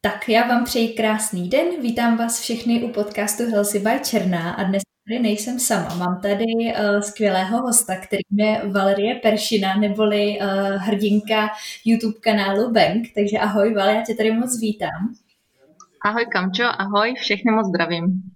Tak 0.00 0.28
já 0.28 0.48
vám 0.48 0.64
přeji 0.64 0.88
krásný 0.88 1.48
den, 1.48 1.66
vítám 1.82 2.16
vás 2.16 2.40
všechny 2.40 2.82
u 2.82 2.88
podcastu 2.88 3.50
Healthy 3.50 3.78
by 3.78 4.00
Černá 4.04 4.52
a 4.52 4.62
dnes 4.62 4.82
tady 5.08 5.22
nejsem 5.22 5.58
sama. 5.58 5.94
Mám 5.94 6.20
tady 6.20 6.44
uh, 6.44 7.00
skvělého 7.00 7.62
hosta, 7.62 7.96
kterým 7.96 8.38
je 8.38 8.70
Valerie 8.72 9.14
Peršina, 9.14 9.76
neboli 9.76 10.38
uh, 10.40 10.46
hrdinka 10.76 11.48
YouTube 11.84 12.18
kanálu 12.20 12.72
Bank. 12.72 13.08
Takže 13.14 13.38
ahoj 13.38 13.74
Vale, 13.74 13.94
já 13.94 14.02
tě 14.02 14.14
tady 14.14 14.32
moc 14.32 14.60
vítám. 14.60 15.14
Ahoj 16.04 16.26
Kamčo, 16.32 16.64
ahoj, 16.78 17.14
všechny 17.14 17.52
moc 17.52 17.66
zdravím. 17.66 18.33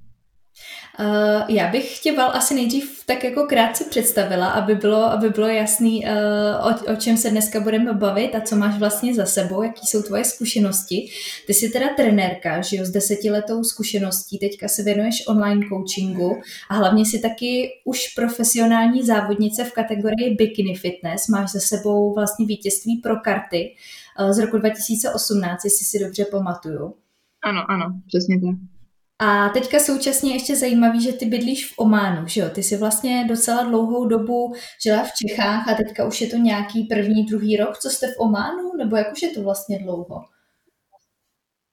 Uh, 1.01 1.43
já 1.49 1.71
bych 1.71 1.99
tě 1.99 2.13
Val 2.13 2.31
asi 2.35 2.55
nejdřív 2.55 3.03
tak 3.07 3.25
jako 3.25 3.47
krátce 3.47 3.85
představila, 3.85 4.49
aby 4.49 4.75
bylo, 4.75 5.05
aby 5.05 5.31
bylo 5.31 5.47
jasný, 5.47 6.05
uh, 6.05 6.67
o, 6.67 6.93
o 6.93 6.97
čem 6.97 7.17
se 7.17 7.31
dneska 7.31 7.61
budeme 7.61 7.93
bavit 7.93 8.35
a 8.35 8.41
co 8.41 8.57
máš 8.57 8.79
vlastně 8.79 9.15
za 9.15 9.27
sebou, 9.27 9.63
jaký 9.63 9.87
jsou 9.87 10.03
tvoje 10.03 10.25
zkušenosti. 10.25 11.09
Ty 11.47 11.55
jsi 11.55 11.69
teda 11.69 11.87
trenérka, 11.97 12.61
že 12.61 12.77
jo, 12.77 12.85
s 12.85 12.91
desetiletou 12.91 13.65
zkušeností, 13.65 14.39
teďka 14.39 14.69
se 14.69 14.83
věnuješ 14.83 15.27
online 15.29 15.67
coachingu 15.69 16.41
a 16.71 16.75
hlavně 16.75 17.07
si 17.07 17.19
taky 17.19 17.71
už 17.85 18.09
profesionální 18.09 19.03
závodnice 19.03 19.65
v 19.65 19.73
kategorii 19.73 20.35
bikini 20.35 20.75
fitness, 20.75 21.29
máš 21.29 21.51
za 21.51 21.61
sebou 21.61 22.15
vlastně 22.15 22.47
vítězství 22.47 22.97
pro 22.97 23.17
karty 23.17 23.75
uh, 24.21 24.33
z 24.33 24.39
roku 24.39 24.59
2018, 24.59 25.65
jestli 25.65 25.85
si 25.85 25.99
dobře 25.99 26.25
pamatuju. 26.25 26.95
Ano, 27.43 27.71
ano, 27.71 27.93
přesně 28.07 28.41
tak. 28.41 28.78
A 29.21 29.49
teďka 29.49 29.79
současně 29.79 30.33
ještě 30.33 30.57
zajímavý, 30.57 31.03
že 31.03 31.13
ty 31.13 31.27
bydlíš 31.27 31.67
v 31.67 31.79
Ománu, 31.79 32.27
že 32.27 32.41
jo? 32.41 32.49
Ty 32.51 32.63
jsi 32.63 32.77
vlastně 32.77 33.25
docela 33.29 33.63
dlouhou 33.63 34.07
dobu 34.07 34.55
žila 34.83 35.05
v 35.05 35.13
Čechách 35.13 35.69
a 35.69 35.75
teďka 35.75 36.05
už 36.05 36.21
je 36.21 36.27
to 36.27 36.37
nějaký 36.37 36.85
první, 36.85 37.25
druhý 37.25 37.57
rok, 37.57 37.79
co 37.79 37.91
jste 37.91 38.07
v 38.07 38.19
Ománu? 38.19 38.77
Nebo 38.79 38.97
jak 38.97 39.13
už 39.13 39.23
je 39.23 39.31
to 39.31 39.43
vlastně 39.43 39.79
dlouho? 39.79 40.25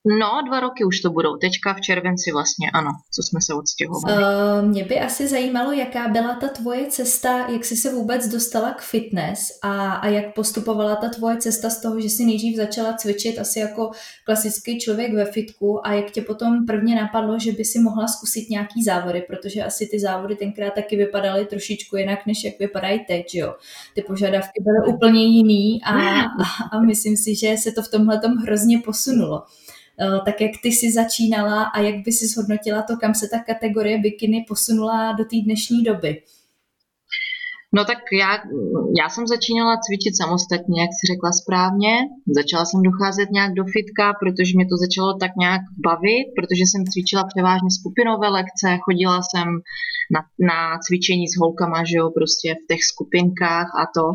No, 0.06 0.42
dva 0.48 0.60
roky 0.60 0.84
už 0.84 1.00
to 1.00 1.10
budou. 1.10 1.38
Teďka 1.38 1.74
v 1.74 1.82
červenci 1.82 2.32
vlastně, 2.32 2.72
ano, 2.74 2.90
co 3.16 3.24
jsme 3.24 3.40
se 3.42 3.54
odstěhovali. 3.54 4.24
Uh, 4.24 4.68
mě 4.68 4.84
by 4.84 5.00
asi 5.00 5.28
zajímalo, 5.28 5.72
jaká 5.72 6.08
byla 6.08 6.36
ta 6.36 6.48
tvoje 6.48 6.86
cesta, 6.86 7.48
jak 7.50 7.66
jsi 7.66 7.76
se 7.76 7.92
vůbec 7.92 8.28
dostala 8.28 8.72
k 8.72 8.82
fitness 8.82 9.60
a, 9.64 9.94
a 9.94 10.08
jak 10.08 10.34
postupovala 10.34 10.96
ta 10.96 11.10
tvoje 11.10 11.38
cesta 11.38 11.70
z 11.70 11.82
toho, 11.82 12.00
že 12.02 12.10
jsi 12.10 12.26
nejdřív 12.26 12.58
začala 12.58 12.94
cvičit 12.94 13.40
asi 13.40 13.60
jako 13.60 13.92
klasický 14.26 14.80
člověk 14.80 15.14
ve 15.14 15.26
fitku 15.26 15.88
a 15.88 15.94
jak 15.94 16.12
tě 16.12 16.22
potom 16.22 16.66
prvně 16.66 16.96
napadlo, 16.96 17.40
že 17.40 17.52
by 17.52 17.66
si 17.66 17.80
mohla 17.80 18.08
zkusit 18.08 18.50
nějaký 18.50 18.84
závody, 18.84 19.26
protože 19.28 19.64
asi 19.64 19.88
ty 19.92 20.00
závody 20.00 20.36
tenkrát 20.36 20.74
taky 20.74 20.96
vypadaly 20.96 21.46
trošičku 21.46 21.98
jinak, 21.98 22.26
než 22.26 22.44
jak 22.44 22.60
vypadají 22.60 23.00
teď, 23.08 23.36
jo. 23.36 23.56
Ty 23.96 24.02
požadavky 24.02 24.64
byly 24.64 24.96
úplně 24.96 25.26
jiný 25.26 25.84
a, 25.84 26.22
a, 26.22 26.26
a 26.72 26.80
myslím 26.82 27.18
si, 27.18 27.36
že 27.36 27.58
se 27.58 27.72
to 27.72 27.82
v 27.82 27.88
tomhle 27.88 28.22
hrozně 28.42 28.80
posunulo. 28.86 29.44
Eh, 30.02 30.20
tak 30.26 30.42
jak 30.42 30.52
ty 30.64 30.72
si 30.72 30.92
začínala 30.92 31.64
a 31.64 31.80
jak 31.80 31.96
by 32.06 32.12
si 32.12 32.28
zhodnotila 32.28 32.82
to, 32.82 32.98
kam 32.98 33.14
se 33.14 33.28
ta 33.32 33.40
kategorie 33.40 33.98
bikiny 33.98 34.46
posunula 34.48 35.12
do 35.12 35.24
té 35.24 35.38
dnešní 35.46 35.84
doby? 35.84 36.22
No 37.78 37.86
tak 37.86 37.98
já, 38.22 38.32
já 39.02 39.10
jsem 39.10 39.28
začínala 39.28 39.82
cvičit 39.86 40.18
samostatně, 40.18 40.82
jak 40.82 40.92
si 40.98 41.04
řekla 41.14 41.32
správně. 41.42 41.94
Začala 42.40 42.66
jsem 42.66 42.82
docházet 42.90 43.28
nějak 43.32 43.52
do 43.60 43.64
fitka, 43.76 44.06
protože 44.22 44.52
mě 44.56 44.68
to 44.72 44.78
začalo 44.86 45.10
tak 45.24 45.32
nějak 45.44 45.62
bavit, 45.88 46.28
protože 46.38 46.64
jsem 46.66 46.82
cvičila 46.92 47.24
převážně 47.32 47.72
skupinové 47.80 48.28
lekce, 48.40 48.68
chodila 48.86 49.20
jsem 49.22 49.48
na, 50.16 50.22
na 50.52 50.58
cvičení 50.86 51.26
s 51.28 51.36
holkama, 51.42 51.80
že 51.90 51.98
jo, 52.00 52.08
prostě 52.18 52.48
v 52.56 52.68
těch 52.70 52.82
skupinkách 52.92 53.70
a 53.82 53.84
to. 53.96 54.06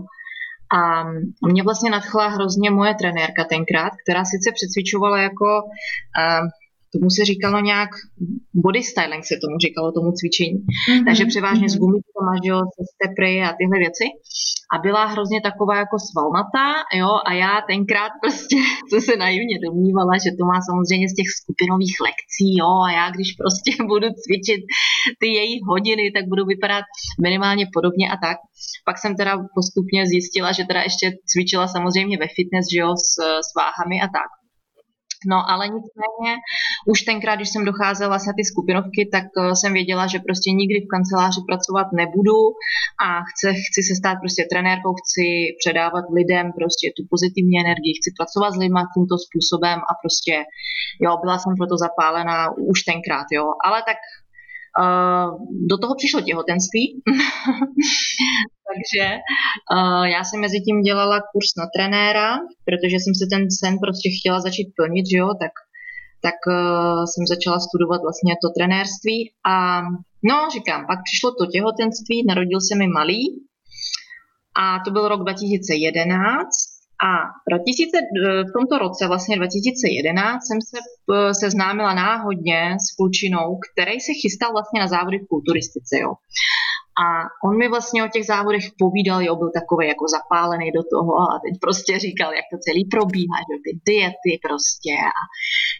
A 0.72 1.04
mě 1.46 1.62
vlastně 1.62 1.91
nadchla 1.91 2.28
hrozně 2.28 2.70
moje 2.70 2.94
trenérka 2.94 3.44
tenkrát, 3.44 3.92
která 4.04 4.25
sice 4.25 4.50
přecvičovala 4.54 5.20
jako, 5.20 5.44
uh, 5.44 6.48
tomu 6.94 7.08
se 7.16 7.22
říkalo 7.30 7.60
nějak, 7.60 7.90
body 8.64 8.82
styling 8.82 9.24
se 9.24 9.36
tomu 9.42 9.56
říkalo, 9.64 9.92
tomu 9.92 10.10
cvičení. 10.18 10.58
Mm-hmm. 10.60 11.04
Takže 11.06 11.24
převážně 11.32 11.66
mm-hmm. 11.66 11.76
s 11.76 11.82
gumičkama, 11.82 12.32
že 12.42 12.50
jo, 12.52 12.58
se 12.76 12.82
stepry 12.94 13.32
a 13.42 13.48
tyhle 13.58 13.76
věci 13.84 14.06
a 14.72 14.78
byla 14.78 15.02
hrozně 15.12 15.40
taková 15.48 15.76
jako 15.84 15.96
svalnatá, 16.08 16.68
jo, 17.00 17.10
a 17.28 17.30
já 17.44 17.52
tenkrát 17.72 18.12
prostě 18.22 18.56
jsem 18.88 19.00
se 19.08 19.14
naivně 19.16 19.56
domnívala, 19.66 20.12
že 20.24 20.30
to 20.38 20.44
má 20.52 20.58
samozřejmě 20.68 21.06
z 21.08 21.18
těch 21.18 21.28
skupinových 21.38 21.96
lekcí, 22.06 22.48
jo, 22.60 22.72
a 22.86 22.88
já 22.98 23.06
když 23.14 23.28
prostě 23.40 23.70
budu 23.90 24.08
cvičit 24.22 24.62
ty 25.20 25.28
její 25.38 25.56
hodiny, 25.70 26.04
tak 26.16 26.24
budu 26.32 26.44
vypadat 26.52 26.84
minimálně 27.26 27.64
podobně 27.76 28.06
a 28.14 28.16
tak. 28.26 28.38
Pak 28.88 28.96
jsem 28.98 29.12
teda 29.16 29.32
postupně 29.56 30.00
zjistila, 30.06 30.52
že 30.52 30.64
teda 30.70 30.80
ještě 30.88 31.06
cvičila 31.30 31.66
samozřejmě 31.68 32.16
ve 32.18 32.28
fitness, 32.36 32.66
že 32.72 32.78
jo, 32.80 32.90
s, 32.96 33.10
s 33.48 33.50
váhami 33.60 33.96
a 34.00 34.08
tak. 34.18 34.30
No 35.26 35.50
ale 35.50 35.64
nicméně 35.69 36.32
už 36.86 37.03
tenkrát, 37.03 37.36
když 37.36 37.48
jsem 37.48 37.64
docházela 37.64 38.08
vlastně 38.08 38.32
ty 38.36 38.44
skupinovky, 38.44 39.08
tak 39.12 39.25
uh, 39.36 39.53
jsem 39.53 39.72
věděla, 39.72 40.06
že 40.06 40.19
prostě 40.19 40.50
nikdy 40.50 40.78
v 40.81 40.91
kanceláři 40.94 41.41
pracovat 41.50 41.86
nebudu 42.00 42.41
a 43.06 43.08
chci, 43.28 43.47
chci 43.69 43.81
se 43.88 43.94
stát 44.00 44.16
prostě 44.25 44.42
trenérkou, 44.53 44.92
chci 45.00 45.26
předávat 45.60 46.04
lidem 46.19 46.47
prostě 46.58 46.86
tu 46.97 47.03
pozitivní 47.12 47.54
energii, 47.64 47.98
chci 47.98 48.10
pracovat 48.19 48.50
s 48.53 48.60
lidmi 48.62 48.82
tímto 48.94 49.14
způsobem 49.26 49.78
a 49.91 49.92
prostě 50.03 50.34
jo, 51.04 51.10
byla 51.22 51.37
jsem 51.38 51.52
proto 51.60 51.76
zapálená 51.87 52.37
už 52.72 52.78
tenkrát, 52.91 53.26
jo, 53.37 53.47
ale 53.66 53.78
tak 53.88 53.98
do 55.70 55.78
toho 55.78 55.94
přišlo 55.94 56.20
těhotenství, 56.20 57.03
takže 58.70 59.19
já 60.04 60.25
jsem 60.25 60.41
mezi 60.41 60.60
tím 60.60 60.82
dělala 60.82 61.20
kurz 61.32 61.48
na 61.58 61.66
trenéra, 61.76 62.38
protože 62.64 62.97
jsem 62.97 63.14
se 63.20 63.26
ten 63.32 63.42
sen 63.60 63.75
prostě 63.84 64.08
chtěla 64.19 64.41
začít 64.41 64.69
plnit, 64.76 65.06
že 65.10 65.19
jo, 65.19 65.28
tak, 65.42 65.54
tak 66.26 66.38
uh, 66.47 67.04
jsem 67.10 67.25
začala 67.26 67.58
studovat 67.60 68.00
vlastně 68.06 68.34
to 68.42 68.48
trenérství. 68.56 69.32
A 69.53 69.82
no, 70.31 70.36
říkám, 70.53 70.87
pak 70.87 70.98
přišlo 71.08 71.31
to 71.34 71.47
těhotenství, 71.54 72.25
narodil 72.28 72.60
se 72.60 72.75
mi 72.78 72.87
malý 72.87 73.22
a 74.62 74.64
to 74.84 74.91
byl 74.91 75.08
rok 75.08 75.20
2011 75.20 76.79
a 77.09 77.11
v 78.49 78.53
tomto 78.53 78.78
roce, 78.78 79.06
vlastně 79.06 79.37
2011, 79.37 80.47
jsem 80.47 80.61
se 80.61 80.78
seznámila 81.33 81.94
náhodně 81.94 82.77
s 82.84 82.97
klučinou, 82.97 83.59
který 83.66 84.00
se 84.00 84.12
chystal 84.22 84.53
vlastně 84.53 84.81
na 84.81 84.87
závody 84.87 85.19
v 85.19 85.28
kulturistice. 85.28 85.94
Jo. 85.99 86.11
A 87.05 87.06
on 87.47 87.59
mi 87.59 87.69
vlastně 87.69 88.05
o 88.05 88.09
těch 88.09 88.27
závodech 88.27 88.65
povídal, 88.78 89.22
jo, 89.22 89.37
byl 89.37 89.50
takový 89.61 89.88
jako 89.88 90.05
zapálený 90.16 90.66
do 90.78 90.83
toho 90.94 91.12
a 91.33 91.41
teď 91.44 91.55
prostě 91.61 91.99
říkal, 91.99 92.31
jak 92.34 92.47
to 92.53 92.59
celý 92.66 92.83
probíhá, 92.94 93.38
že 93.49 93.55
ty 93.65 93.71
diety 93.88 94.32
prostě 94.49 94.93
a 95.11 95.21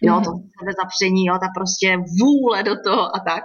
jo, 0.07 0.15
to 0.25 0.31
mhm. 0.31 0.43
sebezapření, 0.59 1.23
jo, 1.27 1.35
ta 1.45 1.49
prostě 1.59 1.89
vůle 2.21 2.59
do 2.71 2.75
toho 2.87 3.03
a 3.17 3.19
tak. 3.31 3.45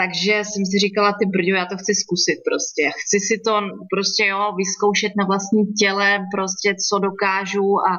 Takže 0.00 0.34
jsem 0.48 0.62
si 0.70 0.76
říkala, 0.84 1.16
ty 1.18 1.24
brďo, 1.32 1.54
já 1.60 1.66
to 1.66 1.76
chci 1.82 1.92
zkusit 2.02 2.38
prostě. 2.48 2.84
Chci 3.02 3.18
si 3.28 3.36
to 3.46 3.52
prostě, 3.92 4.22
jo, 4.32 4.42
vyzkoušet 4.60 5.12
na 5.20 5.24
vlastní 5.30 5.62
těle, 5.80 6.08
prostě 6.34 6.68
co 6.86 6.94
dokážu 7.08 7.68
a 7.90 7.92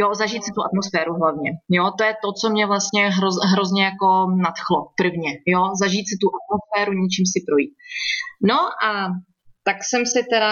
jo, 0.00 0.14
zažít 0.14 0.44
si 0.44 0.52
tu 0.56 0.60
atmosféru 0.68 1.12
hlavně. 1.22 1.50
Jo, 1.76 1.84
to 1.98 2.02
je 2.08 2.14
to, 2.22 2.28
co 2.40 2.46
mě 2.54 2.64
vlastně 2.72 3.02
hroz, 3.16 3.36
hrozně 3.52 3.84
jako 3.84 4.08
nadchlo 4.46 4.78
prvně, 5.00 5.30
jo, 5.52 5.62
zažít 5.82 6.06
si 6.10 6.16
tu 6.22 6.26
atmosféru, 6.38 6.92
ničím 7.02 7.26
si 7.32 7.38
projít. 7.48 7.72
No 8.50 8.58
a 8.88 8.90
tak 9.68 9.76
jsem 9.88 10.06
si 10.06 10.20
teda 10.34 10.50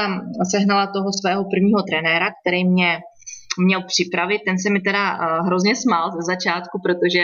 sehnala 0.51 0.87
toho 0.87 1.09
svého 1.21 1.43
prvního 1.53 1.83
trenéra, 1.91 2.29
který 2.41 2.65
mě 2.65 2.91
měl 3.59 3.83
připravit, 3.93 4.41
ten 4.47 4.57
se 4.59 4.71
mi 4.71 4.81
teda 4.81 5.03
uh, 5.13 5.47
hrozně 5.47 5.77
smál 5.77 6.07
ze 6.17 6.23
začátku, 6.33 6.77
protože 6.87 7.23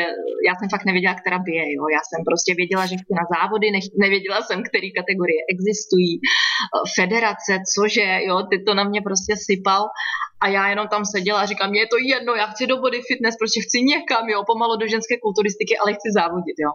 já 0.48 0.52
jsem 0.56 0.68
fakt 0.74 0.84
nevěděla, 0.84 1.14
která 1.14 1.38
bije, 1.38 1.64
jo. 1.74 1.82
Já 1.96 2.02
jsem 2.08 2.20
prostě 2.28 2.50
věděla, 2.60 2.82
že 2.86 3.00
chci 3.00 3.12
na 3.20 3.24
závody, 3.34 3.66
ne, 3.70 3.80
nevěděla 4.04 4.38
jsem, 4.42 4.58
které 4.68 4.88
kategorie 4.98 5.40
existují, 5.54 6.12
uh, 6.20 6.24
federace, 6.98 7.52
cože, 7.74 8.08
jo, 8.28 8.36
ty 8.50 8.56
to 8.66 8.74
na 8.74 8.84
mě 8.84 9.00
prostě 9.08 9.32
sypal 9.48 9.82
a 10.42 10.48
já 10.48 10.68
jenom 10.68 10.86
tam 10.88 11.02
seděla 11.04 11.40
a 11.40 11.46
říkám, 11.46 11.70
mě 11.70 11.80
je 11.80 11.92
to 11.94 11.98
jedno, 12.14 12.34
já 12.34 12.46
chci 12.46 12.66
do 12.66 12.76
body 12.84 13.00
fitness, 13.08 13.36
prostě 13.42 13.60
chci 13.60 13.78
někam, 13.92 14.28
jo, 14.28 14.40
pomalu 14.46 14.76
do 14.76 14.86
ženské 14.94 15.14
kulturistiky, 15.24 15.74
ale 15.78 15.92
chci 15.92 16.08
závodit, 16.18 16.58
jo. 16.64 16.72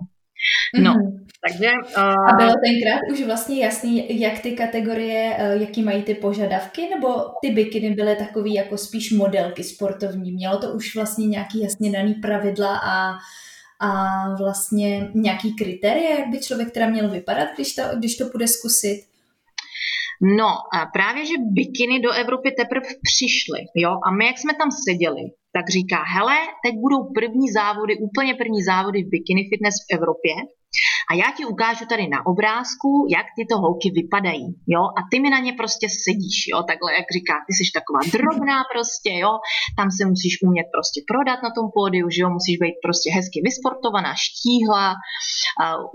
No, 0.79 0.93
mm-hmm. 0.93 1.25
takže... 1.47 1.71
Uh... 1.97 2.03
A 2.03 2.35
bylo 2.37 2.53
tenkrát 2.65 2.99
už 3.11 3.21
vlastně 3.21 3.63
jasný, 3.63 4.21
jak 4.21 4.39
ty 4.39 4.51
kategorie, 4.51 5.37
uh, 5.39 5.61
jaký 5.61 5.83
mají 5.83 6.03
ty 6.03 6.15
požadavky, 6.15 6.89
nebo 6.89 7.07
ty 7.41 7.49
bikiny 7.51 7.89
byly 7.95 8.15
takový 8.15 8.53
jako 8.53 8.77
spíš 8.77 9.11
modelky 9.11 9.63
sportovní? 9.63 10.31
Mělo 10.31 10.57
to 10.57 10.71
už 10.71 10.95
vlastně 10.95 11.27
nějaký 11.27 11.61
jasně 11.61 11.91
daný 11.91 12.13
pravidla 12.13 12.77
a, 12.77 13.17
a 13.79 13.89
vlastně 14.35 15.09
nějaký 15.13 15.55
kritéria, 15.55 16.19
jak 16.19 16.29
by 16.29 16.39
člověk 16.39 16.71
teda 16.71 16.89
měl 16.89 17.09
vypadat, 17.09 17.47
když 17.55 17.75
to, 17.75 17.81
když 17.97 18.17
to 18.17 18.25
bude 18.25 18.47
zkusit? 18.47 19.05
No, 20.21 20.47
a 20.47 20.85
právě, 20.93 21.25
že 21.25 21.33
bikiny 21.39 21.99
do 21.99 22.11
Evropy 22.11 22.51
teprve 22.51 22.87
přišly, 23.03 23.59
jo, 23.75 23.91
a 24.07 24.11
my, 24.11 24.25
jak 24.25 24.37
jsme 24.37 24.53
tam 24.53 24.69
seděli, 24.87 25.21
tak 25.55 25.65
říká, 25.77 25.99
hele, 26.15 26.37
teď 26.63 26.73
budou 26.85 27.01
první 27.19 27.47
závody, 27.59 27.93
úplně 28.07 28.33
první 28.41 28.61
závody 28.71 28.99
v 29.03 29.11
bikini 29.13 29.43
fitness 29.51 29.75
v 29.83 29.93
Evropě 29.97 30.33
a 31.09 31.13
já 31.21 31.27
ti 31.37 31.45
ukážu 31.45 31.85
tady 31.85 32.07
na 32.07 32.25
obrázku, 32.25 32.89
jak 33.15 33.27
tyto 33.39 33.55
holky 33.63 33.87
vypadají, 33.99 34.47
jo, 34.67 34.83
a 34.97 34.99
ty 35.11 35.19
mi 35.19 35.29
na 35.29 35.39
ně 35.45 35.53
prostě 35.61 35.87
sedíš, 36.05 36.37
jo, 36.51 36.57
takhle, 36.71 36.89
jak 36.99 37.07
říká, 37.17 37.33
ty 37.47 37.51
jsi 37.53 37.63
taková 37.79 38.01
drobná 38.17 38.57
prostě, 38.73 39.11
jo, 39.23 39.31
tam 39.77 39.87
se 39.97 40.03
musíš 40.13 40.33
umět 40.45 40.67
prostě 40.75 40.99
prodat 41.11 41.39
na 41.47 41.51
tom 41.57 41.65
pódiu, 41.77 42.07
že 42.09 42.21
jo, 42.23 42.29
musíš 42.37 42.57
být 42.63 42.77
prostě 42.85 43.07
hezky 43.17 43.37
vysportovaná, 43.47 44.11
štíhla, 44.25 44.85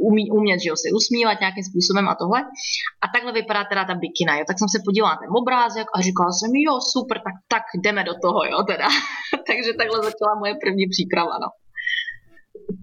umí, 0.08 0.24
umět, 0.38 0.58
že 0.62 0.68
jo, 0.70 0.76
se 0.82 0.88
usmívat 0.98 1.40
nějakým 1.40 1.64
způsobem 1.70 2.06
a 2.08 2.14
tohle. 2.20 2.40
A 3.04 3.06
takhle 3.14 3.32
vypadá 3.40 3.62
teda 3.64 3.82
ta 3.90 3.94
bikina, 4.02 4.32
jo, 4.38 4.44
tak 4.48 4.56
jsem 4.58 4.68
se 4.74 4.78
podívala 4.86 5.12
na 5.14 5.20
ten 5.22 5.30
obrázek 5.40 5.86
a 5.94 5.96
říkala 6.06 6.30
jsem, 6.32 6.50
jo, 6.66 6.74
super, 6.94 7.16
tak, 7.26 7.36
tak 7.54 7.64
jdeme 7.84 8.02
do 8.10 8.14
toho, 8.24 8.40
jo, 8.52 8.58
teda. 8.72 8.88
Takže 9.48 9.70
takhle 9.80 9.98
začala 10.08 10.32
moje 10.42 10.54
první 10.64 10.84
příprava, 10.94 11.34
no. 11.44 11.48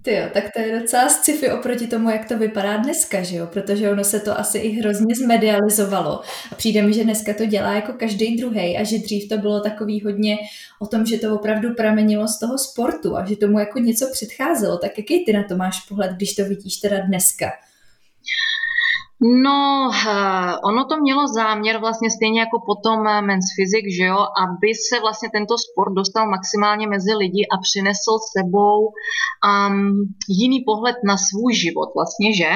Ty 0.02 0.16
jo, 0.16 0.24
tak 0.34 0.44
to 0.54 0.60
je 0.62 0.80
docela 0.80 1.10
sci-fi 1.10 1.52
oproti 1.52 1.88
tomu, 1.88 2.10
jak 2.10 2.28
to 2.28 2.38
vypadá 2.38 2.78
dneska, 2.78 3.24
že 3.24 3.38
jo? 3.38 3.48
Protože 3.48 3.92
ono 3.92 4.04
se 4.04 4.20
to 4.20 4.40
asi 4.40 4.58
i 4.58 4.70
hrozně 4.70 5.16
zmedializovalo. 5.16 6.22
A 6.52 6.56
přijde 6.56 6.82
mi, 6.82 6.94
že 6.94 7.04
dneska 7.04 7.34
to 7.34 7.46
dělá 7.46 7.74
jako 7.74 7.94
každý 7.94 8.38
druhý 8.38 8.78
a 8.78 8.84
že 8.84 8.98
dřív 8.98 9.30
to 9.30 9.38
bylo 9.38 9.62
takový 9.62 10.02
hodně 10.02 10.38
o 10.80 10.88
tom, 10.88 11.06
že 11.06 11.18
to 11.18 11.36
opravdu 11.36 11.74
pramenilo 11.74 12.28
z 12.28 12.40
toho 12.40 12.58
sportu 12.58 13.18
a 13.18 13.26
že 13.26 13.36
tomu 13.36 13.60
jako 13.60 13.80
něco 13.80 14.10
předcházelo. 14.12 14.78
Tak 14.78 14.98
jaký 14.98 15.26
ty 15.26 15.34
na 15.34 15.44
to 15.44 15.58
máš 15.58 15.80
pohled, 15.90 16.12
když 16.12 16.36
to 16.36 16.46
vidíš 16.46 16.78
teda 16.78 17.00
dneska? 17.00 17.52
No, 19.22 19.90
eh, 20.08 20.58
ono 20.64 20.86
to 20.86 20.98
mělo 20.98 21.28
záměr 21.28 21.80
vlastně 21.80 22.10
stejně 22.12 22.40
jako 22.40 22.58
potom 22.66 23.08
eh, 23.08 23.22
Men's 23.22 23.46
Physics, 23.56 23.96
že 23.98 24.06
jo, 24.06 24.20
aby 24.44 24.70
se 24.88 25.00
vlastně 25.00 25.30
tento 25.34 25.56
sport 25.58 25.94
dostal 25.94 26.30
maximálně 26.30 26.88
mezi 26.88 27.14
lidi 27.14 27.42
a 27.54 27.58
přinesl 27.58 28.14
sebou 28.38 28.78
um, 28.88 30.16
jiný 30.30 30.60
pohled 30.66 30.96
na 31.04 31.18
svůj 31.18 31.54
život 31.54 31.90
vlastně, 31.96 32.30
že? 32.36 32.52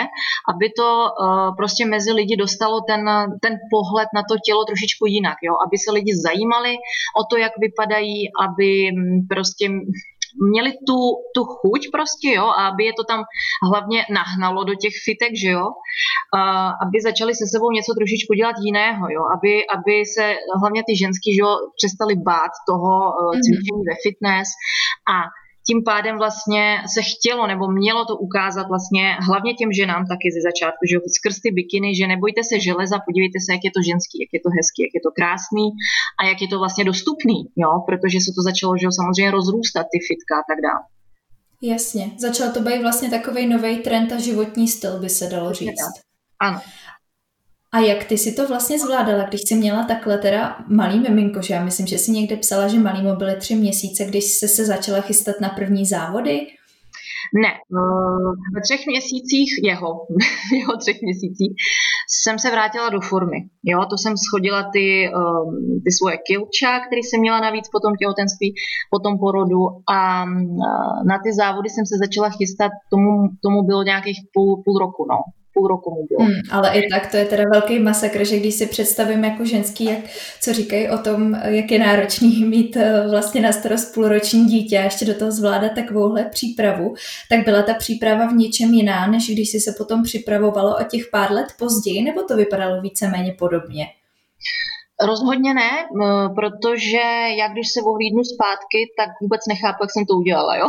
Aby 0.51 0.69
to 0.77 0.87
uh, 1.05 1.55
prostě 1.55 1.85
mezi 1.85 2.11
lidi 2.11 2.35
dostalo 2.37 2.81
ten, 2.89 3.01
ten 3.41 3.53
pohled 3.73 4.09
na 4.15 4.21
to 4.29 4.35
tělo 4.45 4.65
trošičku 4.65 5.05
jinak, 5.05 5.37
jo? 5.43 5.53
Aby 5.65 5.77
se 5.77 5.91
lidi 5.91 6.13
zajímali 6.27 6.73
o 7.21 7.23
to, 7.29 7.37
jak 7.37 7.51
vypadají, 7.65 8.17
aby 8.45 8.69
mm, 8.91 9.27
prostě 9.29 9.65
měli 10.51 10.71
tu, 10.87 10.97
tu 11.35 11.43
chuť 11.43 11.81
prostě, 11.91 12.29
jo, 12.39 12.45
a 12.45 12.67
aby 12.67 12.83
je 12.85 12.93
to 12.93 13.03
tam 13.03 13.23
hlavně 13.69 14.05
nahnalo 14.13 14.63
do 14.63 14.75
těch 14.75 14.93
fitek, 15.05 15.31
že 15.43 15.49
jo, 15.49 15.65
a 16.37 16.41
aby 16.83 16.97
začali 17.03 17.35
se 17.35 17.45
sebou 17.53 17.71
něco 17.71 17.91
trošičku 17.97 18.33
dělat 18.33 18.55
jiného, 18.65 19.03
jo, 19.15 19.23
aby, 19.35 19.53
aby 19.75 19.95
se 20.15 20.25
hlavně 20.61 20.81
ty 20.87 20.93
ženský, 21.03 21.29
že 21.35 21.41
jo, 21.41 21.51
přestali 21.79 22.15
bát 22.15 22.53
toho 22.69 22.91
cvičení 23.43 23.83
ve 23.89 23.95
fitness 24.05 24.47
a 25.13 25.15
tím 25.67 25.79
pádem 25.83 26.17
vlastně 26.17 26.63
se 26.93 27.01
chtělo 27.11 27.47
nebo 27.47 27.65
mělo 27.81 28.05
to 28.05 28.15
ukázat 28.27 28.67
vlastně 28.73 29.03
hlavně 29.27 29.53
těm 29.53 29.71
ženám 29.79 30.03
taky 30.11 30.27
ze 30.35 30.41
začátku, 30.49 30.83
že 30.89 30.95
skrz 31.17 31.35
ty 31.43 31.49
bikiny, 31.51 31.89
že 31.95 32.11
nebojte 32.13 32.41
se 32.49 32.55
železa, 32.59 32.95
podívejte 33.07 33.37
se, 33.45 33.49
jak 33.55 33.63
je 33.67 33.73
to 33.77 33.81
ženský, 33.89 34.15
jak 34.23 34.31
je 34.35 34.41
to 34.45 34.49
hezký, 34.57 34.79
jak 34.85 34.93
je 34.97 35.03
to 35.05 35.11
krásný 35.17 35.67
a 36.19 36.21
jak 36.29 36.37
je 36.43 36.49
to 36.53 36.57
vlastně 36.63 36.83
dostupný, 36.91 37.39
jo, 37.63 37.71
protože 37.87 38.17
se 38.25 38.31
to 38.37 38.41
začalo, 38.49 38.73
že 38.81 38.97
samozřejmě 38.99 39.31
rozrůstat 39.39 39.85
ty 39.91 39.97
fitka 40.07 40.33
a 40.41 40.45
tak 40.49 40.59
dále. 40.67 40.83
Jasně, 41.71 42.03
začal 42.17 42.47
to 42.51 42.59
být 42.59 42.81
vlastně 42.81 43.09
takový 43.09 43.47
nový 43.47 43.77
trend 43.77 44.11
a 44.11 44.17
životní 44.19 44.67
styl, 44.67 44.99
by 44.99 45.09
se 45.09 45.25
dalo 45.29 45.53
říct. 45.53 45.91
Ano. 46.39 46.61
A 47.73 47.79
jak 47.79 48.03
ty 48.03 48.17
si 48.17 48.31
to 48.31 48.47
vlastně 48.47 48.79
zvládala, 48.79 49.23
když 49.23 49.41
jsi 49.41 49.55
měla 49.55 49.83
takhle 49.83 50.17
teda 50.17 50.65
malý 50.67 50.99
miminko, 50.99 51.41
že 51.41 51.53
já 51.53 51.63
myslím, 51.63 51.87
že 51.87 51.97
jsi 51.97 52.11
někde 52.11 52.35
psala, 52.37 52.67
že 52.67 52.79
malý 52.79 53.01
byly 53.17 53.35
tři 53.35 53.55
měsíce, 53.55 54.05
když 54.05 54.23
jsi 54.23 54.47
se 54.47 54.65
začala 54.65 55.01
chystat 55.01 55.35
na 55.41 55.49
první 55.49 55.85
závody? 55.85 56.47
Ne, 57.43 57.51
ve 58.55 58.61
třech 58.61 58.87
měsících 58.87 59.49
jeho, 59.63 59.89
jeho 60.59 60.77
třech 60.77 61.01
měsících 61.01 61.51
jsem 62.09 62.39
se 62.39 62.51
vrátila 62.51 62.89
do 62.89 63.01
formy. 63.01 63.37
Jo, 63.63 63.79
to 63.89 63.97
jsem 63.97 64.13
schodila 64.17 64.69
ty, 64.73 65.09
ty 65.85 65.91
svoje 65.91 66.17
kilča, 66.17 66.79
které 66.79 66.99
jsem 66.99 67.19
měla 67.19 67.39
navíc 67.39 67.69
po 67.71 67.79
tom 67.79 67.93
těhotenství, 67.95 68.53
po 68.91 68.99
tom 68.99 69.13
porodu 69.19 69.61
a 69.97 70.25
na 71.11 71.17
ty 71.23 71.33
závody 71.33 71.69
jsem 71.69 71.85
se 71.85 71.95
začala 72.05 72.29
chystat, 72.29 72.71
tomu, 72.91 73.11
tomu 73.43 73.63
bylo 73.63 73.83
nějakých 73.83 74.19
půl, 74.33 74.61
půl 74.65 74.79
roku, 74.79 75.05
no 75.11 75.17
půl 75.61 75.67
roku 75.67 75.89
mu 75.91 76.05
bylo. 76.09 76.25
Hmm, 76.25 76.41
ale 76.51 76.79
i 76.79 76.89
tak 76.89 77.11
to 77.11 77.17
je 77.17 77.25
teda 77.25 77.43
velký 77.53 77.79
masakr, 77.79 78.25
že 78.25 78.39
když 78.39 78.55
si 78.55 78.65
představím 78.65 79.23
jako 79.23 79.45
ženský, 79.45 79.85
jak, 79.85 79.99
co 80.41 80.53
říkají 80.53 80.89
o 80.89 80.97
tom, 80.97 81.33
jak 81.33 81.71
je 81.71 81.79
náročný 81.79 82.45
mít 82.45 82.77
eh, 82.77 83.07
vlastně 83.09 83.41
na 83.41 83.51
starost 83.51 83.93
půlroční 83.93 84.45
dítě 84.45 84.79
a 84.79 84.83
ještě 84.83 85.05
do 85.05 85.13
toho 85.13 85.31
zvládat 85.31 85.71
takovouhle 85.75 86.25
přípravu, 86.25 86.93
tak 87.29 87.45
byla 87.45 87.61
ta 87.61 87.73
příprava 87.73 88.27
v 88.27 88.33
něčem 88.33 88.73
jiná, 88.73 89.07
než 89.07 89.29
když 89.29 89.51
si 89.51 89.59
se 89.59 89.73
potom 89.77 90.03
připravovalo 90.03 90.77
o 90.77 90.83
těch 90.83 91.09
pár 91.11 91.31
let 91.31 91.47
později, 91.59 92.01
nebo 92.03 92.21
to 92.23 92.35
vypadalo 92.35 92.81
víceméně 92.81 93.35
podobně? 93.39 93.85
Rozhodně 95.07 95.53
ne, 95.53 95.71
protože 96.35 97.01
já 97.39 97.47
když 97.47 97.67
se 97.73 97.79
ohlídnu 97.81 98.23
zpátky, 98.23 98.79
tak 98.97 99.09
vůbec 99.21 99.41
nechápu, 99.49 99.83
jak 99.83 99.91
jsem 99.91 100.05
to 100.05 100.13
udělala, 100.13 100.55
jo. 100.55 100.67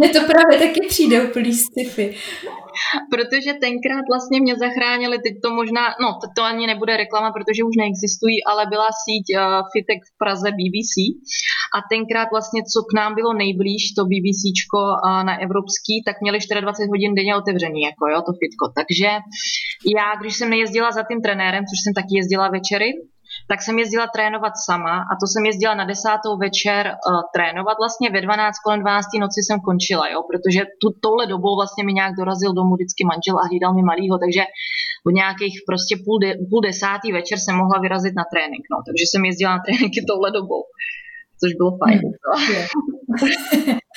Mně 0.00 0.08
to 0.08 0.20
právě 0.32 0.58
taky 0.58 0.80
přijde 0.88 1.16
úplný 1.28 1.52
sci-fi. 1.54 2.06
Protože 3.12 3.50
tenkrát 3.66 4.04
vlastně 4.12 4.40
mě 4.40 4.54
zachránili, 4.56 5.16
teď 5.18 5.34
to 5.44 5.50
možná, 5.60 5.84
no 6.02 6.08
to, 6.36 6.42
ani 6.42 6.66
nebude 6.66 6.96
reklama, 6.96 7.28
protože 7.32 7.64
už 7.68 7.74
neexistují, 7.82 8.36
ale 8.50 8.62
byla 8.74 8.88
síť 9.04 9.26
uh, 9.30 9.40
Fitek 9.72 10.00
v 10.08 10.12
Praze 10.22 10.48
BBC 10.58 10.94
a 11.76 11.78
tenkrát 11.94 12.28
vlastně, 12.36 12.60
co 12.72 12.78
k 12.90 12.92
nám 13.00 13.14
bylo 13.18 13.32
nejblíž, 13.42 13.82
to 13.96 14.02
BBCčko 14.10 14.80
uh, 14.80 15.24
na 15.28 15.34
evropský, 15.46 15.94
tak 16.06 16.16
měli 16.20 16.38
24 16.38 16.88
hodin 16.94 17.14
denně 17.14 17.36
otevřený, 17.36 17.80
jako 17.90 18.04
jo, 18.12 18.18
to 18.26 18.32
fitko. 18.40 18.64
Takže 18.78 19.10
já, 19.96 20.06
když 20.20 20.34
jsem 20.36 20.50
nejezdila 20.50 20.88
za 20.90 21.02
tím 21.08 21.20
trenérem, 21.26 21.64
což 21.70 21.78
jsem 21.80 21.94
taky 22.00 22.12
jezdila 22.20 22.46
večery, 22.56 22.88
tak 23.50 23.62
jsem 23.62 23.78
jezdila 23.78 24.06
trénovat 24.14 24.52
sama 24.68 24.94
a 25.10 25.12
to 25.20 25.26
jsem 25.26 25.42
jezdila 25.50 25.74
na 25.74 25.84
desátou 25.92 26.32
večer 26.44 26.82
uh, 26.86 27.22
trénovat. 27.34 27.76
Vlastně 27.82 28.10
ve 28.10 28.20
12, 28.20 28.58
kolem 28.64 28.80
12 28.80 29.06
noci 29.20 29.40
jsem 29.42 29.58
končila, 29.68 30.04
jo, 30.08 30.20
protože 30.30 30.60
tu, 30.80 30.88
touhle 31.04 31.24
dobou 31.26 31.52
vlastně 31.60 31.84
mi 31.84 31.92
nějak 31.92 32.12
dorazil 32.20 32.52
domů 32.52 32.72
vždycky 32.74 33.02
manžel 33.12 33.36
a 33.38 33.48
hlídal 33.50 33.72
mi 33.74 33.82
malýho, 33.90 34.16
takže 34.24 34.42
od 35.08 35.12
nějakých 35.20 35.54
prostě 35.68 35.94
půl, 36.04 36.18
de, 36.24 36.30
půl 36.50 36.60
desátý 36.70 37.08
večer 37.18 37.38
jsem 37.38 37.54
mohla 37.62 37.78
vyrazit 37.84 38.14
na 38.20 38.24
trénink, 38.32 38.64
no, 38.72 38.78
takže 38.86 39.04
jsem 39.06 39.22
jezdila 39.24 39.52
na 39.56 39.62
tréninky 39.66 40.00
touhle 40.08 40.30
dobou, 40.38 40.62
což 41.40 41.50
bylo 41.60 41.72
fajn. 41.82 41.98
Hmm. 42.00 43.78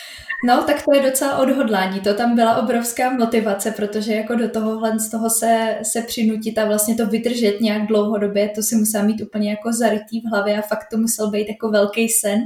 No, 0.44 0.64
tak 0.64 0.86
to 0.86 0.94
je 0.96 1.10
docela 1.10 1.38
odhodlání. 1.38 2.00
To 2.00 2.14
tam 2.14 2.36
byla 2.36 2.56
obrovská 2.58 3.14
motivace, 3.14 3.72
protože 3.72 4.14
jako 4.14 4.36
do 4.36 4.50
tohohle 4.50 5.00
z 5.00 5.10
toho 5.10 5.30
se, 5.30 5.80
se 5.84 6.01
přinutit 6.01 6.58
a 6.58 6.65
vlastně 6.65 6.96
to 6.96 7.06
vydržet 7.06 7.62
nějak 7.62 7.88
dlouhodobě, 7.88 8.50
to 8.50 8.62
si 8.63 8.75
musela 8.75 9.04
mít 9.04 9.22
úplně 9.22 9.50
jako 9.50 9.74
zarytý 9.74 10.22
v 10.22 10.30
hlavě 10.30 10.58
a 10.58 10.62
fakt 10.62 10.88
to 10.92 10.98
musel 10.98 11.30
být 11.30 11.48
jako 11.48 11.70
velký 11.70 12.10
sen, 12.10 12.39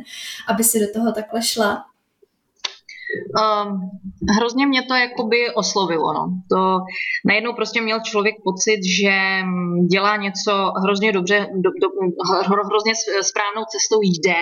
aby 0.48 0.63
si 0.63 0.79
do 0.79 0.86
toho 0.93 1.12
takhle 1.12 1.41
šla. 1.41 1.94
Um, 3.41 3.89
hrozně 4.38 4.67
mě 4.67 4.81
to 4.83 4.93
jakoby 4.93 5.38
oslovilo. 5.55 6.13
No. 6.13 6.25
To 6.51 6.59
najednou 7.25 7.53
prostě 7.53 7.81
měl 7.81 8.00
člověk 8.00 8.35
pocit, 8.43 8.79
že 9.00 9.15
dělá 9.91 10.17
něco 10.17 10.51
hrozně 10.83 11.12
dobře, 11.12 11.47
do, 11.63 11.69
do, 11.81 11.88
hro, 12.47 12.62
hrozně 12.71 12.93
správnou 13.21 13.63
cestou 13.74 14.00
jde. 14.01 14.41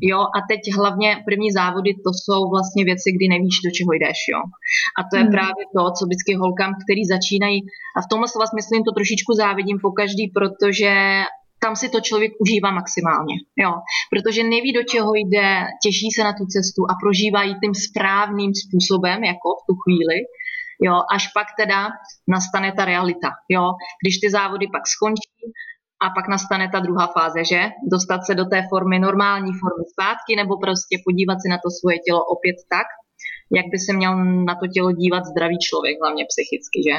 Jo, 0.00 0.20
a 0.20 0.38
teď 0.50 0.60
hlavně 0.76 1.22
první 1.28 1.50
závody, 1.52 1.90
to 2.04 2.10
jsou 2.20 2.40
vlastně 2.54 2.84
věci, 2.84 3.08
kdy 3.16 3.26
nevíš, 3.28 3.56
do 3.66 3.70
čeho 3.76 3.92
jdeš. 3.92 4.18
Jo. 4.32 4.40
A 4.98 5.00
to 5.08 5.14
je 5.16 5.22
hmm. 5.22 5.34
právě 5.36 5.62
to, 5.74 5.82
co 5.96 6.02
vždycky 6.06 6.32
holkám, 6.42 6.72
který 6.82 7.02
začínají, 7.14 7.58
a 7.96 7.98
v 8.02 8.08
tomhle 8.10 8.28
slova 8.28 8.46
smyslu 8.46 8.72
jim 8.74 8.84
to 8.84 8.92
trošičku 8.98 9.32
závidím 9.42 9.78
po 9.84 9.90
každý, 10.00 10.24
protože 10.38 10.92
tam 11.62 11.76
si 11.76 11.88
to 11.88 12.00
člověk 12.00 12.32
užívá 12.40 12.70
maximálně, 12.70 13.34
jo, 13.56 13.72
protože 14.10 14.42
neví, 14.42 14.72
do 14.72 14.82
čeho 14.82 15.14
jde, 15.14 15.66
těší 15.84 16.08
se 16.16 16.24
na 16.24 16.32
tu 16.32 16.44
cestu 16.54 16.80
a 16.90 16.94
prožívá 17.02 17.40
tím 17.60 17.74
správným 17.88 18.52
způsobem, 18.62 19.24
jako 19.24 19.48
v 19.58 19.62
tu 19.68 19.74
chvíli, 19.82 20.18
jo, 20.86 20.94
až 21.14 21.22
pak 21.36 21.46
teda 21.60 21.88
nastane 22.28 22.72
ta 22.72 22.84
realita, 22.84 23.30
jo, 23.48 23.64
když 24.02 24.14
ty 24.18 24.30
závody 24.30 24.66
pak 24.72 24.84
skončí 24.94 25.30
a 26.04 26.10
pak 26.16 26.28
nastane 26.28 26.68
ta 26.72 26.80
druhá 26.80 27.06
fáze, 27.06 27.44
že? 27.44 27.60
Dostat 27.94 28.20
se 28.26 28.34
do 28.34 28.44
té 28.44 28.58
formy, 28.70 28.98
normální 28.98 29.52
formy 29.60 29.84
zpátky, 29.94 30.32
nebo 30.36 30.52
prostě 30.64 30.94
podívat 31.06 31.38
si 31.42 31.48
na 31.48 31.58
to 31.64 31.68
svoje 31.78 31.98
tělo 32.06 32.22
opět 32.34 32.56
tak, 32.74 32.88
jak 33.58 33.66
by 33.72 33.78
se 33.78 33.92
měl 33.92 34.12
na 34.24 34.54
to 34.60 34.66
tělo 34.74 34.92
dívat 34.92 35.24
zdravý 35.24 35.58
člověk, 35.66 35.96
hlavně 36.02 36.24
psychicky, 36.30 36.78
že? 36.88 36.96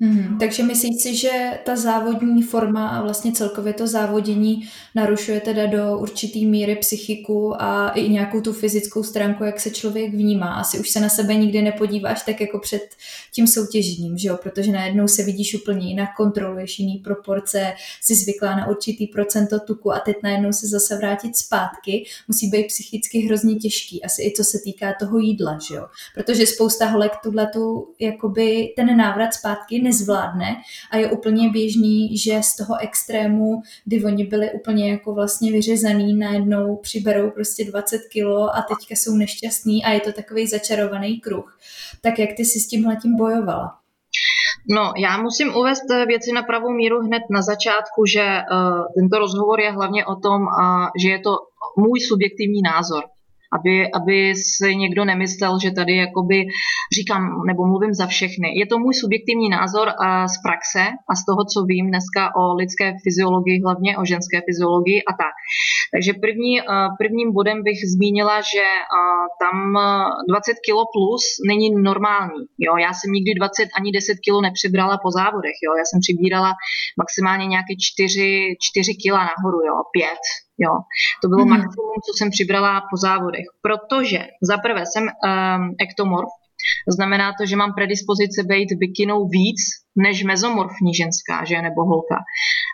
Mm, 0.00 0.38
takže 0.38 0.62
myslíš 0.62 1.02
si, 1.02 1.16
že 1.16 1.58
ta 1.64 1.76
závodní 1.76 2.42
forma 2.42 2.88
a 2.88 3.02
vlastně 3.02 3.32
celkově 3.32 3.72
to 3.72 3.86
závodění 3.86 4.68
narušuje 4.94 5.40
teda 5.40 5.66
do 5.66 5.98
určitý 5.98 6.46
míry 6.46 6.76
psychiku 6.76 7.62
a 7.62 7.90
i 7.90 8.08
nějakou 8.08 8.40
tu 8.40 8.52
fyzickou 8.52 9.02
stránku, 9.02 9.44
jak 9.44 9.60
se 9.60 9.70
člověk 9.70 10.12
vnímá. 10.12 10.54
Asi 10.54 10.78
už 10.78 10.90
se 10.90 11.00
na 11.00 11.08
sebe 11.08 11.34
nikdy 11.34 11.62
nepodíváš 11.62 12.22
tak 12.22 12.40
jako 12.40 12.58
před 12.58 12.82
tím 13.34 13.46
soutěžením, 13.46 14.18
že 14.18 14.28
jo? 14.28 14.38
protože 14.42 14.72
najednou 14.72 15.08
se 15.08 15.22
vidíš 15.22 15.54
úplně 15.54 15.88
jinak, 15.88 16.08
kontroluješ 16.16 16.78
jiný 16.78 16.98
proporce, 16.98 17.72
jsi 18.02 18.14
zvyklá 18.14 18.56
na 18.56 18.68
určitý 18.68 19.06
procento 19.06 19.60
tuku 19.60 19.92
a 19.92 19.98
teď 19.98 20.16
najednou 20.22 20.52
se 20.52 20.66
zase 20.66 20.96
vrátit 20.96 21.36
zpátky 21.36 22.04
musí 22.28 22.50
být 22.50 22.66
psychicky 22.66 23.18
hrozně 23.18 23.54
těžký, 23.54 24.04
asi 24.04 24.22
i 24.22 24.32
co 24.36 24.44
se 24.44 24.58
týká 24.64 24.94
toho 25.00 25.18
jídla, 25.18 25.58
že 25.68 25.74
jo? 25.74 25.86
protože 26.14 26.46
spousta 26.46 26.86
holek 26.86 27.12
tuhle 27.22 27.50
tu, 27.52 27.88
jakoby 28.00 28.72
ten 28.76 28.96
návrat 28.96 29.34
zpátky 29.34 29.85
nezvládne 29.86 30.56
a 30.90 30.96
je 30.96 31.10
úplně 31.10 31.50
běžný, 31.50 32.18
že 32.18 32.42
z 32.42 32.56
toho 32.56 32.74
extrému, 32.80 33.62
kdy 33.84 34.04
oni 34.04 34.24
byli 34.24 34.50
úplně 34.50 34.90
jako 34.90 35.14
vlastně 35.14 35.52
vyřezaný, 35.52 36.14
najednou 36.14 36.76
přiberou 36.76 37.30
prostě 37.30 37.64
20 37.64 37.98
kilo 38.12 38.56
a 38.56 38.62
teďka 38.62 38.94
jsou 38.94 39.16
nešťastní 39.16 39.84
a 39.84 39.90
je 39.90 40.00
to 40.00 40.12
takový 40.12 40.46
začarovaný 40.46 41.20
kruh. 41.20 41.58
Tak 42.00 42.18
jak 42.18 42.30
ty 42.36 42.44
si 42.44 42.60
s 42.60 42.68
tímhle 42.68 42.96
tím 42.96 43.16
bojovala? 43.16 43.78
No, 44.70 44.92
já 44.96 45.22
musím 45.22 45.56
uvést 45.56 45.86
věci 46.06 46.32
na 46.32 46.42
pravou 46.42 46.70
míru 46.70 47.00
hned 47.00 47.22
na 47.30 47.42
začátku, 47.42 48.06
že 48.06 48.22
uh, 48.22 48.84
tento 49.00 49.18
rozhovor 49.18 49.60
je 49.60 49.72
hlavně 49.72 50.06
o 50.06 50.14
tom, 50.16 50.42
uh, 50.42 50.86
že 51.02 51.08
je 51.08 51.18
to 51.18 51.30
můj 51.76 52.00
subjektivní 52.00 52.62
názor 52.62 53.04
aby, 53.52 53.92
aby 53.92 54.34
si 54.36 54.76
někdo 54.76 55.04
nemyslel, 55.04 55.58
že 55.62 55.70
tady 55.70 55.96
jakoby 55.96 56.46
říkám 56.96 57.22
nebo 57.46 57.66
mluvím 57.66 57.94
za 57.94 58.06
všechny. 58.06 58.58
Je 58.58 58.66
to 58.66 58.78
můj 58.78 58.94
subjektivní 58.94 59.48
názor 59.48 59.88
a 60.06 60.28
z 60.28 60.36
praxe 60.42 60.82
a 61.10 61.14
z 61.14 61.24
toho, 61.28 61.42
co 61.52 61.58
vím 61.64 61.86
dneska 61.88 62.22
o 62.36 62.54
lidské 62.54 62.92
fyziologii, 63.04 63.62
hlavně 63.62 63.98
o 63.98 64.04
ženské 64.04 64.40
fyziologii 64.46 65.02
a 65.10 65.12
tak. 65.12 65.34
Takže 65.94 66.12
první, 66.24 66.54
prvním 67.00 67.32
bodem 67.32 67.62
bych 67.62 67.78
zmínila, 67.94 68.40
že 68.40 68.64
tam 69.42 69.56
20 70.28 70.52
kg 70.66 70.78
plus 70.94 71.24
není 71.48 71.66
normální. 71.90 72.42
Jo? 72.58 72.76
Já 72.76 72.90
jsem 72.94 73.12
nikdy 73.12 73.34
20 73.34 73.68
ani 73.78 73.92
10 73.92 74.14
kg 74.24 74.42
nepřibrala 74.42 74.98
po 75.04 75.10
závodech. 75.10 75.56
Jo? 75.64 75.72
Já 75.80 75.84
jsem 75.86 76.00
přibírala 76.00 76.50
maximálně 77.02 77.46
nějaké 77.46 77.74
4, 77.80 78.56
4 78.60 78.94
kg 79.02 79.16
nahoru, 79.30 79.60
jo? 79.68 79.76
5, 79.92 80.08
Jo, 80.58 80.72
to 81.22 81.28
bylo 81.28 81.44
mm. 81.44 81.50
maximum, 81.50 81.96
co 82.06 82.12
jsem 82.16 82.30
přibrala 82.30 82.80
po 82.80 82.96
závodech, 82.96 83.46
protože 83.62 84.20
za 84.42 84.58
prvé 84.58 84.82
jsem 84.86 85.04
um, 85.04 85.74
ektomorf, 85.80 86.28
znamená 86.88 87.32
to, 87.38 87.46
že 87.46 87.56
mám 87.56 87.72
predispozice 87.74 88.42
být 88.42 88.72
bikinou 88.72 89.28
víc 89.28 89.60
než 89.96 90.24
mezomorfní 90.24 90.94
ženská, 90.94 91.44
že 91.44 91.62
nebo 91.62 91.84
holka. 91.84 92.18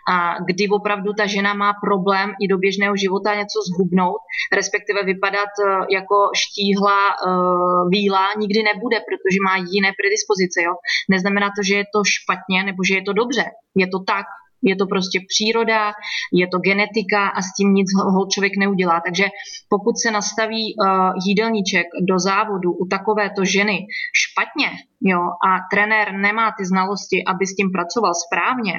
A 0.09 0.35
kdy 0.45 0.69
opravdu 0.69 1.13
ta 1.13 1.25
žena 1.25 1.53
má 1.53 1.73
problém 1.85 2.33
i 2.43 2.47
do 2.47 2.57
běžného 2.57 2.95
života 2.95 3.35
něco 3.35 3.59
zhubnout, 3.69 4.21
respektive 4.55 5.03
vypadat 5.03 5.51
uh, 5.59 5.85
jako 5.97 6.15
štíhla 6.35 6.99
uh, 7.09 7.89
víla, 7.89 8.27
nikdy 8.37 8.63
nebude, 8.63 8.97
protože 9.07 9.37
má 9.47 9.55
jiné 9.57 9.89
predispozice. 9.99 10.57
Jo? 10.67 10.73
Neznamená 11.09 11.47
to, 11.57 11.61
že 11.67 11.75
je 11.75 11.85
to 11.93 11.99
špatně 12.15 12.63
nebo 12.63 12.79
že 12.87 12.95
je 12.95 13.03
to 13.03 13.13
dobře. 13.13 13.45
Je 13.75 13.87
to 13.87 13.99
tak, 14.13 14.25
je 14.63 14.75
to 14.75 14.85
prostě 14.85 15.19
příroda, 15.27 15.91
je 16.33 16.47
to 16.47 16.59
genetika 16.59 17.27
a 17.27 17.41
s 17.41 17.53
tím 17.57 17.73
nic 17.73 17.87
ho 17.95 18.27
člověk 18.33 18.53
neudělá. 18.57 19.01
Takže 19.05 19.25
pokud 19.69 19.93
se 19.97 20.11
nastaví 20.11 20.75
uh, 20.75 21.11
jídelníček 21.25 21.87
do 22.09 22.19
závodu 22.19 22.71
u 22.73 22.85
takovéto 22.85 23.45
ženy 23.45 23.85
špatně 24.13 24.69
jo, 25.01 25.19
a 25.19 25.49
trenér 25.71 26.13
nemá 26.13 26.51
ty 26.57 26.65
znalosti, 26.65 27.23
aby 27.27 27.47
s 27.47 27.55
tím 27.55 27.71
pracoval 27.71 28.13
správně, 28.13 28.73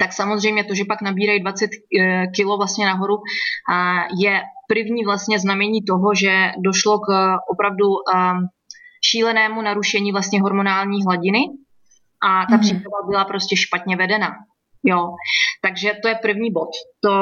tak 0.00 0.12
samozřejmě 0.12 0.64
to, 0.64 0.74
že 0.74 0.84
pak 0.84 1.02
nabírají 1.02 1.40
20 1.40 1.70
eh, 1.70 2.26
kilo 2.36 2.56
vlastně 2.56 2.86
nahoru, 2.86 3.16
je 4.20 4.42
první 4.68 5.04
vlastně 5.04 5.38
znamení 5.38 5.82
toho, 5.82 6.14
že 6.14 6.52
došlo 6.64 6.98
k 6.98 7.36
opravdu 7.52 7.86
ehm, 8.14 8.46
šílenému 9.04 9.62
narušení 9.62 10.12
vlastně 10.12 10.40
hormonální 10.40 11.04
hladiny 11.04 11.38
a 12.22 12.46
ta 12.46 12.56
mm-hmm. 12.56 12.60
příprava 12.60 13.06
byla 13.10 13.24
prostě 13.24 13.56
špatně 13.56 13.96
vedena. 13.96 14.28
Jo. 14.84 15.14
Takže 15.62 15.92
to 16.02 16.08
je 16.08 16.14
první 16.14 16.50
bod. 16.52 16.68
To, 17.04 17.12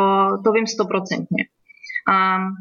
to 0.45 0.53
vím 0.53 0.67
stoprocentně. 0.67 1.45
Um, 2.09 2.55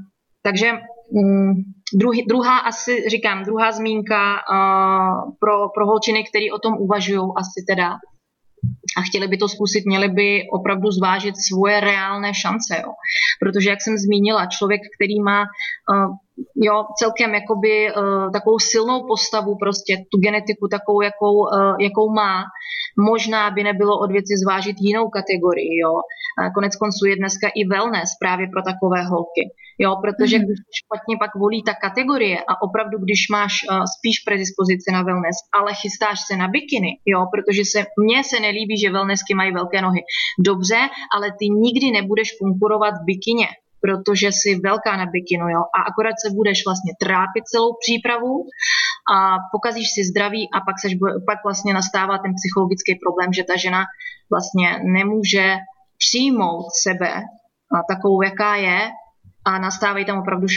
takže 0.43 0.71
um, 1.09 1.53
druhý, 1.93 2.25
druhá 2.25 2.57
asi, 2.57 3.09
říkám, 3.09 3.43
druhá 3.43 3.71
zmínka 3.71 4.33
uh, 4.33 5.31
pro, 5.39 5.69
pro 5.69 5.85
holčiny, 5.85 6.23
který 6.23 6.51
o 6.51 6.59
tom 6.59 6.73
uvažují 6.73 7.31
asi 7.37 7.65
teda 7.67 7.97
a 8.97 9.01
chtěli 9.01 9.27
by 9.27 9.37
to 9.37 9.49
zkusit, 9.49 9.85
měli 9.85 10.07
by 10.09 10.43
opravdu 10.53 10.91
zvážit 10.91 11.35
svoje 11.37 11.79
reálné 11.79 12.33
šance. 12.33 12.81
Jo. 12.83 12.91
Protože, 13.39 13.69
jak 13.69 13.81
jsem 13.81 13.97
zmínila, 13.97 14.45
člověk, 14.45 14.81
který 14.95 15.21
má 15.21 15.41
uh, 15.41 16.15
jo, 16.55 16.85
celkem 16.99 17.33
jakoby 17.33 17.73
uh, 17.91 18.31
takovou 18.31 18.59
silnou 18.59 19.07
postavu, 19.07 19.57
prostě 19.57 19.97
tu 20.11 20.17
genetiku 20.19 20.67
takovou, 20.67 21.01
jakou, 21.01 21.35
uh, 21.35 21.75
jakou 21.79 22.13
má, 22.13 22.43
Možná 23.11 23.51
by 23.51 23.63
nebylo 23.63 23.99
od 23.99 24.11
věci 24.11 24.33
zvážit 24.43 24.75
jinou 24.79 25.09
kategorii. 25.09 25.79
Jo. 25.83 25.93
Konec 26.55 26.75
konců 26.75 27.05
je 27.05 27.15
dneska 27.15 27.47
i 27.55 27.67
wellness 27.67 28.09
právě 28.19 28.47
pro 28.47 28.61
takové 28.61 29.01
holky. 29.03 29.43
Jo, 29.83 29.95
protože 30.03 30.37
mm. 30.37 30.43
když 30.43 30.59
špatně 30.81 31.15
pak 31.19 31.31
volí 31.35 31.63
ta 31.63 31.73
kategorie 31.73 32.37
a 32.49 32.61
opravdu, 32.61 32.97
když 32.97 33.21
máš 33.31 33.53
uh, 33.63 33.83
spíš 33.95 34.15
predispozice 34.27 34.87
na 34.91 35.01
wellness, 35.03 35.37
ale 35.59 35.71
chystáš 35.81 36.17
se 36.27 36.37
na 36.37 36.47
bikiny, 36.47 36.91
jo, 37.05 37.19
protože 37.33 37.61
se 37.73 37.79
mně 38.03 38.23
se 38.23 38.39
nelíbí, 38.39 38.75
že 38.77 38.91
wellnessky 38.91 39.33
mají 39.35 39.51
velké 39.53 39.81
nohy. 39.81 40.01
Dobře, 40.49 40.79
ale 41.15 41.27
ty 41.39 41.45
nikdy 41.65 41.91
nebudeš 41.91 42.29
konkurovat 42.41 42.93
v 42.93 43.05
bikině, 43.05 43.47
protože 43.81 44.27
jsi 44.27 44.59
velká 44.63 44.97
na 44.97 45.05
bikinu, 45.05 45.49
jo, 45.49 45.61
a 45.77 45.79
akorát 45.89 46.15
se 46.23 46.29
budeš 46.35 46.65
vlastně 46.67 46.93
trápit 46.99 47.43
celou 47.45 47.71
přípravu 47.83 48.33
a 49.13 49.37
pokazíš 49.51 49.87
si 49.95 50.01
zdraví 50.03 50.43
a 50.55 50.57
pak, 50.67 50.75
seš, 50.79 50.93
pak 51.25 51.39
vlastně 51.43 51.73
nastává 51.73 52.17
ten 52.17 52.33
psychologický 52.39 52.91
problém, 53.05 53.33
že 53.33 53.43
ta 53.43 53.55
žena 53.57 53.81
vlastně 54.29 54.67
nemůže 54.83 55.55
přijmout 55.97 56.65
sebe 56.83 57.11
takovou, 57.89 58.21
jaká 58.21 58.55
je 58.55 58.79
a 59.45 59.59
nastávají 59.59 60.05
tam 60.05 60.19
opravdu 60.19 60.47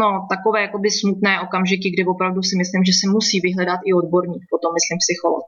no, 0.00 0.26
takové 0.30 0.62
jakoby 0.62 0.90
smutné 0.90 1.40
okamžiky, 1.40 1.90
kdy 1.90 2.04
opravdu 2.04 2.42
si 2.42 2.56
myslím, 2.56 2.84
že 2.84 2.92
se 2.92 3.10
musí 3.10 3.40
vyhledat 3.40 3.80
i 3.84 3.92
odborník, 3.92 4.42
potom 4.50 4.74
myslím 4.74 4.98
psycholog. 4.98 5.44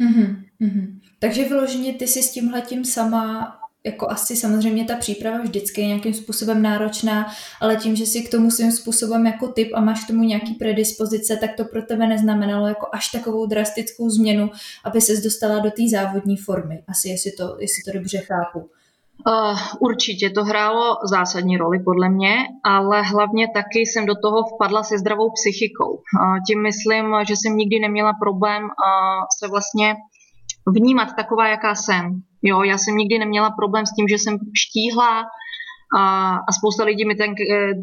Mm-hmm. 0.00 1.00
Takže 1.18 1.44
vyloženě 1.44 1.92
ty 1.92 2.06
si 2.06 2.22
s 2.22 2.32
tímhletím 2.32 2.84
sama 2.84 3.54
jako 3.86 4.10
asi 4.10 4.36
samozřejmě 4.36 4.84
ta 4.84 4.96
příprava 4.96 5.38
vždycky 5.38 5.80
je 5.80 5.86
nějakým 5.86 6.14
způsobem 6.14 6.62
náročná, 6.62 7.26
ale 7.60 7.76
tím, 7.76 7.96
že 7.96 8.06
si 8.06 8.22
k 8.22 8.30
tomu 8.30 8.50
svým 8.50 8.72
způsobem 8.72 9.26
jako 9.26 9.48
typ 9.48 9.70
a 9.74 9.80
máš 9.80 10.04
k 10.04 10.06
tomu 10.06 10.22
nějaký 10.22 10.54
predispozice, 10.54 11.36
tak 11.36 11.50
to 11.56 11.64
pro 11.64 11.82
tebe 11.82 12.06
neznamenalo 12.06 12.66
jako 12.66 12.86
až 12.92 13.10
takovou 13.10 13.46
drastickou 13.46 14.10
změnu, 14.10 14.50
aby 14.84 15.00
ses 15.00 15.20
dostala 15.20 15.58
do 15.58 15.70
té 15.70 15.82
závodní 15.90 16.36
formy. 16.36 16.82
Asi 16.88 17.08
jestli 17.08 17.32
to, 17.32 17.56
jestli 17.60 17.82
to 17.92 17.98
dobře 17.98 18.18
chápu. 18.18 18.70
Uh, 19.26 19.58
určitě 19.80 20.30
to 20.30 20.44
hrálo 20.44 20.96
zásadní 21.04 21.56
roli 21.56 21.78
podle 21.78 22.08
mě, 22.08 22.34
ale 22.64 23.02
hlavně 23.02 23.48
taky 23.54 23.78
jsem 23.78 24.06
do 24.06 24.14
toho 24.22 24.44
vpadla 24.44 24.82
se 24.82 24.98
zdravou 24.98 25.30
psychikou. 25.30 25.92
Uh, 25.92 26.38
tím 26.46 26.62
myslím, 26.62 27.14
že 27.28 27.34
jsem 27.36 27.56
nikdy 27.56 27.80
neměla 27.80 28.12
problém 28.22 28.62
uh, 28.62 28.70
se 29.38 29.48
vlastně 29.48 29.96
vnímat 30.76 31.16
taková, 31.16 31.48
jaká 31.48 31.74
jsem. 31.74 32.22
Jo, 32.42 32.62
já 32.62 32.78
jsem 32.78 32.96
nikdy 32.96 33.18
neměla 33.18 33.50
problém 33.50 33.86
s 33.86 33.94
tím, 33.94 34.08
že 34.08 34.18
jsem 34.18 34.38
štíhla 34.62 35.24
a, 35.96 36.02
a 36.48 36.50
spousta 36.58 36.84
lidí 36.84 37.04
mi 37.06 37.14
ten, 37.14 37.30
e, 37.30 37.74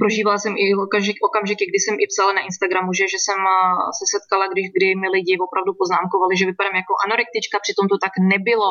prožívala 0.00 0.38
jsem 0.38 0.54
i 0.64 0.74
okamžik, 0.84 1.16
okamžiky, 1.28 1.64
kdy 1.70 1.78
jsem 1.80 1.94
i 1.94 2.06
psala 2.12 2.32
na 2.32 2.42
Instagramu, 2.48 2.90
že, 2.92 3.04
že 3.14 3.18
jsem 3.24 3.38
a, 3.56 3.58
se 3.98 4.04
setkala, 4.14 4.44
kdy, 4.52 4.62
kdy 4.76 4.88
mi 5.02 5.08
lidi 5.16 5.32
opravdu 5.46 5.70
poznámkovali, 5.80 6.34
že 6.36 6.50
vypadám 6.50 6.76
jako 6.82 6.94
anorektička, 7.06 7.64
přitom 7.64 7.86
to 7.88 7.96
tak 8.04 8.14
nebylo. 8.32 8.70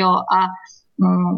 Jo, 0.00 0.10
a 0.36 0.38
mm, 1.04 1.36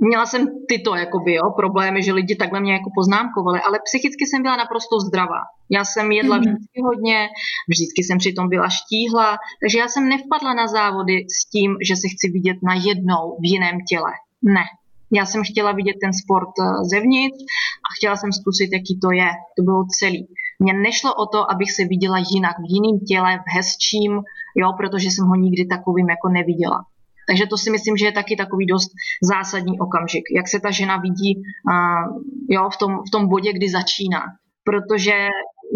měla 0.00 0.26
jsem 0.26 0.46
tyto 0.68 0.94
jakoby, 0.94 1.34
jo, 1.34 1.50
problémy, 1.56 2.02
že 2.02 2.12
lidi 2.12 2.36
takhle 2.36 2.60
mě 2.60 2.72
jako 2.72 2.90
poznámkovali, 2.94 3.60
ale 3.60 3.78
psychicky 3.84 4.26
jsem 4.26 4.42
byla 4.42 4.56
naprosto 4.56 5.00
zdravá. 5.00 5.40
Já 5.70 5.84
jsem 5.84 6.12
jedla 6.12 6.36
mm-hmm. 6.36 6.40
vždycky 6.40 6.80
hodně, 6.84 7.28
vždycky 7.68 8.02
jsem 8.02 8.18
přitom 8.18 8.48
byla 8.48 8.68
štíhla, 8.68 9.36
takže 9.60 9.78
já 9.78 9.88
jsem 9.88 10.08
nevpadla 10.08 10.54
na 10.54 10.66
závody 10.66 11.16
s 11.38 11.50
tím, 11.50 11.76
že 11.88 11.96
se 11.96 12.08
chci 12.08 12.26
vidět 12.32 12.58
na 12.62 12.74
jednou 12.74 13.24
v 13.40 13.44
jiném 13.52 13.78
těle. 13.90 14.12
Ne. 14.42 14.64
Já 15.12 15.26
jsem 15.26 15.42
chtěla 15.44 15.72
vidět 15.72 15.96
ten 16.02 16.12
sport 16.12 16.54
eh, 16.60 16.84
zevnitř 16.92 17.38
a 17.86 17.88
chtěla 17.96 18.16
jsem 18.16 18.32
zkusit, 18.32 18.70
jaký 18.72 18.98
to 19.02 19.12
je. 19.12 19.30
To 19.56 19.62
bylo 19.62 19.84
celý. 19.98 20.28
Mně 20.58 20.72
nešlo 20.72 21.14
o 21.14 21.26
to, 21.26 21.50
abych 21.50 21.72
se 21.72 21.84
viděla 21.84 22.18
jinak, 22.18 22.56
v 22.58 22.68
jiném 22.74 23.00
těle, 23.00 23.38
v 23.38 23.48
hezčím, 23.56 24.12
jo, 24.56 24.72
protože 24.78 25.08
jsem 25.10 25.26
ho 25.26 25.34
nikdy 25.34 25.66
takovým 25.66 26.08
jako 26.10 26.28
neviděla. 26.28 26.84
Takže 27.28 27.46
to 27.46 27.56
si 27.56 27.70
myslím, 27.70 27.96
že 27.96 28.06
je 28.06 28.12
taky 28.12 28.36
takový 28.36 28.66
dost 28.66 28.90
zásadní 29.22 29.80
okamžik, 29.80 30.24
jak 30.36 30.48
se 30.48 30.60
ta 30.60 30.70
žena 30.70 30.96
vidí 30.96 31.36
uh, 31.36 32.22
jo, 32.48 32.70
v, 32.70 32.76
tom, 32.76 32.92
v 33.08 33.10
tom 33.10 33.28
bodě, 33.28 33.52
kdy 33.52 33.68
začíná. 33.68 34.22
Protože 34.64 35.28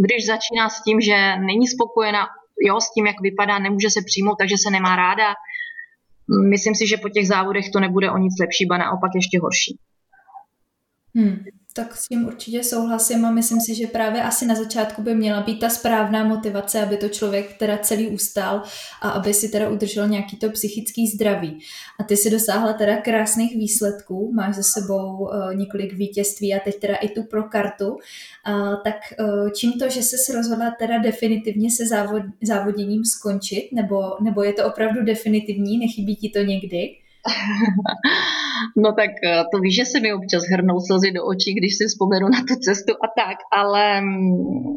když 0.04 0.26
začíná 0.26 0.68
s 0.68 0.82
tím, 0.82 1.00
že 1.00 1.36
není 1.36 1.66
spokojená 1.68 2.26
jo, 2.66 2.80
s 2.80 2.92
tím, 2.92 3.06
jak 3.06 3.20
vypadá, 3.20 3.58
nemůže 3.58 3.90
se 3.90 4.00
přijmout, 4.02 4.36
takže 4.38 4.56
se 4.58 4.70
nemá 4.70 4.96
ráda. 4.96 5.34
Myslím 6.50 6.74
si, 6.74 6.86
že 6.86 6.96
po 6.96 7.08
těch 7.08 7.28
závodech 7.28 7.70
to 7.70 7.80
nebude 7.80 8.10
o 8.10 8.18
nic 8.18 8.34
lepší, 8.40 8.66
ba 8.66 8.78
naopak 8.78 9.10
ještě 9.14 9.40
horší. 9.40 9.78
Hmm 11.14 11.44
tak 11.78 11.96
s 11.96 12.08
tím 12.08 12.26
určitě 12.26 12.64
souhlasím 12.64 13.24
a 13.24 13.30
myslím 13.30 13.60
si, 13.60 13.74
že 13.74 13.86
právě 13.86 14.22
asi 14.22 14.46
na 14.46 14.54
začátku 14.54 15.02
by 15.02 15.14
měla 15.14 15.42
být 15.42 15.60
ta 15.60 15.70
správná 15.70 16.24
motivace, 16.24 16.82
aby 16.82 16.96
to 16.96 17.08
člověk 17.08 17.58
teda 17.58 17.78
celý 17.78 18.08
ustál 18.08 18.62
a 19.02 19.10
aby 19.10 19.34
si 19.34 19.48
teda 19.48 19.68
udržel 19.68 20.08
nějaký 20.08 20.36
to 20.36 20.50
psychický 20.50 21.06
zdraví. 21.06 21.58
A 22.00 22.04
ty 22.04 22.16
si 22.16 22.30
dosáhla 22.30 22.72
teda 22.72 22.96
krásných 22.96 23.56
výsledků, 23.56 24.32
máš 24.32 24.54
za 24.54 24.62
sebou 24.62 25.16
uh, 25.18 25.54
několik 25.54 25.92
vítězství 25.92 26.54
a 26.54 26.60
teď 26.64 26.80
teda 26.80 26.96
i 26.96 27.08
tu 27.08 27.22
pro 27.22 27.42
kartu. 27.42 27.88
Uh, 27.88 27.98
tak 28.84 28.96
uh, 29.20 29.50
čím 29.50 29.72
to, 29.72 29.88
že 29.88 30.02
jsi 30.02 30.16
se 30.18 30.32
rozhodla 30.32 30.74
teda 30.78 30.98
definitivně 30.98 31.70
se 31.70 31.86
závod, 31.86 32.22
závoděním 32.42 33.04
skončit, 33.04 33.68
nebo, 33.72 34.02
nebo 34.20 34.42
je 34.42 34.52
to 34.52 34.66
opravdu 34.66 35.04
definitivní, 35.04 35.78
nechybí 35.78 36.16
ti 36.16 36.28
to 36.28 36.38
někdy? 36.38 37.07
no 38.82 38.92
tak 38.92 39.10
eh, 39.24 39.44
to 39.52 39.58
víš, 39.60 39.74
že 39.76 39.84
se 39.84 40.00
mi 40.00 40.12
občas 40.12 40.42
hrnou 40.52 40.80
slzy 40.80 41.10
do 41.12 41.24
očí, 41.24 41.54
když 41.54 41.72
si 41.76 41.84
vzpomenu 41.86 42.28
na 42.28 42.40
tu 42.48 42.54
cestu 42.66 42.92
a 43.04 43.06
tak, 43.20 43.36
ale 43.52 44.00
mm, 44.00 44.76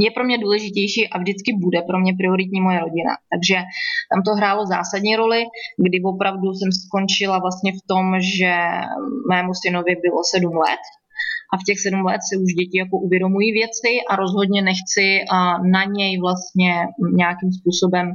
je 0.00 0.10
pro 0.10 0.24
mě 0.24 0.38
důležitější 0.38 1.08
a 1.08 1.18
vždycky 1.18 1.52
bude 1.52 1.82
pro 1.82 1.98
mě 1.98 2.12
prioritní 2.14 2.60
moje 2.60 2.78
rodina. 2.80 3.12
Takže 3.32 3.56
tam 4.10 4.22
to 4.22 4.34
hrálo 4.34 4.66
zásadní 4.66 5.16
roli, 5.16 5.44
kdy 5.86 5.98
opravdu 6.02 6.48
jsem 6.52 6.72
skončila 6.72 7.38
vlastně 7.38 7.72
v 7.72 7.82
tom, 7.86 8.04
že 8.20 8.52
mému 9.30 9.52
synovi 9.54 9.92
bylo 10.04 10.20
sedm 10.32 10.56
let 10.56 10.84
a 11.52 11.56
v 11.56 11.64
těch 11.66 11.80
sedm 11.80 12.02
let 12.04 12.20
si 12.28 12.36
už 12.36 12.50
děti 12.60 12.78
jako 12.78 12.96
uvědomují 12.98 13.52
věci 13.52 13.90
a 14.10 14.16
rozhodně 14.16 14.62
nechci 14.62 15.06
na 15.72 15.84
něj 15.84 16.20
vlastně 16.20 16.72
nějakým 17.12 17.52
způsobem 17.52 18.06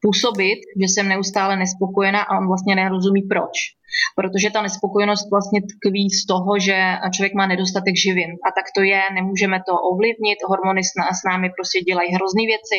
působit, 0.00 0.60
že 0.80 0.86
jsem 0.88 1.08
neustále 1.08 1.56
nespokojená 1.56 2.22
a 2.22 2.38
on 2.38 2.46
vlastně 2.46 2.74
nerozumí 2.74 3.22
proč. 3.22 3.56
Protože 4.16 4.50
ta 4.50 4.62
nespokojenost 4.62 5.30
vlastně 5.30 5.60
tkví 5.72 6.10
z 6.10 6.26
toho, 6.26 6.58
že 6.58 6.76
člověk 7.14 7.34
má 7.34 7.46
nedostatek 7.46 7.94
živin. 7.96 8.30
A 8.46 8.48
tak 8.56 8.66
to 8.76 8.82
je, 8.82 9.00
nemůžeme 9.14 9.58
to 9.68 9.72
ovlivnit, 9.90 10.38
hormony 10.48 10.82
s 10.84 11.22
námi 11.30 11.48
prostě 11.56 11.80
dělají 11.80 12.08
hrozný 12.16 12.44
věci 12.46 12.78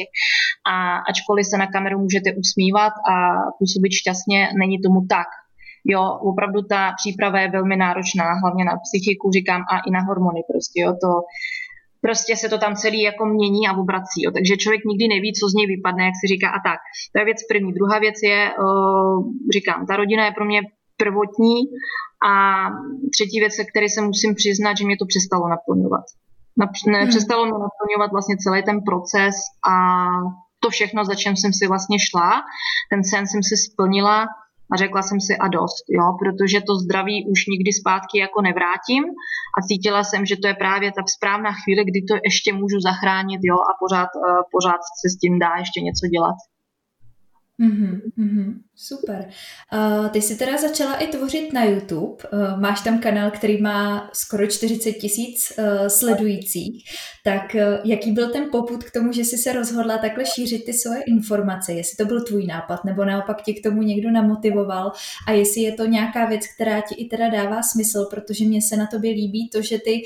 a 0.71 0.75
ačkoliv 1.11 1.45
se 1.45 1.57
na 1.57 1.67
kameru 1.67 1.99
můžete 1.99 2.29
usmívat 2.41 2.93
a 3.13 3.15
působit 3.59 3.93
šťastně, 4.01 4.39
není 4.61 4.77
tomu 4.85 4.99
tak. 5.09 5.29
Jo, 5.85 6.03
opravdu 6.31 6.61
ta 6.61 6.81
příprava 6.99 7.39
je 7.39 7.51
velmi 7.51 7.75
náročná, 7.75 8.25
hlavně 8.41 8.63
na 8.65 8.75
psychiku, 8.85 9.31
říkám, 9.31 9.61
a 9.61 9.75
i 9.88 9.91
na 9.91 10.01
hormony 10.07 10.41
prostě, 10.51 10.81
jo, 10.81 10.91
to 11.03 11.09
prostě 12.01 12.36
se 12.36 12.50
to 12.50 12.58
tam 12.58 12.75
celý 12.75 13.01
jako 13.01 13.25
mění 13.25 13.68
a 13.68 13.77
obrací. 13.77 14.20
Jo. 14.24 14.32
Takže 14.32 14.58
člověk 14.58 14.82
nikdy 14.86 15.08
neví, 15.08 15.34
co 15.34 15.50
z 15.50 15.53
něj 15.53 15.68
vypadne, 15.68 16.03
jak 16.06 16.18
se 16.22 16.27
říká 16.27 16.50
a 16.50 16.60
tak. 16.70 16.79
To 17.12 17.20
je 17.20 17.25
věc 17.25 17.38
první. 17.50 17.74
Druhá 17.74 18.00
věc 18.00 18.15
je, 18.24 18.51
říkám, 19.56 19.86
ta 19.86 19.96
rodina 19.96 20.25
je 20.25 20.32
pro 20.32 20.46
mě 20.46 20.62
prvotní 20.98 21.56
a 22.32 22.34
třetí 23.15 23.39
věc, 23.39 23.53
se 23.56 23.63
které 23.65 23.89
se 23.89 24.01
musím 24.01 24.36
přiznat, 24.36 24.77
že 24.77 24.86
mě 24.86 24.98
to 24.98 25.06
přestalo 25.06 25.48
naplňovat. 25.50 26.06
Ne, 26.88 27.00
hmm. 27.00 27.10
Přestalo 27.10 27.46
mě 27.46 27.60
naplňovat 27.68 28.12
vlastně 28.12 28.36
celý 28.38 28.63
ten 28.63 28.79
proces 28.89 29.36
a 29.72 29.74
to 30.60 30.70
všechno, 30.70 31.06
za 31.06 31.15
čem 31.15 31.36
jsem 31.36 31.53
si 31.53 31.68
vlastně 31.68 31.98
šla. 32.10 32.41
Ten 32.91 33.03
sen 33.03 33.27
jsem 33.27 33.44
si 33.44 33.56
splnila, 33.58 34.27
a 34.71 34.77
řekla 34.77 35.01
jsem 35.01 35.19
si 35.21 35.33
a 35.38 35.47
dost, 35.47 35.85
jo, 35.89 36.05
protože 36.21 36.61
to 36.61 36.73
zdraví 36.75 37.25
už 37.31 37.39
nikdy 37.53 37.71
zpátky 37.73 38.19
jako 38.19 38.41
nevrátím 38.41 39.03
a 39.57 39.59
cítila 39.67 40.03
jsem, 40.03 40.25
že 40.25 40.35
to 40.38 40.47
je 40.47 40.53
právě 40.53 40.91
ta 40.91 41.03
správná 41.15 41.51
chvíle, 41.51 41.83
kdy 41.83 41.99
to 42.01 42.13
ještě 42.23 42.53
můžu 42.53 42.79
zachránit, 42.89 43.39
jo, 43.43 43.57
a 43.69 43.71
pořád, 43.81 44.09
uh, 44.15 44.21
pořád 44.55 44.81
se 45.01 45.07
s 45.09 45.15
tím 45.21 45.39
dá 45.39 45.51
ještě 45.59 45.79
něco 45.81 46.07
dělat. 46.07 46.38
Mm-hmm, 47.63 48.01
mm-hmm, 48.17 48.49
super. 48.79 49.29
Uh, 49.74 50.09
ty 50.09 50.21
jsi 50.21 50.36
teda 50.36 50.57
začala 50.57 50.95
i 50.95 51.07
tvořit 51.07 51.53
na 51.53 51.63
YouTube. 51.63 52.24
Uh, 52.33 52.59
máš 52.59 52.81
tam 52.81 53.00
kanál, 53.00 53.31
který 53.31 53.62
má 53.62 54.09
skoro 54.13 54.48
40 54.48 54.91
tisíc 54.91 55.53
uh, 55.57 55.88
sledujících. 55.88 56.83
Tak 57.24 57.55
jaký 57.83 58.12
byl 58.12 58.29
ten 58.29 58.45
poput 58.51 58.83
k 58.83 58.91
tomu, 58.91 59.12
že 59.12 59.21
jsi 59.21 59.38
se 59.38 59.53
rozhodla 59.53 59.98
takhle 59.98 60.25
šířit 60.25 60.65
ty 60.65 60.74
svoje 60.74 61.01
informace? 61.01 61.74
Jestli 61.74 61.95
to 61.95 62.05
byl 62.05 62.24
tvůj 62.24 62.45
nápad, 62.45 62.86
nebo 62.86 63.05
naopak 63.05 63.41
tě 63.41 63.53
k 63.53 63.63
tomu 63.63 63.81
někdo 63.81 64.12
namotivoval 64.12 64.91
a 65.27 65.31
jestli 65.31 65.62
je 65.62 65.71
to 65.71 65.86
nějaká 65.86 66.25
věc, 66.25 66.41
která 66.55 66.81
ti 66.81 66.95
i 66.95 67.05
teda 67.05 67.29
dává 67.29 67.63
smysl, 67.63 68.05
protože 68.09 68.45
mně 68.45 68.62
se 68.62 68.77
na 68.77 68.88
tobě 68.88 69.12
líbí 69.12 69.50
to, 69.50 69.62
že 69.62 69.79
ty, 69.79 70.03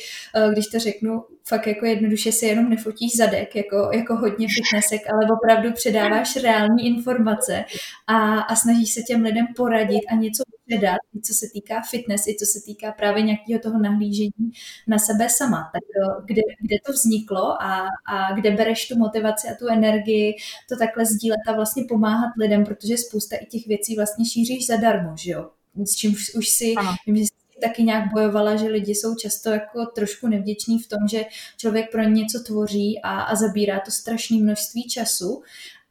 když 0.54 0.68
to 0.68 0.80
řeknu, 0.80 1.24
fakt 1.48 1.68
jako 1.68 1.86
jednoduše 1.86 2.32
si 2.32 2.46
jenom 2.46 2.70
nefotíš 2.70 3.16
zadek, 3.18 3.56
jako, 3.56 3.90
jako 3.94 4.16
hodně 4.16 4.48
fitnessek, 4.48 5.02
ale 5.14 5.32
opravdu 5.32 5.74
předáváš 5.74 6.36
reální 6.36 6.88
informace 6.88 7.66
a, 8.08 8.40
a 8.40 8.56
snažíš 8.64 8.94
se 8.94 9.02
těm 9.02 9.22
lidem 9.22 9.46
poradit 9.56 10.02
a 10.12 10.16
něco 10.16 10.44
předat, 10.68 10.98
i 11.18 11.22
co 11.22 11.34
se 11.34 11.46
týká 11.54 11.82
fitness, 11.82 12.28
i 12.28 12.36
co 12.36 12.46
se 12.46 12.60
týká 12.66 12.92
právě 12.92 13.24
nějakého 13.24 13.60
toho 13.60 13.80
nahlížení 13.80 14.52
na 14.88 15.00
sebe 15.00 15.30
sama. 15.30 15.70
Tak 15.74 15.84
eh, 15.84 16.22
kde, 16.26 16.42
kde 16.62 16.76
to 16.86 16.92
vzniklo 16.92 17.64
a, 17.64 17.88
a 18.08 18.32
kde 18.34 18.52
bereš 18.52 18.88
tu 18.88 18.98
motivaci 18.98 19.48
a 19.48 19.56
tu 19.56 19.68
energii 19.68 20.36
to 20.70 20.78
takhle 20.78 21.06
sdílet 21.06 21.40
a 21.48 21.54
vlastně 21.54 21.84
pomáhat 21.90 22.32
lidem, 22.40 22.66
protože 22.66 22.98
spousta 22.98 23.36
i 23.36 23.46
těch 23.46 23.68
věcí 23.68 23.96
vlastně 23.96 24.26
šíříš 24.26 24.68
zadarmo, 24.68 25.18
že 25.18 25.32
jo? 25.32 25.50
S 25.86 25.96
čím 25.96 26.16
už, 26.38 26.50
si, 26.50 26.74
ano. 26.78 26.96
vím, 27.08 27.18
že 27.18 27.24
taky 27.62 27.84
nějak 27.84 28.12
bojovala, 28.14 28.56
že 28.56 28.68
lidi 28.68 28.96
jsou 28.96 29.16
často 29.16 29.50
jako 29.50 29.86
trošku 29.86 30.28
nevděční 30.28 30.80
v 30.80 30.88
tom, 30.88 31.00
že 31.10 31.26
člověk 31.58 31.92
pro 31.92 32.02
ně 32.04 32.10
něco 32.10 32.44
tvoří 32.44 33.02
a, 33.04 33.22
a 33.22 33.36
zabírá 33.36 33.80
to 33.80 33.92
strašné 33.92 34.38
množství 34.38 34.88
času 34.90 35.42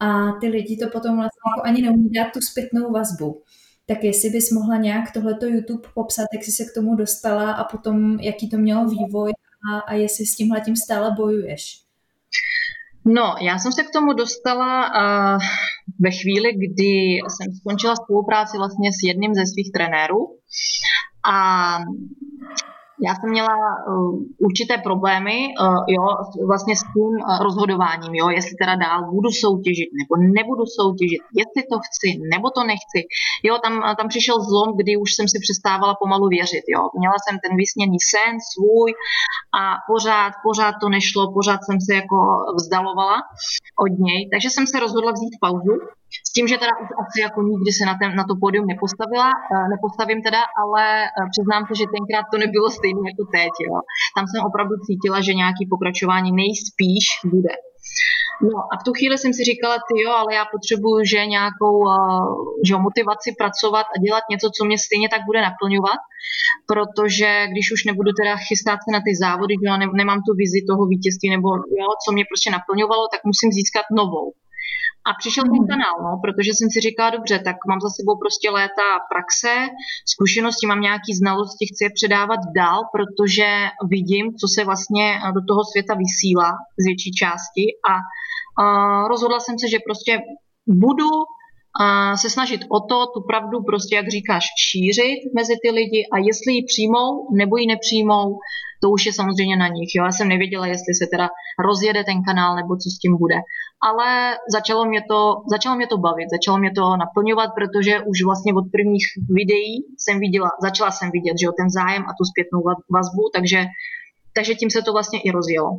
a 0.01 0.33
ty 0.41 0.49
lidi 0.49 0.77
to 0.77 0.91
potom 0.91 1.17
vlastně 1.17 1.41
jako 1.57 1.69
ani 1.69 1.83
neumí 1.83 2.11
dát 2.11 2.33
tu 2.33 2.41
zpětnou 2.41 2.93
vazbu. 2.93 3.43
Tak 3.87 4.05
jestli 4.05 4.31
bys 4.31 4.51
mohla 4.51 4.77
nějak 4.77 5.13
tohleto 5.13 5.47
YouTube 5.47 5.89
popsat, 5.95 6.27
jak 6.35 6.45
jsi 6.45 6.53
se 6.53 6.65
k 6.65 6.75
tomu 6.75 6.95
dostala 6.95 7.53
a 7.53 7.65
potom 7.65 8.21
jaký 8.21 8.51
to 8.51 8.57
mělo 8.57 8.89
vývoj 8.89 9.33
a, 9.73 9.79
a 9.79 9.95
jestli 9.95 10.27
s 10.27 10.37
tímhle 10.37 10.61
tím 10.61 10.77
stále 10.77 11.11
bojuješ. 11.17 11.83
No, 13.05 13.35
já 13.41 13.59
jsem 13.59 13.73
se 13.73 13.83
k 13.83 13.91
tomu 13.91 14.13
dostala 14.13 14.87
uh, 14.87 15.43
ve 16.01 16.11
chvíli, 16.11 16.53
kdy 16.53 16.93
jsem 17.33 17.55
skončila 17.61 17.97
spolupráci 17.97 18.57
vlastně 18.57 18.93
s 18.93 18.99
jedním 19.09 19.35
ze 19.35 19.47
svých 19.47 19.73
trenérů 19.73 20.21
a 21.25 21.35
já 23.07 23.15
jsem 23.15 23.31
měla 23.31 23.57
uh, 23.89 24.23
určité 24.39 24.79
problémy 24.79 25.39
uh, 25.61 25.85
jo, 25.97 26.07
vlastně 26.47 26.77
s 26.77 26.85
tím 26.95 27.13
uh, 27.19 27.43
rozhodováním, 27.43 28.15
jo, 28.15 28.29
jestli 28.29 28.55
teda 28.63 28.75
dál 28.77 29.01
budu 29.17 29.31
soutěžit 29.31 29.91
nebo 30.01 30.13
nebudu 30.39 30.65
soutěžit, 30.79 31.23
jestli 31.41 31.63
to 31.71 31.77
chci 31.87 32.09
nebo 32.35 32.47
to 32.57 32.63
nechci. 32.73 33.01
Jo, 33.43 33.55
tam, 33.65 33.73
tam 33.99 34.09
přišel 34.09 34.37
zlom, 34.51 34.69
kdy 34.81 34.93
už 34.97 35.11
jsem 35.15 35.27
si 35.29 35.39
přestávala 35.45 35.95
pomalu 36.03 36.27
věřit. 36.29 36.65
Jo. 36.75 36.81
Měla 37.01 37.17
jsem 37.23 37.35
ten 37.45 37.53
vysněný 37.63 37.99
sen 38.13 38.33
svůj 38.51 38.91
a 39.61 39.63
pořád, 39.91 40.33
pořád 40.49 40.75
to 40.83 40.89
nešlo, 40.97 41.33
pořád 41.39 41.61
jsem 41.65 41.79
se 41.87 41.93
jako 42.01 42.19
vzdalovala 42.59 43.17
od 43.85 43.93
něj, 44.07 44.21
takže 44.33 44.49
jsem 44.51 44.67
se 44.67 44.81
rozhodla 44.81 45.13
vzít 45.13 45.35
pauzu 45.45 45.75
s 46.29 46.31
tím, 46.35 46.47
že 46.49 46.59
teda 46.63 46.73
už 46.83 46.89
asi 47.03 47.19
jako 47.27 47.43
nikdy 47.53 47.71
se 47.73 47.85
na, 47.91 47.95
ten, 48.01 48.11
na 48.21 48.25
to 48.29 48.35
pódium 48.43 48.67
nepostavila, 48.73 49.29
nepostavím 49.75 50.21
teda, 50.29 50.43
ale 50.63 50.85
přiznám 51.33 51.63
se, 51.69 51.75
že 51.81 51.93
tenkrát 51.97 52.25
to 52.33 52.37
nebylo 52.45 52.67
stejné 52.79 53.03
jako 53.11 53.25
teď. 53.37 53.55
Jo. 53.67 53.77
Tam 54.17 54.25
jsem 54.27 54.41
opravdu 54.49 54.75
cítila, 54.87 55.19
že 55.27 55.41
nějaký 55.43 55.63
pokračování 55.73 56.31
nejspíš 56.43 57.07
bude. 57.35 57.55
No 58.49 58.57
a 58.73 58.75
v 58.81 58.85
tu 58.87 58.91
chvíli 58.97 59.19
jsem 59.19 59.33
si 59.35 59.43
říkala, 59.51 59.77
ty 59.89 59.95
jo, 60.03 60.11
ale 60.21 60.35
já 60.39 60.45
potřebuju, 60.55 60.99
že 61.13 61.33
nějakou 61.37 61.77
že 62.67 62.85
motivaci 62.89 63.29
pracovat 63.41 63.87
a 63.95 63.97
dělat 64.07 64.25
něco, 64.33 64.47
co 64.57 64.65
mě 64.65 64.79
stejně 64.87 65.09
tak 65.09 65.23
bude 65.31 65.41
naplňovat, 65.49 66.01
protože 66.73 67.29
když 67.53 67.67
už 67.75 67.81
nebudu 67.91 68.11
teda 68.21 68.35
chystat 68.49 68.79
se 68.85 68.91
na 68.97 69.01
ty 69.07 69.13
závody, 69.25 69.55
že 69.61 69.67
já 69.71 69.77
nemám 70.03 70.21
tu 70.27 70.33
vizi 70.43 70.61
toho 70.71 70.83
vítězství 70.93 71.29
nebo 71.37 71.49
jo, 71.81 71.89
co 72.03 72.09
mě 72.13 72.25
prostě 72.31 72.49
naplňovalo, 72.57 73.05
tak 73.13 73.21
musím 73.31 73.51
získat 73.59 73.87
novou. 74.01 74.27
A 75.09 75.11
přišel 75.21 75.45
ten 75.45 75.63
mhm. 75.63 75.71
kanál, 75.73 75.97
no, 76.07 76.13
protože 76.25 76.51
jsem 76.55 76.69
si 76.71 76.79
říkala, 76.87 77.11
dobře, 77.19 77.37
tak 77.49 77.57
mám 77.69 77.81
za 77.85 77.91
sebou 77.99 78.15
prostě 78.23 78.47
léta 78.59 78.89
praxe, 79.13 79.53
zkušenosti, 80.13 80.65
mám 80.67 80.81
nějaké 80.89 81.11
znalosti, 81.21 81.65
chci 81.71 81.85
je 81.85 81.97
předávat 81.99 82.41
dál, 82.61 82.81
protože 82.95 83.49
vidím, 83.95 84.25
co 84.41 84.47
se 84.55 84.61
vlastně 84.71 85.07
do 85.37 85.43
toho 85.49 85.63
světa 85.71 85.95
vysílá 86.05 86.51
z 86.81 86.85
větší 86.89 87.11
části 87.21 87.65
a 87.91 87.93
uh, 87.99 89.09
rozhodla 89.13 89.39
jsem 89.41 89.57
se, 89.59 89.67
že 89.73 89.87
prostě 89.89 90.13
budu 90.85 91.11
uh, 91.19 92.15
se 92.23 92.29
snažit 92.31 92.63
o 92.77 92.79
to, 92.89 92.99
tu 93.15 93.21
pravdu 93.31 93.57
prostě, 93.71 93.97
jak 93.97 94.09
říkáš, 94.17 94.45
šířit 94.67 95.21
mezi 95.39 95.55
ty 95.63 95.71
lidi 95.71 96.01
a 96.13 96.17
jestli 96.29 96.51
ji 96.55 96.63
přijmou 96.71 97.09
nebo 97.41 97.57
ji 97.57 97.67
nepřijmou, 97.67 98.27
to 98.83 98.91
už 98.91 99.07
je 99.07 99.13
samozřejmě 99.13 99.57
na 99.57 99.69
nich. 99.69 99.95
Jo? 99.95 100.05
Já 100.05 100.13
jsem 100.13 100.29
nevěděla, 100.29 100.67
jestli 100.67 100.95
se 100.95 101.07
teda 101.13 101.29
rozjede 101.69 102.05
ten 102.05 102.23
kanál 102.23 102.57
nebo 102.57 102.77
co 102.77 102.89
s 102.91 102.99
tím 102.99 103.17
bude. 103.17 103.39
Ale 103.89 104.37
začalo 104.57 104.85
mě 104.85 105.03
to, 105.11 105.21
začalo 105.51 105.77
mě 105.77 105.87
to 105.87 105.99
bavit, 105.99 106.29
začalo 106.37 106.59
mě 106.59 106.71
to 106.71 106.97
naplňovat, 106.97 107.51
protože 107.59 108.01
už 108.01 108.23
vlastně 108.25 108.53
od 108.55 108.65
prvních 108.75 109.07
videí 109.41 109.75
jsem 109.99 110.21
viděla, 110.21 110.51
začala 110.63 110.91
jsem 110.91 111.11
vidět, 111.11 111.35
že 111.41 111.47
jo, 111.47 111.53
ten 111.61 111.71
zájem 111.71 112.03
a 112.03 112.13
tu 112.19 112.25
zpětnou 112.33 112.61
vazbu, 112.97 113.23
takže, 113.35 113.61
takže 114.37 114.55
tím 114.55 114.71
se 114.71 114.83
to 114.83 114.93
vlastně 114.93 115.21
i 115.21 115.31
rozjelo. 115.31 115.71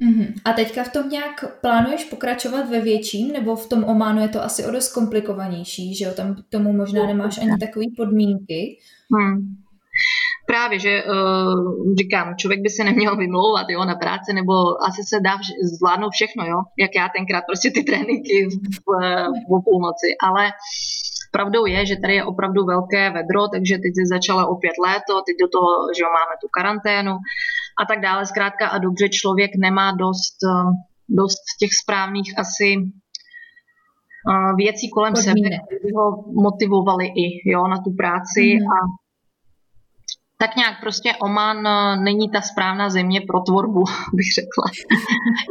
Mm-hmm. 0.00 0.34
A 0.44 0.52
teďka 0.52 0.84
v 0.84 0.92
tom 0.92 1.08
nějak 1.08 1.60
plánuješ 1.60 2.04
pokračovat 2.04 2.70
ve 2.70 2.80
větším, 2.80 3.32
nebo 3.32 3.56
v 3.56 3.68
tom 3.68 3.84
Ománu 3.84 4.20
je 4.22 4.28
to 4.28 4.42
asi 4.42 4.64
o 4.64 4.70
dost 4.70 4.92
komplikovanější, 4.92 5.94
že 5.94 6.04
jo? 6.04 6.10
Tam 6.16 6.34
k 6.34 6.38
tomu 6.48 6.72
možná 6.72 7.06
nemáš 7.06 7.38
ani 7.38 7.58
takové 7.60 7.84
podmínky. 7.96 8.78
Hmm. 9.14 9.65
Právě, 10.46 10.78
že 10.78 11.04
uh, 11.04 11.94
říkám, 12.00 12.36
člověk 12.36 12.60
by 12.60 12.70
se 12.70 12.84
neměl 12.84 13.16
vymlouvat 13.16 13.66
jo, 13.70 13.84
na 13.84 13.94
práci, 13.94 14.32
nebo 14.32 14.52
asi 14.88 15.02
se 15.02 15.20
dá 15.20 15.34
vž- 15.36 15.58
zvládnout 15.78 16.12
všechno, 16.12 16.46
jo, 16.46 16.58
jak 16.78 16.90
já 16.96 17.08
tenkrát 17.16 17.44
prostě 17.46 17.70
ty 17.70 17.82
tréninky 17.82 18.46
v, 18.46 18.56
v, 18.86 18.88
v 19.48 19.64
půlnoci, 19.64 20.08
ale 20.22 20.52
pravdou 21.36 21.66
je, 21.66 21.86
že 21.86 21.96
tady 21.96 22.14
je 22.14 22.24
opravdu 22.24 22.64
velké 22.64 23.10
vedro, 23.10 23.48
takže 23.48 23.74
teď 23.84 23.94
začala 24.14 24.46
opět 24.46 24.76
léto, 24.86 25.12
teď 25.26 25.36
do 25.44 25.48
toho, 25.54 25.70
že 25.96 26.02
jo, 26.02 26.08
máme 26.18 26.34
tu 26.42 26.48
karanténu 26.56 27.14
a 27.80 27.82
tak 27.88 28.00
dále. 28.00 28.26
Zkrátka 28.26 28.68
a 28.68 28.78
dobře 28.78 29.08
člověk 29.08 29.50
nemá 29.66 29.92
dost, 29.92 30.38
eh, 30.52 30.70
dost 31.08 31.42
těch 31.60 31.72
správných 31.82 32.38
asi 32.38 32.68
eh, 32.80 34.52
věcí 34.56 34.90
kolem 34.90 35.12
Podmínek. 35.12 35.52
sebe, 35.52 35.58
které 35.64 35.80
by 35.84 35.90
ho 35.98 36.06
motivovali 36.46 37.06
i 37.06 37.50
jo, 37.52 37.68
na 37.68 37.78
tu 37.84 37.90
práci 38.00 38.44
mm. 38.56 38.66
a 38.74 38.76
tak 40.38 40.56
nějak 40.56 40.74
prostě 40.80 41.08
Oman 41.26 41.66
eh, 41.66 41.96
není 42.08 42.30
ta 42.30 42.40
správná 42.40 42.90
země 42.90 43.20
pro 43.28 43.40
tvorbu, 43.40 43.82
bych 44.18 44.30
řekla. 44.38 44.66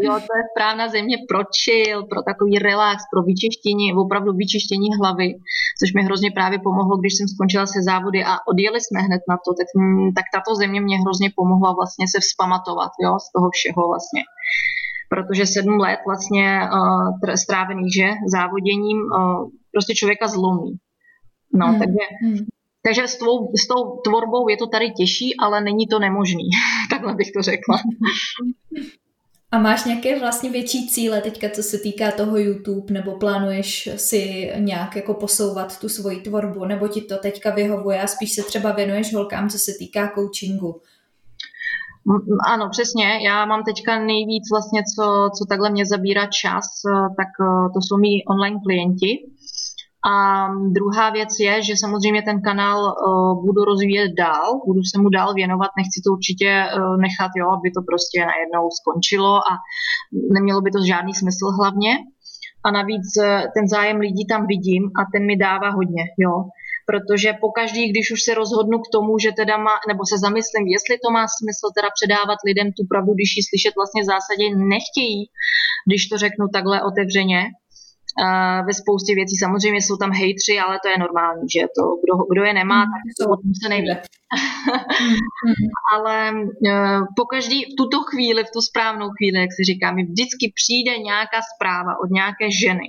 jo, 0.06 0.14
to 0.28 0.32
je 0.38 0.44
správná 0.52 0.88
země 0.88 1.18
pro 1.30 1.42
chill, 1.60 2.00
pro 2.12 2.22
takový 2.30 2.60
relax, 2.60 2.98
pro 3.12 3.22
vyčištění, 3.22 3.94
opravdu 3.94 4.34
vyčištění 4.34 4.90
hlavy, 5.00 5.28
což 5.80 5.94
mi 5.94 6.02
hrozně 6.04 6.32
právě 6.32 6.60
pomohlo, 6.60 6.98
když 6.98 7.14
jsem 7.14 7.28
skončila 7.28 7.66
se 7.66 7.80
závody 7.84 8.24
a 8.24 8.34
odjeli 8.52 8.80
jsme 8.82 9.00
hned 9.08 9.22
na 9.30 9.38
to, 9.44 9.50
tak, 9.60 9.68
mm, 9.76 10.14
tak 10.18 10.26
tato 10.36 10.56
země 10.56 10.82
mě 10.82 10.98
hrozně 11.04 11.30
pomohla 11.36 11.70
vlastně 11.80 12.06
se 12.14 12.20
vzpamatovat, 12.20 12.92
jo, 13.04 13.12
z 13.26 13.28
toho 13.36 13.48
všeho 13.58 13.84
vlastně 13.94 14.22
protože 15.10 15.46
sedm 15.46 15.78
let 15.80 16.00
vlastně 16.08 16.60
uh, 16.74 17.36
strávených, 17.36 17.94
že, 17.98 18.08
závoděním 18.36 18.98
uh, 18.98 19.50
prostě 19.74 19.94
člověka 19.96 20.28
zlomí. 20.28 20.72
No, 21.54 21.68
hmm. 21.68 21.80
takže 21.80 22.04
hmm. 22.22 22.46
Takže 22.86 23.08
s, 23.08 23.16
tvou, 23.16 23.52
s 23.64 23.68
tou 23.68 24.02
tvorbou 24.04 24.50
je 24.50 24.58
to 24.58 24.68
tady 24.68 24.92
těžší, 24.92 25.36
ale 25.40 25.62
není 25.62 25.88
to 25.88 26.00
nemožný. 26.00 26.50
Takhle 26.90 27.16
bych 27.16 27.32
to 27.32 27.42
řekla. 27.42 27.78
A 29.52 29.60
máš 29.60 29.86
nějaké 29.86 30.20
vlastně 30.20 30.50
větší 30.50 30.90
cíle 30.90 31.22
teďka, 31.22 31.50
co 31.50 31.64
se 31.64 31.78
týká 31.78 32.12
toho 32.12 32.38
YouTube, 32.38 32.94
nebo 32.94 33.12
plánuješ 33.12 33.90
si 33.96 34.52
nějak 34.58 34.96
jako 34.96 35.14
posouvat 35.14 35.80
tu 35.80 35.90
svoji 35.90 36.22
tvorbu, 36.22 36.66
nebo 36.66 36.88
ti 36.88 37.02
to 37.02 37.18
teďka 37.18 37.50
vyhovuje 37.50 38.02
a 38.02 38.08
spíš 38.08 38.32
se 38.34 38.44
třeba 38.44 38.72
věnuješ 38.72 39.14
holkám, 39.14 39.50
co 39.50 39.60
se 39.60 39.72
týká 39.80 40.12
coachingu? 40.16 40.82
Ano, 42.48 42.70
přesně. 42.72 43.20
Já 43.26 43.46
mám 43.46 43.64
teďka 43.64 44.00
nejvíc 44.00 44.44
vlastně, 44.52 44.84
co, 44.96 45.30
co 45.38 45.46
takhle 45.50 45.70
mě 45.70 45.86
zabírá 45.86 46.26
čas, 46.26 46.66
tak 47.18 47.28
eh, 47.42 47.70
to 47.74 47.82
jsou 47.82 47.98
mý 47.98 48.26
online 48.26 48.60
klienti 48.66 49.26
a 50.12 50.14
druhá 50.78 51.10
věc 51.10 51.30
je, 51.40 51.64
že 51.64 51.74
samozřejmě 51.84 52.22
ten 52.22 52.42
kanál 52.42 52.80
uh, 52.84 53.46
budu 53.46 53.62
rozvíjet 53.66 54.12
dál, 54.18 54.48
budu 54.68 54.82
se 54.92 55.02
mu 55.02 55.10
dál 55.10 55.34
věnovat, 55.34 55.72
nechci 55.78 55.98
to 56.06 56.10
určitě 56.18 56.50
uh, 56.66 56.98
nechat, 57.06 57.32
jo, 57.40 57.46
aby 57.58 57.70
to 57.76 57.82
prostě 57.90 58.20
najednou 58.32 58.64
skončilo 58.80 59.32
a 59.50 59.54
nemělo 60.36 60.62
by 60.62 60.70
to 60.72 60.80
žádný 60.92 61.14
smysl 61.14 61.46
hlavně. 61.60 61.92
A 62.66 62.68
navíc 62.80 63.06
uh, 63.18 63.26
ten 63.56 63.66
zájem 63.74 63.98
lidí 64.08 64.24
tam 64.34 64.42
vidím 64.54 64.84
a 65.00 65.02
ten 65.14 65.22
mi 65.30 65.36
dává 65.48 65.70
hodně, 65.80 66.04
jo. 66.26 66.36
Protože 66.92 67.30
pokaždý, 67.46 67.84
když 67.90 68.08
už 68.16 68.22
se 68.24 68.32
rozhodnu 68.42 68.78
k 68.80 68.92
tomu, 68.96 69.12
že 69.24 69.32
teda 69.42 69.56
má, 69.58 69.76
nebo 69.90 70.02
se 70.12 70.18
zamyslím, 70.26 70.66
jestli 70.76 70.96
to 71.04 71.10
má 71.18 71.24
smysl 71.38 71.68
teda 71.78 71.90
předávat 71.98 72.40
lidem 72.50 72.68
tu 72.78 72.84
pravdu, 72.92 73.12
když 73.14 73.32
ji 73.38 73.44
slyšet 73.50 73.74
vlastně 73.80 74.02
v 74.02 74.12
zásadě 74.14 74.46
nechtějí, 74.74 75.20
když 75.88 76.02
to 76.10 76.16
řeknu 76.26 76.46
takhle 76.56 76.78
otevřeně, 76.90 77.40
ve 78.68 78.74
spoustě 78.74 79.16
věcí. 79.16 79.36
Samozřejmě 79.38 79.82
jsou 79.82 79.98
tam 79.98 80.12
hejtři, 80.12 80.60
ale 80.60 80.80
to 80.84 80.90
je 80.90 80.98
normální, 80.98 81.46
že 81.56 81.62
to, 81.78 81.84
kdo, 82.04 82.14
kdo 82.32 82.44
je 82.44 82.54
nemá, 82.54 82.80
tak 82.94 83.02
to 83.20 83.24
o 83.34 83.38
tom 83.42 83.52
se 83.64 83.70
neví. 83.70 83.90
ale 85.94 86.32
uh, 86.32 87.02
po 87.18 87.26
každý 87.26 87.60
v 87.64 87.76
tuto 87.80 88.00
chvíli, 88.10 88.44
v 88.44 88.54
tu 88.56 88.62
správnou 88.62 89.08
chvíli, 89.18 89.38
jak 89.42 89.54
si 89.58 89.64
říká, 89.72 89.92
mi 89.92 90.04
vždycky 90.04 90.46
přijde 90.60 90.92
nějaká 90.98 91.40
zpráva 91.52 91.92
od 92.04 92.10
nějaké 92.20 92.46
ženy, 92.64 92.88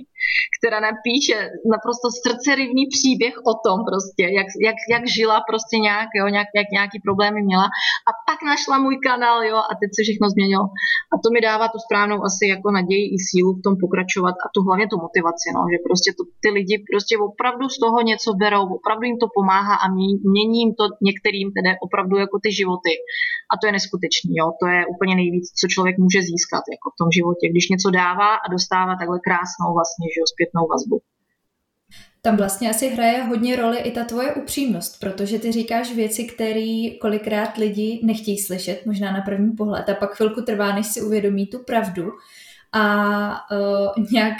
která 0.55 0.77
napíše 0.89 1.35
naprosto 1.73 2.07
srdcerivný 2.23 2.83
příběh 2.95 3.35
o 3.51 3.53
tom 3.65 3.77
prostě, 3.89 4.23
jak, 4.39 4.47
jak, 4.67 4.77
jak 4.93 5.03
žila 5.17 5.37
prostě 5.49 5.75
nějak, 5.87 6.09
jo, 6.19 6.25
nějak, 6.35 6.49
jak 6.59 6.69
nějaký 6.77 6.97
problémy 7.05 7.39
měla 7.41 7.67
a 8.09 8.11
pak 8.27 8.39
našla 8.51 8.75
můj 8.85 8.97
kanál, 9.07 9.39
jo, 9.43 9.57
a 9.69 9.71
teď 9.79 9.89
se 9.95 10.01
všechno 10.03 10.25
změnilo. 10.33 10.65
A 11.13 11.15
to 11.23 11.27
mi 11.33 11.39
dává 11.49 11.65
tu 11.73 11.79
správnou 11.85 12.17
asi 12.29 12.43
jako 12.53 12.67
naději 12.77 13.05
i 13.15 13.17
sílu 13.27 13.51
v 13.53 13.63
tom 13.65 13.73
pokračovat 13.83 14.35
a 14.45 14.47
tu 14.53 14.59
hlavně 14.67 14.85
tu 14.87 14.97
motivaci, 15.17 15.47
no, 15.55 15.61
že 15.71 15.77
prostě 15.87 16.09
to, 16.17 16.23
ty 16.43 16.49
lidi 16.57 16.75
prostě 16.91 17.13
opravdu 17.29 17.65
z 17.69 17.77
toho 17.83 17.97
něco 18.01 18.29
berou, 18.43 18.63
opravdu 18.79 19.03
jim 19.05 19.19
to 19.23 19.27
pomáhá 19.37 19.75
a 19.83 19.91
mění 20.33 20.57
jim 20.61 20.73
to 20.79 20.85
některým 21.09 21.47
tedy 21.55 21.69
opravdu 21.85 22.15
jako 22.17 22.37
ty 22.43 22.49
životy. 22.59 22.93
A 23.51 23.53
to 23.57 23.63
je 23.67 23.71
neskutečný, 23.77 24.31
jo, 24.39 24.47
to 24.61 24.65
je 24.73 24.79
úplně 24.93 25.13
nejvíc, 25.15 25.45
co 25.59 25.65
člověk 25.73 25.95
může 26.03 26.21
získat 26.31 26.63
jako 26.75 26.87
v 26.93 26.99
tom 27.01 27.09
životě, 27.17 27.45
když 27.49 27.69
něco 27.73 27.89
dává 28.01 28.29
a 28.35 28.51
dostává 28.55 28.93
takhle 29.01 29.19
krásnou 29.27 29.69
vlastně, 29.77 30.05
že 30.13 30.19
jo, 30.19 30.25
zpětnou 30.33 30.63
vazbu. 30.73 30.97
Tam 32.21 32.37
vlastně 32.37 32.69
asi 32.69 32.89
hraje 32.89 33.23
hodně 33.23 33.55
roli 33.55 33.77
i 33.77 33.91
ta 33.91 34.03
tvoje 34.03 34.33
upřímnost, 34.33 34.99
protože 34.99 35.39
ty 35.39 35.51
říkáš 35.51 35.95
věci, 35.95 36.25
které 36.25 36.89
kolikrát 37.01 37.57
lidi 37.57 38.01
nechtějí 38.03 38.37
slyšet, 38.37 38.85
možná 38.85 39.11
na 39.11 39.21
první 39.21 39.51
pohled, 39.51 39.89
a 39.89 39.93
pak 39.93 40.15
chvilku 40.15 40.41
trvá, 40.41 40.75
než 40.75 40.87
si 40.87 41.01
uvědomí 41.01 41.47
tu 41.47 41.59
pravdu 41.59 42.11
a 42.73 43.51
uh, 43.51 44.05
nějak 44.11 44.33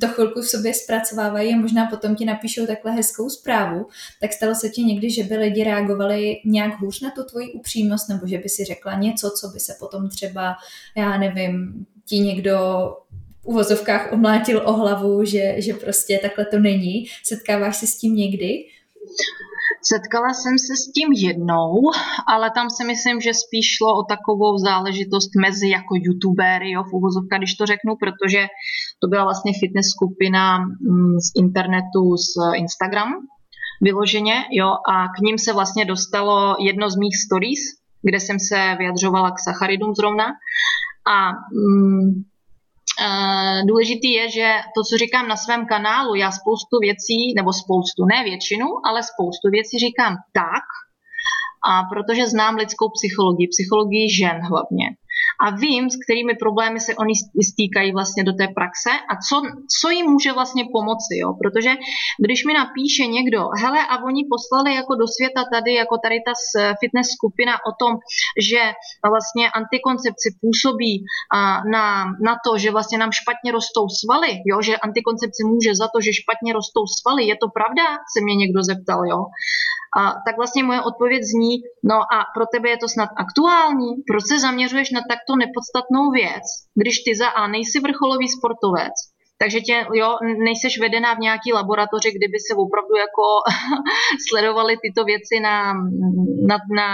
to 0.00 0.08
chvilku 0.08 0.40
v 0.40 0.48
sobě 0.48 0.74
zpracovávají 0.74 1.54
a 1.54 1.56
možná 1.56 1.86
potom 1.86 2.16
ti 2.16 2.24
napíšou 2.24 2.66
takhle 2.66 2.92
hezkou 2.92 3.30
zprávu, 3.30 3.86
tak 4.20 4.32
stalo 4.32 4.54
se 4.54 4.68
ti 4.68 4.82
někdy, 4.82 5.10
že 5.10 5.24
by 5.24 5.36
lidi 5.36 5.64
reagovali 5.64 6.36
nějak 6.44 6.80
hůř 6.80 7.00
na 7.00 7.10
tu 7.10 7.24
tvoji 7.24 7.52
upřímnost, 7.52 8.08
nebo 8.08 8.26
že 8.26 8.38
by 8.38 8.48
si 8.48 8.64
řekla 8.64 8.94
něco, 8.94 9.30
co 9.40 9.48
by 9.48 9.60
se 9.60 9.76
potom 9.78 10.08
třeba, 10.08 10.56
já 10.96 11.18
nevím, 11.18 11.86
ti 12.04 12.18
někdo 12.18 12.58
v 13.42 13.46
uvozovkách 13.46 14.12
omlátil 14.12 14.62
o 14.64 14.72
hlavu, 14.72 15.24
že, 15.24 15.54
že 15.58 15.74
prostě 15.74 16.18
takhle 16.22 16.44
to 16.44 16.58
není. 16.58 17.06
Setkáváš 17.24 17.76
se 17.76 17.86
s 17.86 17.98
tím 17.98 18.16
někdy? 18.16 18.64
Setkala 19.82 20.34
jsem 20.34 20.58
se 20.58 20.76
s 20.76 20.92
tím 20.92 21.12
jednou, 21.12 21.90
ale 22.26 22.50
tam 22.50 22.70
si 22.70 22.84
myslím, 22.84 23.20
že 23.20 23.34
spíš 23.34 23.66
šlo 23.76 23.98
o 23.98 24.02
takovou 24.02 24.58
záležitost 24.58 25.30
mezi 25.40 25.68
jako 25.68 25.94
youtubery, 25.94 26.70
jo, 26.70 26.82
v 26.84 26.92
uvozovka, 26.92 27.38
když 27.38 27.54
to 27.54 27.66
řeknu, 27.66 27.96
protože 28.00 28.46
to 29.02 29.08
byla 29.08 29.24
vlastně 29.24 29.52
fitness 29.60 29.86
skupina 29.86 30.58
mm, 30.58 31.18
z 31.26 31.28
internetu, 31.36 32.16
z 32.16 32.56
Instagram, 32.56 33.12
vyloženě, 33.82 34.44
jo, 34.50 34.68
a 34.92 35.08
k 35.08 35.20
ním 35.20 35.38
se 35.38 35.52
vlastně 35.52 35.84
dostalo 35.84 36.56
jedno 36.60 36.90
z 36.90 36.96
mých 36.96 37.16
stories, 37.26 37.60
kde 38.02 38.20
jsem 38.20 38.38
se 38.38 38.74
vyjadřovala 38.78 39.30
k 39.30 39.38
sacharidům 39.38 39.94
zrovna. 39.94 40.26
A 41.14 41.30
mm, 41.32 42.29
důležitý 43.68 44.12
je, 44.12 44.30
že 44.30 44.54
to, 44.74 44.80
co 44.88 44.96
říkám 44.96 45.28
na 45.28 45.36
svém 45.36 45.66
kanálu, 45.66 46.14
já 46.14 46.30
spoustu 46.30 46.78
věcí, 46.80 47.34
nebo 47.36 47.52
spoustu, 47.52 48.04
ne 48.04 48.24
většinu, 48.24 48.66
ale 48.84 49.02
spoustu 49.02 49.50
věcí 49.50 49.78
říkám 49.78 50.14
tak, 50.32 50.66
a 51.70 51.82
protože 51.92 52.26
znám 52.26 52.54
lidskou 52.56 52.88
psychologii, 52.98 53.48
psychologii 53.48 54.14
žen 54.20 54.36
hlavně, 54.50 54.86
a 55.44 55.50
vím, 55.50 55.90
s 55.90 55.96
kterými 56.04 56.34
problémy 56.34 56.80
se 56.80 56.94
oni 56.94 57.14
stýkají 57.52 57.92
vlastně 57.92 58.24
do 58.24 58.32
té 58.32 58.46
praxe 58.48 58.90
a 59.10 59.14
co, 59.26 59.36
co 59.80 59.90
jim 59.90 60.06
může 60.06 60.32
vlastně 60.32 60.64
pomoci, 60.72 61.14
jo? 61.22 61.30
protože 61.42 61.72
když 62.24 62.44
mi 62.44 62.52
napíše 62.52 63.06
někdo, 63.06 63.40
hele 63.62 63.80
a 63.90 64.04
oni 64.04 64.22
poslali 64.34 64.74
jako 64.74 64.94
do 64.94 65.06
světa 65.16 65.42
tady, 65.52 65.74
jako 65.74 65.98
tady 66.04 66.16
ta 66.26 66.32
fitness 66.80 67.08
skupina 67.16 67.54
o 67.70 67.72
tom, 67.80 67.92
že 68.50 68.62
vlastně 69.12 69.50
antikoncepci 69.50 70.28
působí 70.40 71.04
na, 71.74 71.84
na 72.28 72.34
to, 72.44 72.58
že 72.58 72.70
vlastně 72.70 72.98
nám 72.98 73.12
špatně 73.12 73.52
rostou 73.52 73.84
svaly, 74.00 74.32
jo? 74.50 74.62
že 74.62 74.76
antikoncepce 74.76 75.40
může 75.52 75.72
za 75.74 75.88
to, 75.94 75.98
že 76.00 76.18
špatně 76.22 76.52
rostou 76.52 76.84
svaly, 76.98 77.22
je 77.24 77.36
to 77.42 77.48
pravda? 77.48 77.84
Se 78.12 78.18
mě 78.24 78.36
někdo 78.36 78.60
zeptal, 78.62 79.00
jo? 79.12 79.20
A 79.96 80.02
tak 80.26 80.36
vlastně 80.36 80.62
moje 80.64 80.80
odpověď 80.82 81.22
zní, 81.22 81.54
no 81.84 81.96
a 82.14 82.18
pro 82.34 82.44
tebe 82.46 82.68
je 82.70 82.78
to 82.78 82.88
snad 82.88 83.10
aktuální? 83.16 83.90
Proč 84.08 84.22
se 84.26 84.38
zaměřuješ 84.38 84.90
na 84.90 85.00
takto 85.12 85.32
nepodstatnou 85.42 86.04
věc, 86.20 86.44
když 86.80 86.96
ty 87.04 87.12
za 87.20 87.28
A 87.28 87.42
nejsi 87.54 87.80
vrcholový 87.80 88.28
sportovec, 88.36 88.94
takže 89.42 89.60
tě, 89.60 89.76
jo, 89.94 90.08
nejseš 90.48 90.72
vedená 90.80 91.14
v 91.14 91.24
nějaký 91.26 91.52
laboratoři, 91.52 92.08
kdyby 92.18 92.38
se 92.46 92.52
opravdu 92.64 92.94
jako 93.06 93.24
sledovaly 94.28 94.74
tyto 94.84 95.04
věci 95.04 95.40
na, 95.40 95.56
na, 96.50 96.56
na, 96.80 96.88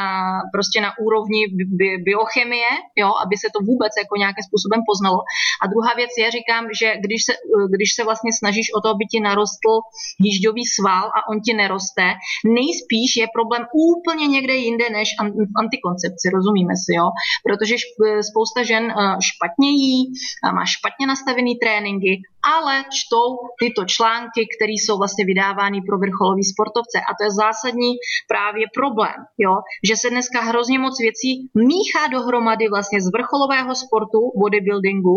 prostě 0.55 0.79
na 0.87 0.91
úrovni 1.05 1.41
bi, 1.79 1.89
biochemie, 2.09 2.71
jo, 3.03 3.11
aby 3.25 3.35
se 3.43 3.49
to 3.55 3.59
vůbec 3.71 3.93
jako 4.03 4.15
nějakým 4.23 4.47
způsobem 4.49 4.81
poznalo. 4.91 5.19
A 5.63 5.65
druhá 5.73 5.93
věc 6.01 6.13
je, 6.21 6.37
říkám, 6.39 6.65
že 6.81 6.89
když 7.05 7.21
se, 7.29 7.33
když 7.77 7.91
se 7.97 8.03
vlastně 8.09 8.31
snažíš 8.41 8.69
o 8.77 8.81
to, 8.81 8.89
aby 8.95 9.05
ti 9.13 9.19
narostl 9.29 9.73
jížďový 10.27 10.65
sval 10.77 11.05
a 11.17 11.19
on 11.31 11.37
ti 11.47 11.53
neroste, 11.63 12.07
nejspíš 12.59 13.11
je 13.23 13.27
problém 13.39 13.63
úplně 13.89 14.27
někde 14.37 14.55
jinde 14.67 14.87
než 14.99 15.09
v 15.51 15.55
antikoncepci, 15.63 16.27
rozumíme 16.37 16.75
si, 16.85 16.93
jo? 17.01 17.07
Protože 17.47 17.75
spousta 18.31 18.61
žen 18.71 18.85
eh, 18.91 18.95
špatně 19.29 19.71
jí, 19.83 19.97
má 20.57 20.65
špatně 20.77 21.05
nastavený 21.07 21.53
tréninky, 21.63 22.13
ale 22.55 22.85
čtou 22.99 23.27
tyto 23.63 23.83
články, 23.85 24.41
které 24.55 24.75
jsou 24.79 24.99
vlastně 24.99 25.25
vydávány 25.25 25.79
pro 25.87 25.97
vrcholový 25.99 26.45
sportovce. 26.53 26.99
A 27.09 27.11
to 27.19 27.23
je 27.25 27.31
zásadní 27.45 27.93
právě 28.33 28.65
problém, 28.79 29.19
jo? 29.45 29.55
že 29.89 29.95
se 29.97 30.11
dneska 30.11 30.41
hrozně 30.41 30.79
moc 30.79 30.95
věcí 31.07 31.31
míchá 31.55 32.03
dohromady 32.17 32.65
vlastně 32.69 32.99
z 33.01 33.13
vrcholového 33.15 33.75
sportu, 33.75 34.21
bodybuildingu, 34.43 35.17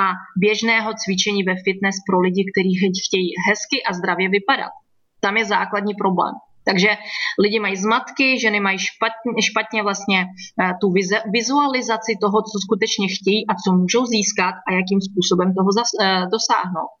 a 0.00 0.04
běžného 0.36 0.90
cvičení 1.02 1.42
ve 1.42 1.54
fitness 1.64 1.96
pro 2.08 2.20
lidi, 2.20 2.42
kteří 2.50 2.72
chtějí 3.06 3.30
hezky 3.48 3.76
a 3.88 3.92
zdravě 3.92 4.28
vypadat. 4.28 4.72
Tam 5.20 5.36
je 5.36 5.44
základní 5.44 5.94
problém. 5.94 6.34
Takže 6.68 6.90
lidi 7.38 7.58
mají 7.60 7.76
zmatky, 7.76 8.40
ženy 8.40 8.60
mají 8.60 8.78
špatně, 8.78 9.42
špatně 9.50 9.82
vlastně 9.82 10.20
eh, 10.24 10.72
tu 10.80 10.92
vizualizaci 11.32 12.12
toho, 12.20 12.38
co 12.42 12.56
skutečně 12.66 13.06
chtějí 13.08 13.46
a 13.48 13.52
co 13.54 13.72
můžou 13.72 14.06
získat 14.06 14.54
a 14.68 14.72
jakým 14.72 15.00
způsobem 15.08 15.54
toho 15.54 15.70
zas, 15.72 15.90
eh, 16.00 16.26
dosáhnout. 16.36 16.92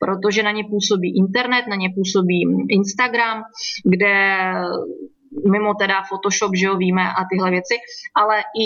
Protože 0.00 0.42
na 0.42 0.50
ně 0.50 0.64
působí 0.64 1.18
internet, 1.18 1.64
na 1.66 1.76
ně 1.76 1.88
působí 1.98 2.40
Instagram, 2.68 3.42
kde 3.84 4.14
mimo 5.52 5.74
teda 5.74 6.02
Photoshop, 6.08 6.50
že 6.56 6.66
jo, 6.66 6.76
víme 6.76 7.02
a 7.02 7.20
tyhle 7.30 7.50
věci, 7.50 7.74
ale 8.14 8.36
i 8.40 8.64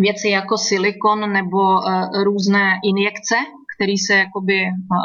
věci 0.00 0.28
jako 0.28 0.58
silikon 0.58 1.32
nebo 1.32 1.58
uh, 1.58 2.24
různé 2.24 2.80
injekce, 2.84 3.36
které 3.76 3.92
se 4.06 4.14
jakoby 4.14 4.56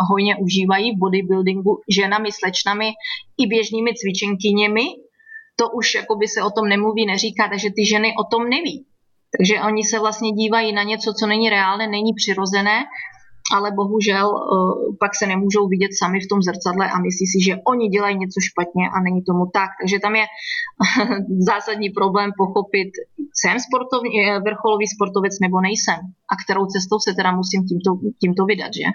hojně 0.09 0.35
užívají 0.35 0.91
v 0.91 0.99
bodybuildingu 0.99 1.81
ženami, 1.97 2.29
slečnami 2.31 2.89
i 3.37 3.47
běžnými 3.47 3.91
cvičenkyněmi. 3.99 4.85
To 5.59 5.69
už 5.69 5.95
jakoby 5.95 6.27
se 6.27 6.43
o 6.43 6.49
tom 6.49 6.65
nemluví, 6.69 7.05
neříká, 7.05 7.49
takže 7.49 7.69
ty 7.75 7.85
ženy 7.85 8.13
o 8.21 8.23
tom 8.31 8.49
neví. 8.49 8.85
Takže 9.37 9.61
oni 9.61 9.83
se 9.83 9.99
vlastně 9.99 10.31
dívají 10.31 10.73
na 10.73 10.83
něco, 10.83 11.13
co 11.13 11.27
není 11.27 11.49
reálné, 11.49 11.87
není 11.87 12.13
přirozené 12.13 12.83
ale 13.55 13.71
bohužel 13.71 14.27
uh, 14.29 14.95
pak 14.99 15.11
se 15.15 15.27
nemůžou 15.27 15.67
vidět 15.67 15.91
sami 16.01 16.19
v 16.19 16.29
tom 16.31 16.39
zrcadle 16.41 16.85
a 16.91 16.97
myslí 16.99 17.25
si, 17.27 17.39
že 17.47 17.53
oni 17.71 17.87
dělají 17.87 18.17
něco 18.17 18.39
špatně 18.49 18.83
a 18.95 18.97
není 19.05 19.21
tomu 19.23 19.43
tak. 19.53 19.69
Takže 19.81 19.99
tam 19.99 20.15
je 20.15 20.25
zásadní 21.49 21.89
problém 21.89 22.29
pochopit, 22.37 22.91
jsem 23.39 23.59
sportovní, 23.59 24.11
eh, 24.19 24.39
vrcholový 24.47 24.87
sportovec 24.87 25.33
nebo 25.41 25.61
nejsem 25.61 25.99
a 26.31 26.33
kterou 26.43 26.65
cestou 26.65 26.97
se 26.99 27.11
teda 27.13 27.31
musím 27.31 27.61
tímto, 27.69 27.89
tímto 28.21 28.45
vydat, 28.45 28.71
že? 28.79 28.87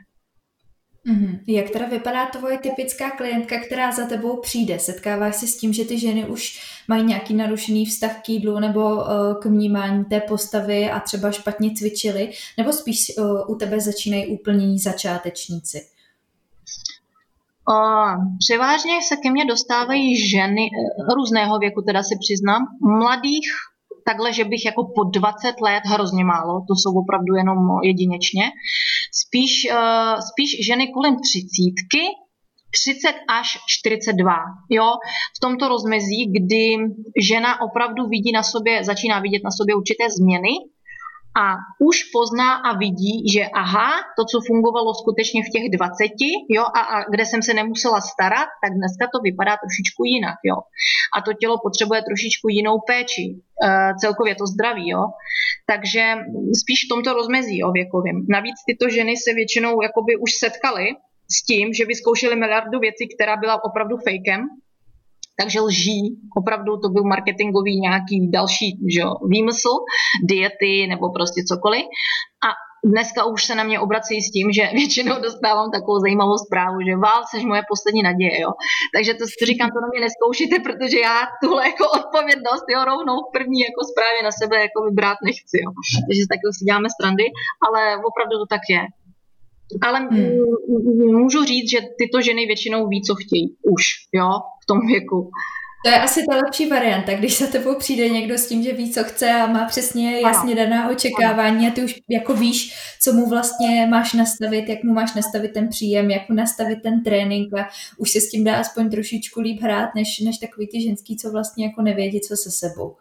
Mm-hmm. 1.06 1.38
Jak 1.46 1.70
teda 1.70 1.86
vypadá 1.86 2.26
tvoje 2.26 2.58
typická 2.58 3.10
klientka, 3.10 3.58
která 3.58 3.92
za 3.92 4.06
tebou 4.06 4.40
přijde? 4.40 4.78
Setkáváš 4.78 5.36
se 5.36 5.46
s 5.46 5.56
tím, 5.56 5.72
že 5.72 5.84
ty 5.84 5.98
ženy 5.98 6.26
už 6.26 6.60
mají 6.88 7.04
nějaký 7.04 7.34
narušený 7.34 7.86
vztah 7.86 8.22
k 8.22 8.28
jídlu 8.28 8.58
nebo 8.58 8.94
uh, 8.94 9.02
k 9.42 9.44
vnímání 9.44 10.04
té 10.04 10.20
postavy 10.20 10.90
a 10.90 11.00
třeba 11.00 11.30
špatně 11.30 11.70
cvičili? 11.74 12.32
Nebo 12.58 12.72
spíš 12.72 13.12
uh, 13.18 13.54
u 13.54 13.54
tebe 13.54 13.80
začínají 13.80 14.26
úplní 14.26 14.78
začátečníci? 14.78 15.86
Uh, 17.68 18.36
převážně 18.38 18.92
se 19.08 19.16
ke 19.16 19.30
mně 19.30 19.44
dostávají 19.44 20.30
ženy 20.30 20.62
uh, 20.62 21.14
různého 21.14 21.58
věku, 21.58 21.82
teda 21.82 22.02
se 22.02 22.14
přiznám, 22.20 22.62
mladých 22.80 23.50
takhle, 24.06 24.32
že 24.32 24.44
bych 24.44 24.64
jako 24.64 24.84
po 24.94 25.04
20 25.04 25.60
let 25.60 25.82
hrozně 25.84 26.24
málo, 26.24 26.64
to 26.68 26.74
jsou 26.74 26.98
opravdu 27.00 27.34
jenom 27.34 27.58
jedinečně. 27.82 28.42
Uh, 28.42 28.50
spíš 30.30 30.66
ženy 30.66 30.88
kolem 30.88 31.16
třicítky, 31.20 32.02
30 32.70 33.14
až 33.28 33.58
42. 33.68 34.34
Jo? 34.70 34.92
V 35.36 35.40
tomto 35.40 35.68
rozmezí, 35.68 36.26
kdy 36.36 36.76
žena 37.22 37.60
opravdu 37.60 38.06
vidí 38.06 38.32
na 38.32 38.42
sobě, 38.42 38.84
začíná 38.84 39.20
vidět 39.20 39.42
na 39.44 39.50
sobě 39.50 39.74
určité 39.74 40.04
změny, 40.18 40.48
a 41.42 41.44
už 41.90 41.96
pozná 42.16 42.54
a 42.54 42.78
vidí, 42.78 43.28
že 43.34 43.42
aha, 43.54 43.90
to, 44.16 44.24
co 44.24 44.36
fungovalo 44.46 44.94
skutečně 44.94 45.40
v 45.44 45.52
těch 45.54 45.66
20, 45.70 46.04
jo, 46.56 46.64
a, 46.78 46.80
a 46.80 46.96
kde 47.10 47.24
jsem 47.26 47.42
se 47.42 47.54
nemusela 47.54 48.00
starat, 48.00 48.48
tak 48.64 48.72
dneska 48.80 49.04
to 49.12 49.18
vypadá 49.28 49.52
trošičku 49.62 50.04
jinak, 50.04 50.38
jo. 50.44 50.56
A 51.16 51.22
to 51.22 51.32
tělo 51.32 51.56
potřebuje 51.66 52.00
trošičku 52.02 52.48
jinou 52.48 52.76
péči, 52.86 53.26
e, 53.32 53.38
celkově 54.00 54.34
to 54.34 54.46
zdraví, 54.46 54.88
jo. 54.88 55.02
Takže 55.66 56.02
spíš 56.60 56.78
v 56.84 56.92
tomto 56.92 57.12
rozmezí, 57.12 57.58
jo, 57.58 57.72
věkovým. 57.72 58.26
Navíc 58.28 58.58
tyto 58.68 58.88
ženy 58.88 59.16
se 59.16 59.34
většinou 59.34 59.82
jakoby 59.82 60.16
už 60.16 60.30
setkaly 60.44 60.86
s 61.36 61.44
tím, 61.48 61.72
že 61.72 61.84
vyzkoušeli 61.84 62.36
miliardu 62.36 62.78
věcí, 62.78 63.04
která 63.14 63.36
byla 63.36 63.64
opravdu 63.64 63.96
fejkem, 63.96 64.40
takže 65.40 65.60
lží, 65.60 66.00
opravdu 66.36 66.76
to 66.76 66.88
byl 66.88 67.04
marketingový 67.04 67.80
nějaký 67.80 68.30
další 68.30 68.78
že 68.94 69.00
jo, 69.00 69.12
výmysl, 69.28 69.74
diety 70.28 70.86
nebo 70.86 71.10
prostě 71.10 71.42
cokoliv. 71.48 71.84
A 72.46 72.48
dneska 72.84 73.24
už 73.24 73.44
se 73.44 73.54
na 73.54 73.64
mě 73.64 73.80
obrací 73.80 74.22
s 74.22 74.30
tím, 74.30 74.52
že 74.52 74.70
většinou 74.80 75.14
dostávám 75.22 75.70
takovou 75.70 75.98
zajímavou 76.00 76.38
zprávu, 76.46 76.78
že 76.88 76.96
vál, 77.06 77.20
seš 77.30 77.44
moje 77.44 77.62
poslední 77.72 78.02
naděje, 78.02 78.40
jo. 78.40 78.50
Takže 78.94 79.14
to, 79.14 79.24
to 79.40 79.44
říkám, 79.50 79.68
to 79.70 79.80
na 79.84 79.88
mě 79.90 80.00
neskoušíte, 80.06 80.56
protože 80.66 80.98
já 81.08 81.16
tuhle 81.42 81.62
jako 81.70 81.84
odpovědnost, 82.00 82.66
jo, 82.72 82.80
rovnou 82.90 83.16
v 83.22 83.32
první 83.36 83.60
jako 83.68 83.80
zprávě 83.90 84.20
na 84.28 84.32
sebe 84.40 84.56
jako 84.66 84.78
vybrát 84.88 85.18
nechci, 85.28 85.56
jo. 85.64 85.70
Takže 86.06 86.22
tak 86.30 86.40
si 86.56 86.64
děláme 86.68 86.88
strandy, 86.96 87.24
ale 87.66 87.80
opravdu 88.10 88.34
to 88.42 88.46
tak 88.54 88.64
je. 88.74 88.82
Ale 89.86 89.98
hmm. 89.98 90.28
můžu 91.20 91.44
říct, 91.44 91.70
že 91.70 91.78
tyto 92.00 92.20
ženy 92.20 92.46
většinou 92.46 92.88
ví, 92.88 93.02
co 93.02 93.14
chtějí 93.14 93.46
už, 93.74 93.82
jo, 94.18 94.30
v 94.66 94.72
tom 94.72 94.86
věku. 94.86 95.30
To 95.84 95.90
je 95.90 96.00
asi 96.00 96.20
ta 96.30 96.36
lepší 96.36 96.68
varianta, 96.68 97.14
když 97.14 97.38
za 97.38 97.46
tebou 97.46 97.74
přijde 97.74 98.08
někdo 98.08 98.38
s 98.38 98.46
tím, 98.46 98.62
že 98.62 98.72
ví, 98.72 98.92
co 98.92 99.04
chce 99.04 99.32
a 99.32 99.46
má 99.46 99.64
přesně 99.64 100.20
jasně 100.20 100.54
daná 100.54 100.90
očekávání 100.90 101.68
a 101.68 101.70
ty 101.70 101.84
už 101.84 102.00
jako 102.08 102.34
víš, 102.34 102.74
co 103.00 103.12
mu 103.12 103.28
vlastně 103.28 103.86
máš 103.90 104.12
nastavit, 104.12 104.68
jak 104.68 104.82
mu 104.82 104.94
máš 104.94 105.14
nastavit 105.14 105.52
ten 105.52 105.68
příjem, 105.68 106.10
jak 106.10 106.28
mu 106.28 106.34
nastavit 106.34 106.82
ten 106.82 107.04
trénink 107.04 107.54
a 107.54 107.68
už 107.98 108.10
se 108.10 108.20
s 108.20 108.30
tím 108.30 108.44
dá 108.44 108.56
aspoň 108.56 108.90
trošičku 108.90 109.40
líp 109.40 109.62
hrát, 109.62 109.94
než, 109.94 110.18
než 110.18 110.38
takový 110.38 110.68
ty 110.68 110.82
ženský, 110.82 111.16
co 111.16 111.30
vlastně 111.30 111.64
jako 111.66 111.82
nevědí, 111.82 112.20
co 112.20 112.36
se 112.36 112.50
sebou. 112.50 112.96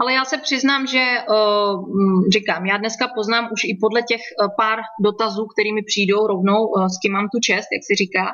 Ale 0.00 0.12
já 0.12 0.24
se 0.24 0.38
přiznám, 0.38 0.86
že 0.86 1.04
uh, 1.28 2.28
říkám, 2.32 2.66
já 2.66 2.76
dneska 2.76 3.08
poznám 3.14 3.48
už 3.52 3.64
i 3.64 3.78
podle 3.80 4.02
těch 4.02 4.20
uh, 4.20 4.48
pár 4.58 4.78
dotazů, 5.04 5.46
kterými 5.46 5.82
přijdou 5.82 6.26
rovnou, 6.26 6.60
uh, 6.66 6.86
s 6.86 6.98
kým 7.02 7.12
mám 7.12 7.28
tu 7.32 7.38
čest, 7.40 7.68
jak 7.72 7.84
si 7.86 7.94
říká, 7.94 8.24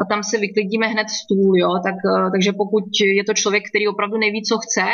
a 0.00 0.02
tam 0.10 0.22
se 0.22 0.38
vyklidíme 0.38 0.86
hned 0.86 1.08
stůl, 1.10 1.58
jo, 1.58 1.70
tak, 1.86 1.98
takže 2.32 2.52
pokud 2.52 2.84
je 3.18 3.24
to 3.24 3.34
člověk, 3.34 3.64
který 3.70 3.88
opravdu 3.88 4.16
neví, 4.18 4.42
co 4.42 4.58
chce, 4.64 4.86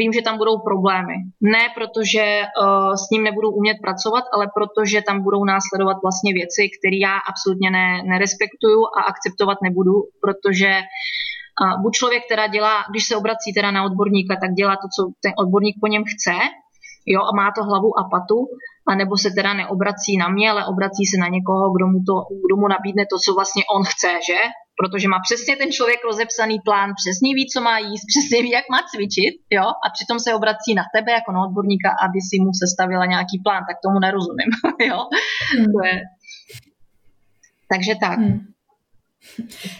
vím, 0.00 0.12
že 0.12 0.22
tam 0.22 0.38
budou 0.38 0.56
problémy. 0.68 1.16
Ne 1.40 1.64
protože 1.76 2.24
s 3.02 3.10
ním 3.12 3.22
nebudu 3.24 3.48
umět 3.50 3.76
pracovat, 3.86 4.24
ale 4.34 4.44
protože 4.56 5.02
tam 5.02 5.22
budou 5.22 5.44
následovat 5.44 5.96
vlastně 6.02 6.32
věci, 6.40 6.62
které 6.76 6.98
já 7.08 7.14
absolutně 7.30 7.70
ne, 7.70 8.02
nerespektuju 8.12 8.80
a 8.98 9.00
akceptovat 9.02 9.58
nebudu, 9.62 9.94
protože 10.24 10.70
buď 11.82 11.92
člověk 11.94 12.22
teda 12.28 12.46
dělá, 12.46 12.74
když 12.90 13.04
se 13.04 13.16
obrací 13.16 13.52
teda 13.54 13.70
na 13.70 13.84
odborníka, 13.84 14.36
tak 14.40 14.50
dělá 14.52 14.74
to, 14.76 14.88
co 14.94 15.00
ten 15.22 15.32
odborník 15.38 15.76
po 15.80 15.86
něm 15.86 16.02
chce, 16.12 16.34
jo, 17.06 17.20
a 17.28 17.32
má 17.36 17.50
to 17.56 17.62
hlavu 17.64 17.90
a 18.00 18.02
patu, 18.14 18.38
anebo 18.92 19.16
se 19.16 19.30
teda 19.30 19.52
neobrací 19.54 20.16
na 20.16 20.28
mě, 20.28 20.50
ale 20.50 20.66
obrací 20.66 21.04
se 21.10 21.16
na 21.20 21.28
někoho, 21.36 21.64
kdo 21.74 21.86
mu, 21.92 21.98
to, 22.08 22.14
kdo 22.44 22.54
mu 22.60 22.66
nabídne 22.68 23.04
to, 23.12 23.16
co 23.24 23.30
vlastně 23.38 23.62
on 23.76 23.82
chce, 23.92 24.10
že? 24.28 24.40
Protože 24.78 25.08
má 25.08 25.18
přesně 25.28 25.56
ten 25.56 25.70
člověk 25.72 26.00
rozepsaný 26.04 26.56
plán, 26.68 26.88
přesně 27.00 27.30
ví, 27.34 27.44
co 27.52 27.60
má 27.60 27.78
jíst, 27.78 28.04
přesně 28.12 28.38
ví, 28.42 28.50
jak 28.50 28.66
má 28.74 28.80
cvičit, 28.90 29.34
jo, 29.56 29.66
a 29.84 29.86
přitom 29.96 30.18
se 30.24 30.34
obrací 30.34 30.70
na 30.80 30.84
tebe 30.94 31.12
jako 31.12 31.32
na 31.32 31.40
odborníka, 31.46 31.90
aby 32.04 32.18
si 32.28 32.36
mu 32.44 32.50
sestavila 32.62 33.04
nějaký 33.14 33.36
plán, 33.44 33.62
tak 33.68 33.76
tomu 33.84 33.98
nerozumím, 34.06 34.50
jo. 34.90 34.98
Hmm. 35.52 35.68
To 35.74 35.80
je... 35.88 35.96
Takže 37.72 37.92
tak. 38.00 38.18
Hmm. 38.18 38.40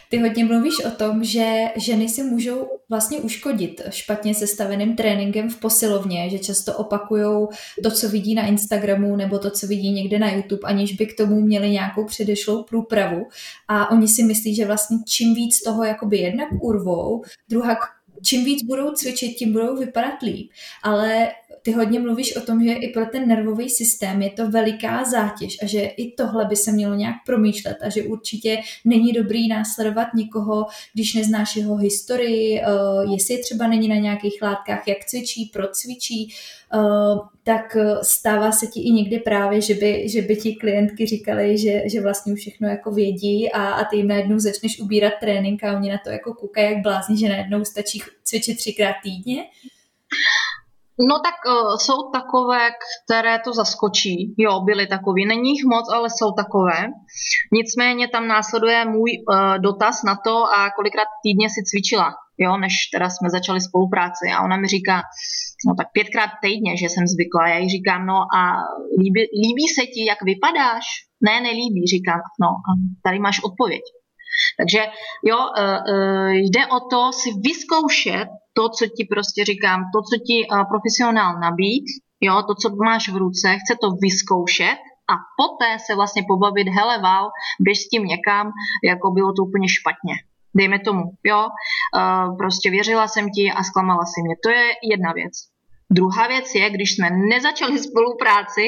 Ty 0.09 0.19
hodně 0.19 0.45
mluvíš 0.45 0.85
o 0.85 0.91
tom, 0.91 1.25
že 1.25 1.65
ženy 1.77 2.09
si 2.09 2.23
můžou 2.23 2.69
vlastně 2.89 3.19
uškodit 3.19 3.81
špatně 3.91 4.35
sestaveným 4.35 4.97
tréninkem 4.97 5.51
v 5.51 5.61
posilovně, 5.61 6.31
že 6.31 6.39
často 6.39 6.77
opakují 6.77 7.47
to, 7.83 7.91
co 7.91 8.09
vidí 8.09 8.35
na 8.35 8.47
Instagramu 8.47 9.17
nebo 9.17 9.39
to, 9.39 9.51
co 9.51 9.67
vidí 9.67 9.93
někde 9.93 10.19
na 10.19 10.33
YouTube, 10.33 10.63
aniž 10.65 10.93
by 10.93 11.07
k 11.07 11.17
tomu 11.17 11.41
měli 11.41 11.71
nějakou 11.71 12.05
předešlou 12.05 12.63
průpravu. 12.63 13.27
A 13.69 13.91
oni 13.91 14.09
si 14.09 14.23
myslí, 14.23 14.55
že 14.55 14.67
vlastně 14.67 14.97
čím 15.07 15.35
víc 15.35 15.63
toho 15.63 15.85
jakoby 15.85 16.19
jednak 16.19 16.49
urvou, 16.61 17.23
druhá 17.49 17.77
čím 18.23 18.45
víc 18.45 18.63
budou 18.63 18.93
cvičit, 18.93 19.37
tím 19.37 19.53
budou 19.53 19.77
vypadat 19.77 20.23
líp. 20.23 20.51
Ale 20.83 21.29
ty 21.63 21.73
hodně 21.73 22.01
mluvíš 22.01 22.37
o 22.37 22.41
tom, 22.41 22.65
že 22.65 22.73
i 22.73 22.89
pro 22.89 23.07
ten 23.07 23.29
nervový 23.29 23.71
systém 23.71 24.23
je 24.23 24.31
to 24.31 24.51
veliká 24.51 25.05
zátěž 25.05 25.59
a 25.63 25.67
že 25.67 25.81
i 25.81 26.13
tohle 26.13 26.45
by 26.45 26.57
se 26.57 26.73
mělo 26.73 26.95
nějak 26.95 27.15
promýšlet 27.27 27.77
a 27.83 27.89
že 27.89 28.03
určitě 28.03 28.59
není 28.85 29.13
dobrý 29.13 29.49
následovat 29.49 30.09
nikoho, 30.15 30.67
když 30.95 31.15
neznáš 31.15 31.57
jeho 31.57 31.77
historii, 31.77 32.61
uh, 32.61 33.13
jestli 33.13 33.39
třeba 33.39 33.67
není 33.67 33.89
na 33.89 33.97
nějakých 33.97 34.43
látkách, 34.43 34.89
jak 34.89 35.05
cvičí, 35.05 35.51
procvičí, 35.53 36.35
uh, 36.75 37.19
tak 37.43 37.77
stává 38.03 38.53
se 38.53 38.67
ti 38.67 38.81
i 38.81 38.91
někdy 38.91 39.19
právě, 39.19 39.61
že 39.61 39.75
by, 39.75 40.09
že 40.09 40.23
by 40.23 40.37
ti 40.37 40.55
klientky 40.55 41.07
říkali, 41.07 41.59
že, 41.59 41.83
že 41.87 42.01
vlastně 42.01 42.35
všechno 42.35 42.69
jako 42.69 42.91
vědí 42.91 43.53
a, 43.53 43.71
a 43.71 43.85
ty 43.85 43.97
jim 43.97 44.09
najednou 44.09 44.39
začneš 44.39 44.81
ubírat 44.81 45.13
trénink 45.21 45.65
a 45.65 45.77
oni 45.77 45.91
na 45.91 45.99
to 46.05 46.11
jako 46.11 46.35
koukají 46.35 46.73
jak 46.73 46.83
blázni, 46.83 47.19
že 47.19 47.29
najednou 47.29 47.65
stačí 47.65 48.03
cvičit 48.25 48.57
třikrát 48.57 48.95
týdně. 49.03 49.45
No 51.09 51.17
tak 51.25 51.35
uh, 51.47 51.77
jsou 51.77 52.11
takové, 52.13 52.71
které 53.05 53.39
to 53.45 53.53
zaskočí. 53.53 54.35
Jo, 54.39 54.61
byly 54.61 54.87
takový. 54.87 55.27
Není 55.27 55.51
jich 55.51 55.65
moc, 55.65 55.93
ale 55.93 56.09
jsou 56.11 56.33
takové. 56.33 56.79
Nicméně 57.53 58.09
tam 58.09 58.29
následuje 58.29 58.85
můj 58.85 59.11
uh, 59.11 59.59
dotaz 59.59 60.03
na 60.03 60.17
to, 60.25 60.35
a 60.55 60.71
kolikrát 60.77 61.09
týdně 61.23 61.49
si 61.51 61.61
cvičila, 61.69 62.15
jo, 62.39 62.57
než 62.57 62.73
teda 62.95 63.11
jsme 63.11 63.31
začali 63.31 63.61
spolupráci. 63.61 64.25
A 64.35 64.45
ona 64.45 64.57
mi 64.57 64.67
říká, 64.69 65.03
no 65.67 65.75
tak 65.79 65.87
pětkrát 65.93 66.31
týdně, 66.43 66.77
že 66.77 66.87
jsem 66.89 67.07
zvykla. 67.07 67.49
Já 67.49 67.59
jí 67.59 67.69
říkám, 67.69 68.07
no 68.07 68.19
a 68.39 68.41
líbí, 69.01 69.21
líbí 69.45 69.67
se 69.77 69.83
ti, 69.93 70.05
jak 70.11 70.23
vypadáš? 70.23 70.85
Ne, 71.27 71.41
nelíbí, 71.41 71.87
říkám, 71.95 72.21
no 72.43 72.49
a 72.49 72.71
tady 73.05 73.19
máš 73.19 73.43
odpověď. 73.45 73.83
Takže 74.59 74.87
jo, 75.25 75.39
uh, 75.39 76.29
jde 76.29 76.67
o 76.67 76.81
to 76.91 77.13
si 77.13 77.29
vyzkoušet 77.47 78.29
to, 78.53 78.69
co 78.69 78.87
ti 78.87 79.05
prostě 79.15 79.45
říkám, 79.45 79.81
to, 79.95 79.99
co 80.09 80.17
ti 80.27 80.47
uh, 80.47 80.65
profesionál 80.73 81.41
nabít, 81.41 81.85
jo, 82.21 82.43
to, 82.49 82.55
co 82.55 82.77
máš 82.85 83.09
v 83.09 83.17
ruce, 83.17 83.49
chce 83.61 83.75
to 83.81 83.91
vyzkoušet 83.91 84.79
a 85.13 85.15
poté 85.41 85.79
se 85.87 85.95
vlastně 85.95 86.23
pobavit, 86.29 86.69
hele 86.69 86.99
val, 86.99 87.31
běž 87.61 87.79
s 87.79 87.89
tím 87.89 88.05
někam, 88.05 88.53
jako 88.85 89.11
bylo 89.11 89.33
to 89.33 89.43
úplně 89.43 89.69
špatně. 89.69 90.15
Dejme 90.55 90.79
tomu, 90.79 91.03
jo, 91.25 91.49
prostě 92.39 92.71
věřila 92.71 93.09
jsem 93.09 93.31
ti 93.31 93.53
a 93.53 93.63
zklamala 93.63 94.05
si 94.05 94.23
mě. 94.23 94.35
To 94.43 94.51
je 94.51 94.65
jedna 94.93 95.13
věc. 95.13 95.50
Druhá 95.93 96.29
věc 96.29 96.55
je, 96.55 96.71
když 96.71 96.95
jsme 96.95 97.09
nezačali 97.11 97.79
spolupráci 97.79 98.65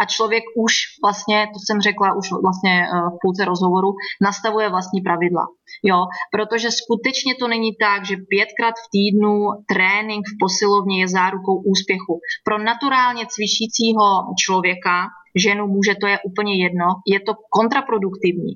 a 0.00 0.04
člověk 0.04 0.44
už 0.56 0.72
vlastně, 1.04 1.46
to 1.54 1.58
jsem 1.66 1.80
řekla 1.80 2.16
už 2.18 2.26
vlastně 2.46 2.74
eh, 2.82 2.88
v 3.14 3.16
půlce 3.22 3.44
rozhovoru, 3.44 3.90
nastavuje 4.22 4.68
vlastní 4.68 5.00
pravidla. 5.00 5.44
Jo, 5.84 5.98
protože 6.32 6.68
skutečně 6.70 7.34
to 7.40 7.48
není 7.48 7.70
tak, 7.84 8.06
že 8.06 8.16
pětkrát 8.32 8.74
v 8.84 8.90
týdnu 8.96 9.34
trénink 9.72 10.22
v 10.28 10.38
posilovně 10.44 11.00
je 11.00 11.08
zárukou 11.08 11.56
úspěchu. 11.72 12.14
Pro 12.44 12.58
naturálně 12.58 13.24
cvičícího 13.34 14.06
člověka, 14.42 14.96
ženu, 15.44 15.66
muže, 15.66 15.94
to 16.00 16.06
je 16.06 16.18
úplně 16.30 16.54
jedno, 16.64 16.86
je 17.06 17.20
to 17.20 17.32
kontraproduktivní 17.56 18.52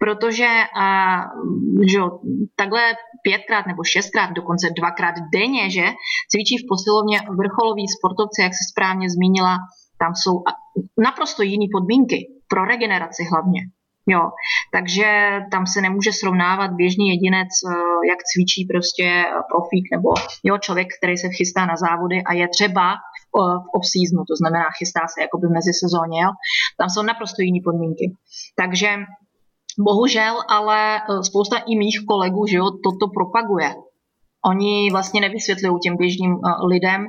protože 0.00 0.48
a, 0.80 0.86
že 1.90 1.98
takhle 2.56 2.82
pětkrát 3.22 3.66
nebo 3.66 3.84
šestkrát, 3.84 4.30
dokonce 4.32 4.70
dvakrát 4.76 5.14
denně, 5.32 5.70
že 5.70 5.84
cvičí 6.30 6.56
v 6.58 6.68
posilovně 6.68 7.18
vrcholoví 7.40 7.84
sportovci, 7.88 8.42
jak 8.42 8.52
se 8.52 8.64
správně 8.72 9.10
zmínila, 9.10 9.56
tam 9.98 10.14
jsou 10.14 10.42
naprosto 11.06 11.42
jiné 11.42 11.66
podmínky 11.72 12.18
pro 12.48 12.64
regeneraci 12.64 13.24
hlavně. 13.30 13.60
Jo, 14.08 14.30
takže 14.72 15.06
tam 15.50 15.66
se 15.66 15.80
nemůže 15.80 16.12
srovnávat 16.12 16.70
běžný 16.70 17.08
jedinec, 17.08 17.48
e, 17.48 17.70
jak 18.10 18.18
cvičí 18.30 18.64
prostě 18.72 19.24
profík 19.52 19.84
nebo 19.92 20.08
jo, 20.44 20.58
člověk, 20.58 20.88
který 20.98 21.16
se 21.16 21.28
chystá 21.28 21.66
na 21.66 21.76
závody 21.76 22.22
a 22.22 22.32
je 22.32 22.48
třeba 22.48 22.94
v 23.32 23.66
off-seasonu, 23.76 24.22
to 24.30 24.36
znamená 24.40 24.64
chystá 24.78 25.00
se 25.12 25.20
jakoby 25.20 25.46
v 25.46 25.56
mezisezóně, 25.58 26.22
jo. 26.22 26.30
tam 26.78 26.88
jsou 26.90 27.02
naprosto 27.02 27.42
jiné 27.42 27.60
podmínky. 27.64 28.06
Takže 28.56 28.88
Bohužel, 29.78 30.34
ale 30.48 30.96
e, 30.96 31.00
spousta 31.22 31.56
i 31.56 31.76
mých 31.76 31.98
kolegů, 32.08 32.46
že 32.46 32.56
jo, 32.56 32.70
toto 32.70 33.08
propaguje. 33.14 33.74
Oni 34.44 34.90
vlastně 34.90 35.20
nevysvětlují 35.20 35.80
těm 35.82 35.96
běžným 35.96 36.32
e, 36.32 36.66
lidem, 36.66 37.06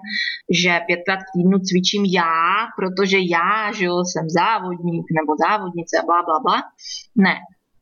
že 0.62 0.80
pětkrát 0.88 1.20
v 1.20 1.32
týdnu 1.34 1.60
cvičím 1.60 2.06
já, 2.06 2.68
protože 2.78 3.18
já, 3.20 3.72
že 3.72 3.86
jo, 3.86 3.98
jsem 4.06 4.30
závodník 4.30 5.06
nebo 5.20 5.32
závodnice 5.48 5.98
a 5.98 6.06
bla, 6.06 6.24
bla, 6.24 6.40
bla. 6.40 6.64
Ne. 7.16 7.36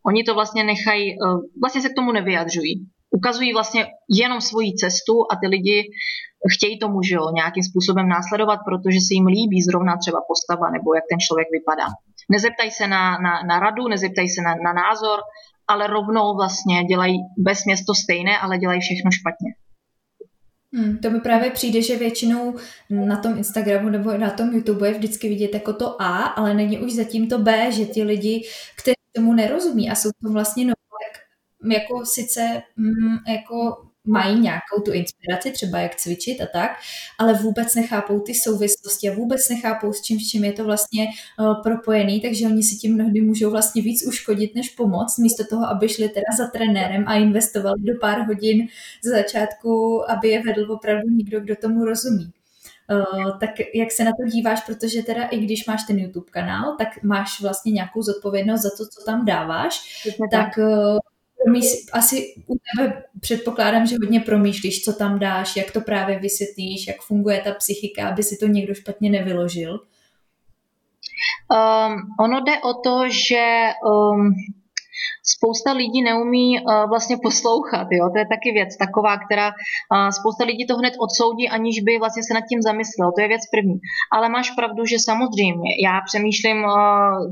Oni 0.06 0.24
to 0.24 0.34
vlastně 0.34 0.63
nechají, 0.63 1.12
e, 1.12 1.15
vlastně 1.62 1.82
se 1.82 1.89
k 1.89 1.95
tomu 1.95 2.12
nevyjadřují. 2.12 2.88
Ukazují 3.12 3.54
vlastně 3.54 3.88
jenom 4.10 4.41
svoji 4.41 4.74
cestu 4.74 5.13
a 5.32 5.36
ty 5.36 5.48
lidi 5.48 5.84
chtějí 6.54 6.80
tomu, 6.80 7.02
že 7.04 7.15
jo, 7.15 7.32
nějakým 7.34 7.63
způsobem 7.63 8.08
následovat, 8.10 8.60
protože 8.67 9.00
se 9.02 9.13
jim 9.13 9.28
líbí 9.28 9.62
zrovna 9.62 9.98
třeba 9.98 10.19
postava 10.30 10.69
nebo 10.76 10.95
jak 10.95 11.04
ten 11.10 11.19
člověk 11.19 11.48
vypadá. 11.52 11.88
Nezeptají 12.32 12.72
se 12.72 12.88
na, 12.88 13.18
na, 13.18 13.44
na 13.48 13.60
radu, 13.60 13.88
nezeptají 13.88 14.30
se 14.30 14.42
na, 14.42 14.56
na 14.56 14.74
názor, 14.74 15.20
ale 15.68 15.88
rovnou 15.88 16.36
vlastně 16.36 16.84
dělají 16.84 17.18
bez 17.38 17.66
město 17.66 17.96
stejné, 17.96 18.38
ale 18.38 18.58
dělají 18.58 18.82
všechno 18.82 19.12
špatně. 19.12 19.54
Hmm, 20.74 20.98
to 20.98 21.10
mi 21.10 21.20
právě 21.20 21.52
přijde, 21.52 21.82
že 21.82 21.98
většinou 21.98 22.56
na 22.90 23.18
tom 23.18 23.38
Instagramu 23.38 23.90
nebo 23.90 24.18
na 24.18 24.30
tom 24.30 24.54
YouTube 24.54 24.88
je 24.88 24.94
vždycky 24.94 25.30
vidět 25.30 25.54
jako 25.54 25.74
to 25.74 26.02
A, 26.02 26.18
ale 26.18 26.54
není 26.54 26.80
už 26.80 26.94
zatím 26.94 27.30
to 27.30 27.40
B, 27.40 27.72
že 27.72 27.86
ti 27.86 28.04
lidi, 28.04 28.48
kteří 28.78 28.96
tomu 29.16 29.34
nerozumí 29.34 29.90
a 29.90 29.96
jsou 29.96 30.10
to 30.24 30.32
vlastně 30.32 30.66
nové, 30.66 31.76
jako 31.76 32.06
sice 32.06 32.64
mm, 32.76 33.18
jako 33.28 33.88
mají 34.06 34.39
nějakou 34.39 34.82
tu 34.86 34.91
inspiraci, 34.91 35.52
třeba 35.52 35.80
jak 35.80 35.96
cvičit 35.96 36.41
a 36.41 36.46
tak, 36.46 36.72
ale 37.18 37.34
vůbec 37.34 37.76
nechápou 37.76 38.20
ty 38.20 38.34
souvislosti 38.34 39.10
a 39.10 39.13
vůbec 39.13 39.50
nechápou, 39.50 39.94
s 39.94 40.02
čím, 40.02 40.20
s 40.20 40.28
čím 40.28 40.44
je 40.44 40.54
to 40.54 40.63
vlastně 40.63 41.08
uh, 41.39 41.63
propojený, 41.63 42.22
takže 42.22 42.46
oni 42.46 42.63
si 42.63 42.76
tím 42.76 42.94
mnohdy 42.94 43.22
můžou 43.22 43.52
vlastně 43.52 43.82
víc 43.82 44.08
uškodit, 44.08 44.56
než 44.56 44.70
pomoct, 44.70 45.18
místo 45.18 45.44
toho, 45.50 45.68
aby 45.68 45.89
šli 45.89 46.10
teda 46.10 46.38
za 46.38 46.48
trenérem 46.48 47.04
a 47.08 47.15
investovali 47.15 47.82
do 47.82 47.94
pár 48.02 48.28
hodin 48.28 48.68
z 49.04 49.10
začátku, 49.10 50.02
aby 50.12 50.30
je 50.30 50.44
vedl 50.44 50.72
opravdu 50.72 51.10
někdo, 51.10 51.39
kdo 51.39 51.56
tomu 51.56 51.86
rozumí. 51.86 52.32
Uh, 52.91 53.39
tak 53.39 53.50
jak 53.76 53.91
se 53.91 54.04
na 54.04 54.12
to 54.12 54.30
díváš, 54.30 54.62
protože 54.62 55.04
teda 55.04 55.24
i 55.24 55.38
když 55.38 55.68
máš 55.68 55.84
ten 55.84 56.00
YouTube 56.00 56.32
kanál, 56.32 56.76
tak 56.78 57.04
máš 57.04 57.41
vlastně 57.41 57.72
nějakou 57.72 58.02
zodpovědnost 58.02 58.62
za 58.62 58.70
to, 58.70 58.86
co 58.88 59.06
tam 59.06 59.26
dáváš, 59.26 60.06
tak 60.32 60.58
uh, 60.58 60.98
asi 61.94 62.36
u 62.48 62.56
tebe 62.56 63.04
předpokládám, 63.20 63.88
že 63.88 63.96
hodně 64.02 64.20
promýšlíš, 64.20 64.84
co 64.84 64.94
tam 64.94 65.20
dáš, 65.20 65.56
jak 65.56 65.72
to 65.72 65.82
právě 65.82 66.20
vysvětlíš, 66.20 66.88
jak 66.88 67.02
funguje 67.02 67.42
ta 67.44 67.54
psychika, 67.54 68.10
aby 68.10 68.24
si 68.24 68.38
to 68.38 68.48
někdo 68.48 68.74
špatně 68.74 69.10
nevyložil. 69.10 69.80
Um, 71.52 72.02
ono 72.20 72.42
jde 72.42 72.52
o 72.60 72.74
to, 72.84 73.10
že 73.10 73.70
um, 73.86 74.34
spousta 75.34 75.72
lidí 75.72 76.04
neumí 76.04 76.60
uh, 76.60 76.90
vlastně 76.90 77.18
poslouchat, 77.24 77.88
jo? 77.92 78.10
to 78.14 78.18
je 78.20 78.28
taky 78.36 78.50
věc 78.52 78.78
taková, 78.78 79.18
která 79.26 79.48
uh, 79.48 80.10
spousta 80.20 80.44
lidí 80.46 80.68
to 80.68 80.76
hned 80.78 80.94
odsoudí, 81.06 81.50
aniž 81.50 81.76
by 81.82 82.00
vlastně 82.00 82.24
se 82.24 82.34
nad 82.34 82.44
tím 82.50 82.62
zamyslel, 82.62 83.12
to 83.16 83.22
je 83.22 83.28
věc 83.28 83.44
první. 83.54 83.78
Ale 84.16 84.30
máš 84.30 84.52
pravdu, 84.52 84.86
že 84.86 84.98
samozřejmě, 85.00 85.70
já 85.88 85.96
přemýšlím, 86.10 86.58
uh, 86.64 86.74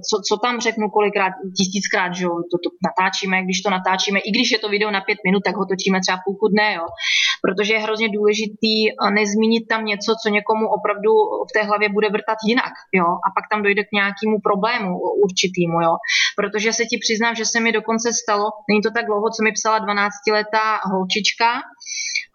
co, 0.07 0.15
co 0.27 0.33
tam 0.37 0.61
řeknu 0.67 0.89
kolikrát, 0.89 1.33
tisíckrát, 1.57 2.15
že 2.15 2.25
to, 2.51 2.57
to 2.63 2.69
natáčíme, 2.87 3.43
když 3.43 3.61
to 3.61 3.69
natáčíme, 3.69 4.19
i 4.19 4.29
když 4.31 4.51
je 4.51 4.59
to 4.59 4.69
video 4.69 4.91
na 4.91 5.01
pět 5.01 5.19
minut, 5.25 5.41
tak 5.45 5.55
ho 5.55 5.65
točíme 5.65 5.97
třeba 6.01 6.17
půlku 6.25 6.47
dne, 6.47 6.73
jo? 6.73 6.85
protože 7.45 7.73
je 7.73 7.85
hrozně 7.85 8.07
důležitý 8.09 8.75
nezmínit 9.13 9.63
tam 9.69 9.85
něco, 9.85 10.15
co 10.21 10.29
někomu 10.29 10.65
opravdu 10.77 11.11
v 11.49 11.51
té 11.53 11.61
hlavě 11.63 11.89
bude 11.89 12.09
vrtat 12.09 12.37
jinak, 12.47 12.73
jo? 12.99 13.07
a 13.25 13.27
pak 13.35 13.45
tam 13.51 13.63
dojde 13.63 13.83
k 13.83 13.95
nějakému 13.99 14.35
problému 14.47 14.91
určitýmu, 15.25 15.77
jo? 15.85 15.93
Protože 16.35 16.73
se 16.73 16.85
ti 16.85 16.97
přiznám, 16.97 17.35
že 17.35 17.45
se 17.45 17.59
mi 17.59 17.71
dokonce 17.71 18.13
stalo, 18.13 18.45
není 18.69 18.81
to 18.81 18.91
tak 18.91 19.05
dlouho, 19.05 19.29
co 19.29 19.43
mi 19.43 19.51
psala 19.51 19.79
12-letá 19.79 20.79
holčička, 20.91 21.61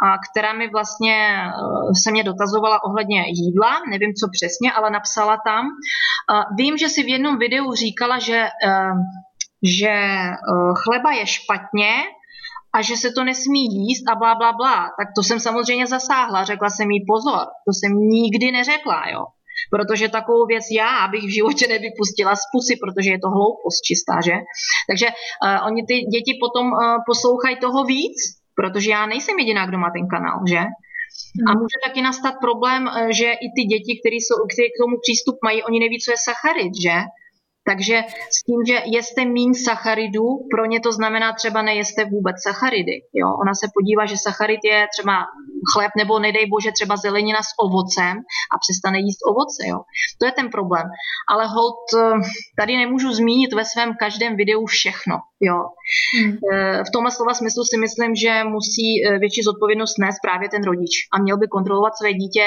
a 0.02 0.06
která 0.30 0.52
mi 0.52 0.68
vlastně 0.70 1.16
eh, 1.46 1.94
se 2.02 2.10
mě 2.10 2.24
dotazovala 2.24 2.84
ohledně 2.84 3.24
jídla, 3.26 3.80
nevím 3.90 4.14
co 4.14 4.26
přesně, 4.32 4.72
ale 4.72 4.90
napsala 4.90 5.38
tam. 5.46 5.64
Vím, 6.56 6.78
že 6.78 6.88
si 6.88 7.02
v 7.02 7.08
jednom 7.08 7.38
videu 7.38 7.72
říkala, 7.74 8.18
že, 8.18 8.38
eh, 8.66 8.92
že 9.62 9.88
eh, 9.88 10.72
chleba 10.84 11.12
je 11.12 11.26
špatně, 11.26 11.92
a 12.72 12.82
že 12.82 12.96
se 12.96 13.10
to 13.10 13.24
nesmí 13.24 13.64
jíst 13.64 14.08
a 14.12 14.14
blá, 14.14 14.34
blá, 14.34 14.52
blá. 14.52 14.90
Tak 14.98 15.08
to 15.16 15.22
jsem 15.22 15.40
samozřejmě 15.40 15.86
zasáhla, 15.86 16.44
řekla 16.44 16.70
jsem 16.70 16.90
jí 16.90 17.04
pozor, 17.06 17.46
to 17.66 17.72
jsem 17.72 17.92
nikdy 17.98 18.52
neřekla, 18.52 19.08
jo 19.08 19.24
protože 19.70 20.08
takovou 20.08 20.46
věc 20.46 20.64
já 20.78 21.08
bych 21.08 21.24
v 21.24 21.34
životě 21.34 21.66
nevypustila 21.66 22.36
z 22.36 22.44
pusy, 22.52 22.74
protože 22.82 23.10
je 23.10 23.20
to 23.24 23.30
hloupost 23.36 23.80
čistá, 23.88 24.14
že? 24.24 24.36
Takže 24.88 25.06
uh, 25.06 25.66
oni 25.66 25.82
ty 25.88 25.94
děti 26.14 26.32
potom 26.44 26.66
uh, 26.72 26.78
poslouchají 27.06 27.56
toho 27.56 27.84
víc, 27.84 28.16
protože 28.58 28.90
já 28.90 29.06
nejsem 29.06 29.38
jediná, 29.38 29.66
kdo 29.66 29.78
má 29.78 29.90
ten 29.90 30.08
kanál, 30.08 30.38
že? 30.48 30.62
A 31.48 31.50
může 31.60 31.78
taky 31.86 32.00
nastat 32.02 32.34
problém, 32.40 32.82
uh, 32.86 33.10
že 33.18 33.28
i 33.32 33.46
ty 33.56 33.62
děti, 33.72 33.92
které, 34.00 34.16
jsou, 34.20 34.36
které 34.52 34.68
k 34.68 34.80
tomu 34.82 34.94
přístup 35.04 35.36
mají, 35.44 35.62
oni 35.62 35.78
neví, 35.80 35.98
co 36.00 36.10
je 36.12 36.18
sacharid, 36.28 36.74
že? 36.86 36.96
Takže 37.66 38.02
s 38.36 38.38
tím, 38.46 38.60
že 38.68 38.82
jeste 38.96 39.24
míň 39.24 39.54
sacharidů, 39.54 40.26
pro 40.50 40.64
ně 40.64 40.80
to 40.80 40.92
znamená 40.92 41.32
třeba 41.32 41.62
nejeste 41.62 42.04
vůbec 42.04 42.36
sacharidy. 42.42 42.96
Jo? 43.14 43.28
Ona 43.42 43.54
se 43.54 43.66
podívá, 43.76 44.06
že 44.06 44.16
sacharid 44.16 44.60
je 44.64 44.86
třeba 44.94 45.14
chléb 45.72 45.92
nebo 45.96 46.18
nedej 46.18 46.46
bože 46.46 46.70
třeba 46.72 46.96
zelenina 46.96 47.40
s 47.42 47.52
ovocem 47.64 48.14
a 48.54 48.56
přestane 48.64 48.98
jíst 48.98 49.20
ovoce. 49.30 49.60
Jo? 49.70 49.78
To 50.20 50.26
je 50.26 50.32
ten 50.32 50.48
problém. 50.50 50.86
Ale 51.32 51.46
hold, 51.46 51.80
eh, 51.96 52.12
tady 52.58 52.76
nemůžu 52.76 53.12
zmínit 53.12 53.52
ve 53.52 53.64
svém 53.64 53.90
každém 54.00 54.36
videu 54.36 54.66
všechno. 54.66 55.14
Jo? 55.40 55.58
Hmm. 56.16 56.32
Eh, 56.52 56.84
v 56.88 56.90
tomhle 56.92 57.10
slova 57.10 57.34
smyslu 57.34 57.62
si 57.64 57.76
myslím, 57.78 58.14
že 58.14 58.44
musí 58.44 58.88
eh, 58.98 59.18
větší 59.18 59.42
zodpovědnost 59.42 59.98
nést 59.98 60.18
právě 60.26 60.48
ten 60.48 60.62
rodič 60.64 60.94
a 61.12 61.22
měl 61.22 61.36
by 61.38 61.46
kontrolovat 61.46 61.92
své 61.96 62.12
dítě, 62.12 62.44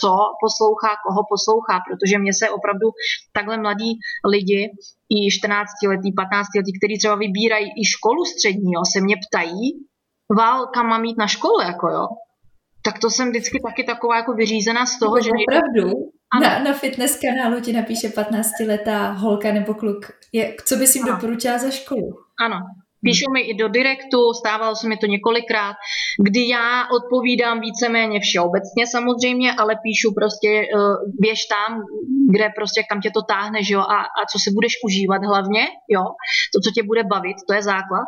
co 0.00 0.10
poslouchá, 0.44 0.90
koho 1.06 1.22
poslouchá, 1.32 1.76
protože 1.86 2.18
mě 2.18 2.32
se 2.40 2.50
opravdu 2.50 2.86
takhle 3.32 3.56
mladí 3.58 3.90
lidi 4.34 4.63
i 5.16 5.30
14 5.30 5.70
letý, 5.88 6.12
15 6.12 6.46
letý, 6.56 6.78
kteří 6.78 6.98
třeba 6.98 7.14
vybírají 7.14 7.66
i 7.66 7.84
školu 7.84 8.24
střední, 8.24 8.72
jo, 8.72 8.82
se 8.92 9.00
mě 9.00 9.16
ptají, 9.24 9.64
Val, 10.36 10.66
kam 10.66 10.86
mám 10.86 11.04
jít 11.04 11.18
na 11.18 11.26
školu, 11.26 11.60
jako 11.60 11.88
jo 11.88 12.06
tak 12.84 12.98
to 12.98 13.10
jsem 13.10 13.28
vždycky 13.28 13.60
taky 13.66 13.84
taková 13.84 14.16
jako 14.16 14.32
vyřízená 14.32 14.86
z 14.86 14.98
toho, 14.98 15.20
že... 15.20 15.30
Opravdu? 15.30 15.92
Na, 16.42 16.58
na 16.58 16.72
fitness 16.72 17.20
kanálu 17.20 17.60
ti 17.60 17.72
napíše 17.72 18.08
15-letá 18.08 19.12
holka 19.12 19.52
nebo 19.52 19.74
kluk. 19.74 20.12
Je, 20.32 20.54
co 20.64 20.76
bys 20.76 20.94
jim 20.94 21.04
ano. 21.04 21.12
doporučila 21.14 21.58
za 21.58 21.70
školu? 21.70 22.14
Ano, 22.44 22.56
Píšou 23.04 23.30
mi 23.32 23.40
i 23.40 23.54
do 23.54 23.68
direktu, 23.68 24.32
stávalo 24.32 24.76
se 24.76 24.88
mi 24.88 24.96
to 24.96 25.06
několikrát, 25.06 25.76
kdy 26.26 26.48
já 26.48 26.88
odpovídám 26.98 27.60
víceméně 27.60 28.20
všeobecně 28.20 28.86
samozřejmě, 28.86 29.52
ale 29.52 29.76
píšu 29.82 30.14
prostě 30.14 30.66
běž 31.20 31.40
tam, 31.54 31.80
kde 32.32 32.48
prostě 32.56 32.82
kam 32.88 33.00
tě 33.00 33.10
to 33.10 33.22
táhne, 33.22 33.62
že 33.62 33.74
jo, 33.74 33.80
a, 33.80 33.98
a 34.02 34.20
co 34.32 34.38
si 34.38 34.50
budeš 34.54 34.72
užívat 34.84 35.22
hlavně, 35.24 35.62
jo, 35.88 36.04
to, 36.52 36.60
co 36.64 36.70
tě 36.74 36.82
bude 36.82 37.02
bavit, 37.04 37.36
to 37.48 37.54
je 37.54 37.62
základ 37.62 38.06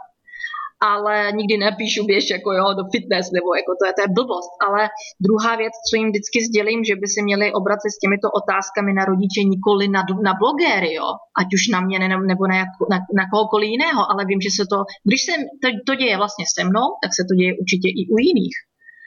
ale 0.80 1.32
nikdy 1.38 1.56
nepíšu 1.56 2.04
běž 2.04 2.30
jako 2.30 2.52
jo, 2.52 2.66
do 2.78 2.84
fitness, 2.92 3.26
nebo 3.36 3.48
jako 3.60 3.72
to 3.78 3.84
je, 3.86 3.92
to 3.96 4.02
je 4.02 4.14
blbost. 4.18 4.52
Ale 4.66 4.80
druhá 5.26 5.52
věc, 5.62 5.74
co 5.88 5.92
jim 5.96 6.08
vždycky 6.10 6.38
sdělím, 6.48 6.80
že 6.84 6.94
by 7.00 7.06
si 7.14 7.20
měli 7.22 7.46
obracet 7.60 7.90
s 7.94 8.02
těmito 8.02 8.28
otázkami 8.40 8.90
na 8.98 9.04
rodiče 9.10 9.40
nikoli 9.54 9.88
na, 9.88 10.02
na 10.28 10.32
blogéry, 10.42 10.90
jo, 11.00 11.08
ať 11.40 11.48
už 11.56 11.62
na 11.74 11.80
mě 11.80 11.98
nebo 12.32 12.44
na, 12.52 12.56
na, 12.92 12.98
na 13.18 13.24
kohokoliv 13.32 13.68
jiného, 13.76 14.02
ale 14.10 14.20
vím, 14.30 14.40
že 14.46 14.50
se 14.58 14.64
to, 14.72 14.78
když 15.08 15.20
se 15.28 15.34
to, 15.62 15.68
to 15.86 15.92
děje 16.00 16.16
vlastně 16.22 16.44
se 16.54 16.62
mnou, 16.70 16.86
tak 17.02 17.10
se 17.18 17.22
to 17.28 17.32
děje 17.38 17.52
určitě 17.62 17.88
i 18.00 18.02
u 18.14 18.16
jiných. 18.26 18.56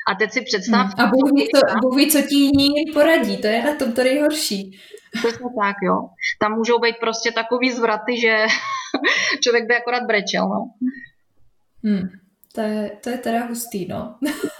A 0.09 0.15
teď 0.15 0.31
si 0.31 0.41
představ... 0.41 0.85
Hmm. 0.85 1.05
A 1.05 1.11
Bůh 1.13 1.31
ví, 1.35 1.47
co, 1.55 1.61
Bůh 1.81 1.95
ví, 1.95 2.11
co 2.11 2.21
ti 2.21 2.35
jiní 2.35 2.69
poradí, 2.93 3.37
to 3.37 3.47
je 3.47 3.63
na 3.63 3.75
tom 3.75 3.91
to 3.93 4.03
nejhorší. 4.03 4.79
Přesně 5.13 5.49
tak, 5.63 5.75
jo. 5.83 5.95
Tam 6.41 6.51
můžou 6.57 6.79
být 6.79 6.95
prostě 6.99 7.31
takový 7.31 7.71
zvraty, 7.71 8.19
že 8.19 8.45
člověk 9.43 9.67
by 9.67 9.75
akorát 9.75 10.03
brečel, 10.03 10.43
no. 10.43 10.59
Hmm. 11.83 12.09
To 12.53 12.61
je, 12.61 12.91
to 13.03 13.09
je 13.09 13.17
teda 13.17 13.45
hustý, 13.45 13.87
no. 13.87 14.19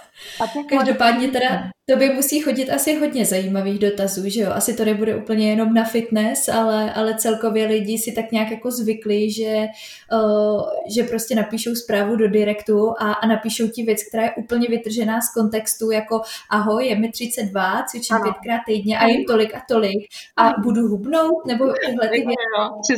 Každopádně 0.68 1.28
teda 1.28 1.70
by 1.96 2.10
musí 2.10 2.40
chodit 2.40 2.70
asi 2.70 2.94
hodně 2.94 3.24
zajímavých 3.24 3.78
dotazů, 3.78 4.28
že 4.28 4.40
jo? 4.40 4.50
Asi 4.52 4.76
to 4.76 4.84
nebude 4.84 5.16
úplně 5.16 5.50
jenom 5.50 5.74
na 5.74 5.84
fitness, 5.84 6.48
ale, 6.48 6.92
ale 6.92 7.14
celkově 7.14 7.66
lidi 7.66 7.98
si 7.98 8.12
tak 8.12 8.32
nějak 8.32 8.50
jako 8.50 8.70
zvykli, 8.70 9.30
že, 9.30 9.66
uh, 10.12 10.62
že 10.94 11.02
prostě 11.02 11.34
napíšou 11.34 11.74
zprávu 11.74 12.16
do 12.16 12.28
direktu 12.28 12.94
a, 12.98 13.12
a 13.12 13.26
napíšou 13.26 13.68
ti 13.68 13.82
věc, 13.82 14.08
která 14.08 14.22
je 14.22 14.34
úplně 14.34 14.68
vytržená 14.68 15.20
z 15.20 15.34
kontextu, 15.34 15.90
jako 15.90 16.20
ahoj, 16.50 16.86
je 16.86 16.96
mi 16.98 17.10
32, 17.10 17.82
cvičím 17.82 18.16
ano. 18.16 18.24
pětkrát 18.24 18.60
týdně 18.66 18.98
a 18.98 19.06
jim 19.06 19.24
tolik 19.24 19.54
a 19.54 19.62
tolik 19.68 20.06
a 20.36 20.52
budu 20.62 20.88
hubnout, 20.88 21.46
nebo 21.46 21.64
tyhle 21.86 22.08
ty 22.08 22.16
věci. 22.16 22.92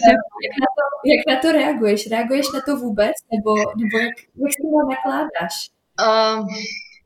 Jak 0.44 0.54
na, 0.60 0.68
to, 0.76 0.84
jak 1.12 1.36
na 1.36 1.42
to 1.42 1.52
reaguješ? 1.52 2.10
Reaguješ 2.10 2.46
na 2.54 2.60
to 2.60 2.76
vůbec, 2.76 3.12
nebo, 3.32 3.54
nebo 3.56 3.98
jak, 3.98 4.14
jak 4.42 4.52
s 4.52 4.56
tím 4.56 4.70
nakládáš? 4.90 5.70
Uh, 6.00 6.46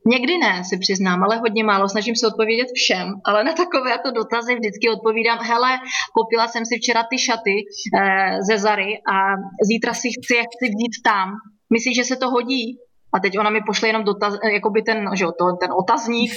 Někdy 0.06 0.38
ne, 0.38 0.64
si 0.64 0.78
přiznám, 0.78 1.22
ale 1.22 1.36
hodně 1.36 1.64
málo. 1.64 1.88
Snažím 1.88 2.16
se 2.16 2.26
odpovědět 2.26 2.68
všem, 2.74 3.14
ale 3.24 3.44
na 3.44 3.52
takovéto 3.52 4.10
dotazy 4.10 4.54
vždycky 4.54 4.88
odpovídám, 4.90 5.38
hele, 5.38 5.78
koupila 6.14 6.48
jsem 6.48 6.66
si 6.66 6.76
včera 6.78 7.02
ty 7.10 7.18
šaty 7.18 7.56
eh, 7.60 8.38
ze 8.42 8.58
Zary 8.58 8.92
a 9.12 9.16
zítra 9.70 9.94
si 9.94 10.08
chci, 10.08 10.34
chci 10.34 10.66
vzít 10.74 10.96
tam. 11.04 11.28
Myslíš, 11.72 11.96
že 11.96 12.04
se 12.04 12.16
to 12.16 12.30
hodí? 12.30 12.78
A 13.14 13.20
teď 13.20 13.38
ona 13.38 13.50
mi 13.50 13.60
pošle 13.66 13.88
jenom 13.88 14.04
dotaz, 14.04 14.34
eh, 14.44 14.52
jakoby 14.58 14.82
ten, 14.82 14.98
že 15.18 15.24
jo, 15.24 15.30
to, 15.38 15.44
ten 15.62 15.70
otazník, 15.82 16.30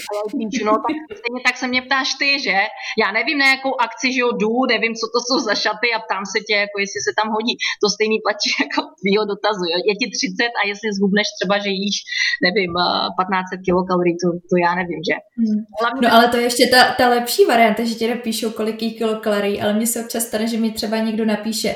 no, 0.65 0.74
tak 0.86 0.95
stejně 1.22 1.41
tak 1.47 1.55
se 1.57 1.67
mě 1.67 1.82
ptáš 1.82 2.09
ty, 2.20 2.30
že? 2.45 2.57
Já 3.03 3.11
nevím, 3.17 3.38
na 3.38 3.47
jakou 3.55 3.74
akci, 3.86 4.07
že 4.13 4.20
jo, 4.22 4.30
jdu, 4.41 4.53
nevím, 4.74 4.93
co 4.99 5.05
to 5.13 5.20
jsou 5.26 5.38
za 5.49 5.55
šaty 5.63 5.88
a 5.95 5.99
ptám 6.05 6.24
se 6.34 6.38
tě, 6.47 6.55
jako 6.65 6.78
jestli 6.84 6.99
se 7.07 7.11
tam 7.20 7.28
hodí. 7.38 7.53
To 7.82 7.88
stejný 7.95 8.17
platí 8.26 8.49
jako 8.65 8.80
tvýho 9.01 9.24
dotazu, 9.32 9.63
jo. 9.72 9.78
Je 9.89 9.95
ti 9.99 10.07
30 10.17 10.51
a 10.59 10.61
jestli 10.72 10.88
zhubneš 10.97 11.28
třeba, 11.38 11.55
že 11.63 11.72
jíš, 11.82 11.97
nevím, 12.45 12.72
1500 12.74 13.65
kilokalorií, 13.67 14.15
to, 14.24 14.28
to 14.49 14.55
já 14.65 14.72
nevím, 14.80 15.01
že? 15.09 15.15
Hmm. 15.39 15.59
Hlavně... 15.82 16.01
No 16.05 16.09
ale 16.15 16.26
to 16.32 16.38
je 16.39 16.45
ještě 16.49 16.65
ta, 16.74 16.82
ta 16.99 17.05
lepší 17.15 17.41
varianta, 17.53 17.82
že 17.89 17.99
ti 17.99 18.05
napíšou, 18.15 18.49
kolik 18.59 18.78
kilokalorií, 19.01 19.55
ale 19.61 19.72
mně 19.74 19.88
se 19.88 19.97
občas 20.03 20.24
stane, 20.24 20.47
že 20.47 20.57
mi 20.63 20.70
třeba 20.72 20.97
někdo 20.97 21.26
napíše, 21.26 21.76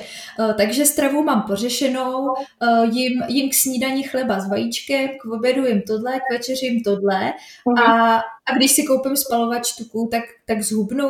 takže 0.57 0.85
stravu 0.85 1.23
mám 1.23 1.41
pořešenou, 1.41 2.19
uh, 2.27 2.83
jim, 2.91 3.13
jim 3.27 3.49
k 3.49 3.53
snídaní 3.53 4.03
chleba 4.03 4.39
s 4.39 4.49
vajíčkem, 4.49 4.82
vajíčkem, 4.89 5.17
k 5.19 5.25
obědu 5.25 5.65
jim 5.65 5.81
tohle, 5.81 6.19
k 6.19 6.33
večeři 6.33 6.65
jim 6.65 6.83
tohle 6.83 7.33
uh-huh. 7.65 7.83
a, 7.83 8.17
a 8.17 8.55
když 8.55 8.71
si 8.71 8.83
koupím 8.83 9.15
spalovač 9.15 9.75
tuků, 9.75 10.07
tak, 10.11 10.23
tak 10.45 10.61
zhubnu. 10.61 11.09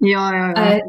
Jo, 0.00 0.20
jo, 0.20 0.44
jo. 0.46 0.52
A, 0.56 0.80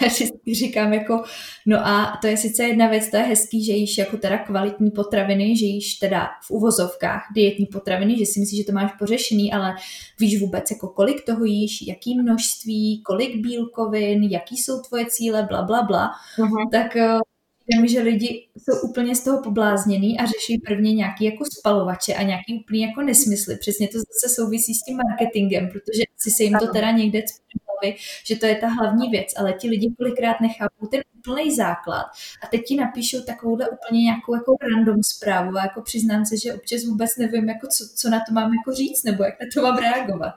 a 0.06 0.54
říkám 0.54 0.92
jako, 0.92 1.24
no 1.66 1.86
a 1.86 2.18
to 2.20 2.26
je 2.26 2.36
sice 2.36 2.64
jedna 2.64 2.88
věc, 2.88 3.10
to 3.10 3.16
je 3.16 3.22
hezký, 3.22 3.64
že 3.64 3.72
jíš 3.72 3.98
jako 3.98 4.16
teda 4.16 4.38
kvalitní 4.38 4.90
potraviny, 4.90 5.56
že 5.56 5.66
jíš 5.66 5.94
teda 5.94 6.28
v 6.46 6.50
uvozovkách 6.50 7.22
dietní 7.34 7.66
potraviny, 7.66 8.18
že 8.18 8.26
si 8.26 8.40
myslíš, 8.40 8.60
že 8.60 8.66
to 8.66 8.72
máš 8.72 8.92
pořešený, 8.98 9.52
ale 9.52 9.74
víš 10.20 10.40
vůbec 10.40 10.70
jako 10.70 10.88
kolik 10.88 11.24
toho 11.26 11.44
jíš, 11.44 11.86
jaký 11.88 12.20
množství, 12.20 13.02
kolik 13.02 13.36
bílkovin, 13.36 14.22
jaký 14.22 14.56
jsou 14.56 14.80
tvoje 14.80 15.06
cíle, 15.06 15.42
bla, 15.42 15.62
bla, 15.62 15.82
bla. 15.82 16.10
Uh-huh. 16.38 16.70
Tak 16.70 16.96
eh, 17.72 17.76
Vím, 17.76 17.86
že 17.86 18.02
lidi 18.02 18.48
jsou 18.56 18.88
úplně 18.88 19.16
z 19.16 19.24
toho 19.24 19.42
poblázněný 19.42 20.18
a 20.18 20.26
řeší 20.26 20.62
prvně 20.66 20.94
nějaký 20.94 21.24
jako 21.24 21.44
spalovače 21.58 22.14
a 22.14 22.22
nějaký 22.22 22.60
úplně 22.62 22.86
jako 22.86 23.02
nesmysly. 23.02 23.56
Přesně 23.56 23.88
to 23.88 23.98
zase 23.98 24.34
souvisí 24.34 24.74
s 24.74 24.82
tím 24.82 24.96
marketingem, 24.96 25.68
protože 25.68 26.02
si 26.16 26.30
se 26.30 26.42
jim 26.42 26.58
to 26.58 26.66
teda 26.72 26.90
někde 26.90 27.22
hlavy, 27.84 27.96
že 28.26 28.36
to 28.36 28.46
je 28.46 28.56
ta 28.56 28.68
hlavní 28.68 29.10
věc, 29.10 29.28
ale 29.36 29.52
ti 29.52 29.68
lidi 29.68 29.94
kolikrát 29.98 30.40
nechápou 30.40 30.86
ten 30.86 31.00
úplný 31.18 31.56
základ 31.56 32.06
a 32.42 32.46
teď 32.46 32.60
ti 32.64 32.76
napíšou 32.76 33.20
takovouhle 33.20 33.68
úplně 33.68 34.02
nějakou 34.02 34.34
jako 34.34 34.56
random 34.62 35.02
zprávu 35.02 35.56
a 35.56 35.62
jako 35.62 35.82
přiznám 35.82 36.24
se, 36.24 36.36
že 36.36 36.54
občas 36.54 36.84
vůbec 36.84 37.16
nevím, 37.18 37.48
jako 37.48 37.66
co, 37.66 37.84
co 37.96 38.10
na 38.10 38.18
to 38.28 38.32
mám 38.32 38.54
jako 38.54 38.72
říct 38.72 39.04
nebo 39.04 39.24
jak 39.24 39.34
na 39.40 39.46
to 39.54 39.62
mám 39.62 39.76
reagovat. 39.78 40.34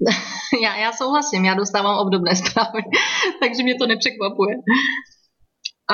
Já, 0.62 0.76
já 0.76 0.92
souhlasím, 0.92 1.44
já 1.44 1.54
dostávám 1.54 1.98
obdobné 1.98 2.36
zprávy, 2.40 2.82
takže 3.40 3.62
mě 3.62 3.74
to 3.74 3.86
nepřekvapuje. 3.86 4.54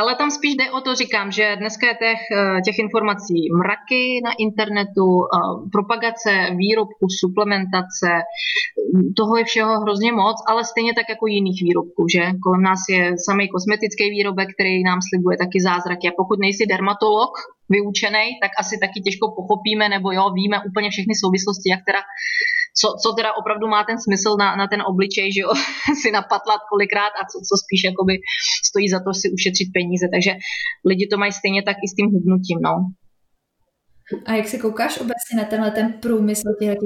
Ale 0.00 0.14
tam 0.14 0.30
spíš 0.30 0.54
jde 0.56 0.70
o 0.70 0.80
to, 0.80 0.94
říkám, 0.94 1.32
že 1.32 1.56
dneska 1.56 1.86
je 1.86 1.94
těch, 1.94 2.22
eh, 2.36 2.60
těch 2.66 2.78
informací 2.78 3.38
mraky 3.62 4.20
na 4.24 4.32
internetu, 4.38 5.08
eh, 5.24 5.70
propagace 5.72 6.30
výrobků, 6.56 7.06
suplementace, 7.20 8.10
toho 9.16 9.36
je 9.36 9.44
všeho 9.44 9.80
hrozně 9.80 10.12
moc, 10.12 10.36
ale 10.48 10.64
stejně 10.64 10.92
tak 10.94 11.06
jako 11.08 11.26
jiných 11.26 11.62
výrobků, 11.62 12.02
že? 12.14 12.22
Kolem 12.44 12.62
nás 12.62 12.80
je 12.90 13.14
samý 13.28 13.48
kosmetický 13.48 14.10
výrobek, 14.10 14.48
který 14.54 14.82
nám 14.82 14.98
slibuje 15.08 15.36
taky 15.44 15.58
zázraky. 15.68 16.08
A 16.08 16.16
pokud 16.16 16.38
nejsi 16.40 16.66
dermatolog, 16.66 17.32
vyučený, 17.68 18.26
tak 18.42 18.50
asi 18.62 18.74
taky 18.84 19.00
těžko 19.00 19.24
pochopíme, 19.38 19.88
nebo 19.88 20.12
jo, 20.12 20.24
víme 20.40 20.56
úplně 20.68 20.88
všechny 20.90 21.14
souvislosti, 21.14 21.70
jak 21.70 21.82
teda 21.88 22.00
co, 22.80 22.88
co 23.02 23.08
teda 23.12 23.30
opravdu 23.40 23.66
má 23.68 23.84
ten 23.84 23.98
smysl 24.00 24.36
na, 24.38 24.56
na 24.56 24.66
ten 24.68 24.82
obličej, 24.82 25.32
že 25.32 25.40
jo, 25.40 25.50
si 26.02 26.08
napatlat 26.10 26.60
kolikrát 26.72 27.12
a 27.20 27.22
co, 27.30 27.36
co 27.48 27.54
spíš 27.64 27.80
jakoby 27.90 28.14
stojí 28.68 28.88
za 28.88 29.00
to 29.04 29.10
si 29.20 29.26
ušetřit 29.36 29.68
peníze. 29.76 30.06
Takže 30.14 30.32
lidi 30.90 31.06
to 31.06 31.16
mají 31.18 31.32
stejně 31.32 31.62
tak 31.62 31.76
i 31.84 31.88
s 31.88 31.94
tím 31.96 32.06
hubnutím, 32.14 32.58
no. 32.68 32.74
A 34.24 34.32
jak 34.32 34.48
se 34.48 34.58
koukáš 34.58 34.98
obecně 34.98 35.36
na 35.36 35.44
tenhle 35.44 35.70
ten 35.70 35.92
průmysl 35.92 36.54
těch 36.60 36.78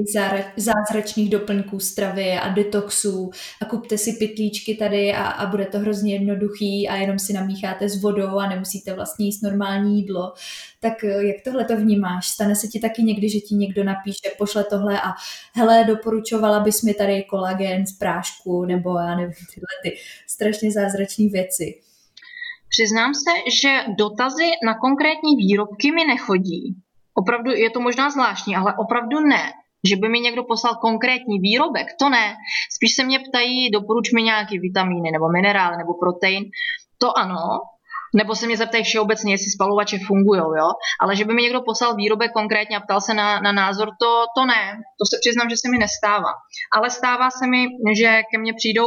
zázračných 0.57 1.29
doplňků 1.29 1.79
stravy 1.79 2.31
a 2.31 2.49
detoxů 2.49 3.29
a 3.61 3.65
kupte 3.65 3.97
si 3.97 4.13
pytlíčky 4.13 4.75
tady 4.75 5.13
a, 5.13 5.27
a 5.27 5.45
bude 5.45 5.65
to 5.65 5.79
hrozně 5.79 6.13
jednoduchý 6.13 6.89
a 6.89 6.95
jenom 6.95 7.19
si 7.19 7.33
namícháte 7.33 7.89
s 7.89 8.01
vodou 8.01 8.37
a 8.37 8.49
nemusíte 8.49 8.93
vlastně 8.93 9.25
jíst 9.25 9.41
normální 9.41 10.01
jídlo. 10.01 10.33
Tak 10.79 11.03
eh, 11.03 11.25
jak 11.27 11.35
tohle 11.43 11.65
to 11.65 11.77
vnímáš? 11.77 12.27
Stane 12.27 12.55
se 12.55 12.67
ti 12.67 12.79
taky 12.79 13.03
někdy, 13.03 13.29
že 13.29 13.39
ti 13.39 13.55
někdo 13.55 13.83
napíše, 13.83 14.31
pošle 14.37 14.63
tohle 14.63 15.01
a 15.01 15.13
hele, 15.55 15.83
doporučovala 15.83 16.59
bys 16.59 16.81
mi 16.81 16.93
tady 16.93 17.23
kolagen 17.23 17.85
z 17.85 17.97
prášku 17.97 18.65
nebo 18.65 18.97
já 18.97 19.15
nevím, 19.15 19.33
tyhle 19.33 19.67
ty 19.83 19.97
strašně 20.27 20.71
zázračné 20.71 21.25
věci. 21.31 21.79
Přiznám 22.69 23.13
se, 23.13 23.51
že 23.61 23.93
dotazy 23.97 24.49
na 24.65 24.73
konkrétní 24.77 25.35
výrobky 25.35 25.91
mi 25.91 26.05
nechodí 26.05 26.81
Opravdu 27.15 27.51
je 27.51 27.69
to 27.69 27.79
možná 27.79 28.09
zvláštní, 28.09 28.55
ale 28.55 28.73
opravdu 28.77 29.19
ne. 29.19 29.51
Že 29.89 29.95
by 29.95 30.09
mi 30.09 30.19
někdo 30.19 30.43
poslal 30.43 30.75
konkrétní 30.75 31.39
výrobek, 31.39 31.87
to 31.99 32.09
ne. 32.09 32.35
Spíš 32.75 32.95
se 32.95 33.03
mě 33.03 33.19
ptají, 33.19 33.71
doporuč 33.71 34.11
mi 34.11 34.23
nějaký 34.23 34.59
vitamíny 34.59 35.11
nebo 35.11 35.29
minerály 35.29 35.77
nebo 35.77 35.93
protein. 35.93 36.43
to 36.97 37.17
ano, 37.17 37.37
nebo 38.15 38.35
se 38.35 38.47
mě 38.47 38.57
zeptají 38.57 38.83
všeobecně, 38.83 39.33
jestli 39.33 39.51
spalovače 39.51 39.97
fungují, 40.07 40.41
jo, 40.41 40.69
ale 41.01 41.15
že 41.15 41.25
by 41.25 41.33
mi 41.33 41.41
někdo 41.41 41.61
poslal 41.61 41.95
výrobek 41.95 42.31
konkrétně 42.31 42.77
a 42.77 42.79
ptal 42.79 43.01
se 43.01 43.13
na, 43.13 43.39
na 43.39 43.51
názor, 43.51 43.89
to, 43.99 44.25
to 44.37 44.45
ne, 44.45 44.77
to 44.99 45.05
se 45.05 45.17
přiznám, 45.19 45.49
že 45.49 45.55
se 45.57 45.71
mi 45.71 45.77
nestává. 45.77 46.33
Ale 46.73 46.89
stává 46.89 47.29
se 47.29 47.47
mi, 47.47 47.67
že 47.99 48.21
ke 48.31 48.37
mně 48.39 48.53
přijdou 48.53 48.85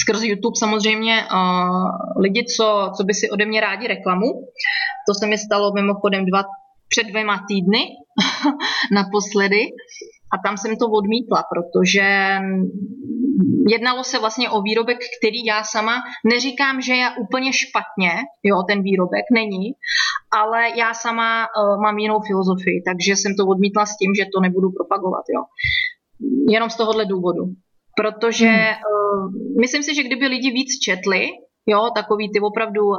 skrz 0.00 0.22
YouTube 0.22 0.56
samozřejmě 0.58 1.24
uh, 1.32 2.20
lidi, 2.20 2.44
co, 2.56 2.92
co 2.96 3.04
by 3.04 3.14
si 3.14 3.30
ode 3.30 3.46
mě 3.46 3.60
rádi 3.60 3.86
reklamu. 3.86 4.26
To 5.08 5.14
se 5.14 5.26
mi 5.26 5.38
stalo 5.38 5.72
mimochodem 5.74 6.26
dva, 6.26 6.42
před 6.88 7.06
dvěma 7.06 7.44
týdny 7.48 7.82
naposledy 8.92 9.62
a 10.34 10.36
tam 10.44 10.56
jsem 10.56 10.76
to 10.76 10.86
odmítla, 10.86 11.44
protože 11.52 12.38
jednalo 13.68 14.04
se 14.04 14.18
vlastně 14.18 14.50
o 14.50 14.62
výrobek, 14.62 14.98
který 15.18 15.44
já 15.44 15.64
sama 15.64 15.94
neříkám, 16.24 16.80
že 16.80 16.94
je 16.94 17.08
úplně 17.20 17.52
špatně, 17.52 18.12
jo, 18.42 18.56
ten 18.68 18.82
výrobek 18.82 19.24
není, 19.34 19.72
ale 20.32 20.60
já 20.76 20.94
sama 20.94 21.46
uh, 21.46 21.82
mám 21.82 21.98
jinou 21.98 22.20
filozofii, 22.26 22.82
takže 22.88 23.16
jsem 23.16 23.32
to 23.34 23.46
odmítla 23.46 23.86
s 23.86 23.96
tím, 23.96 24.14
že 24.14 24.24
to 24.34 24.40
nebudu 24.40 24.68
propagovat, 24.70 25.24
jo. 25.34 25.42
Jenom 26.50 26.70
z 26.70 26.76
tohohle 26.76 27.06
důvodu. 27.06 27.44
Protože 27.96 28.50
uh, 28.50 29.32
myslím 29.60 29.82
si, 29.82 29.94
že 29.94 30.02
kdyby 30.02 30.26
lidi 30.26 30.50
víc 30.50 30.78
četli, 30.84 31.28
jo, 31.72 31.90
takový 31.94 32.32
ty 32.32 32.40
opravdu 32.40 32.82
uh, 32.86 32.96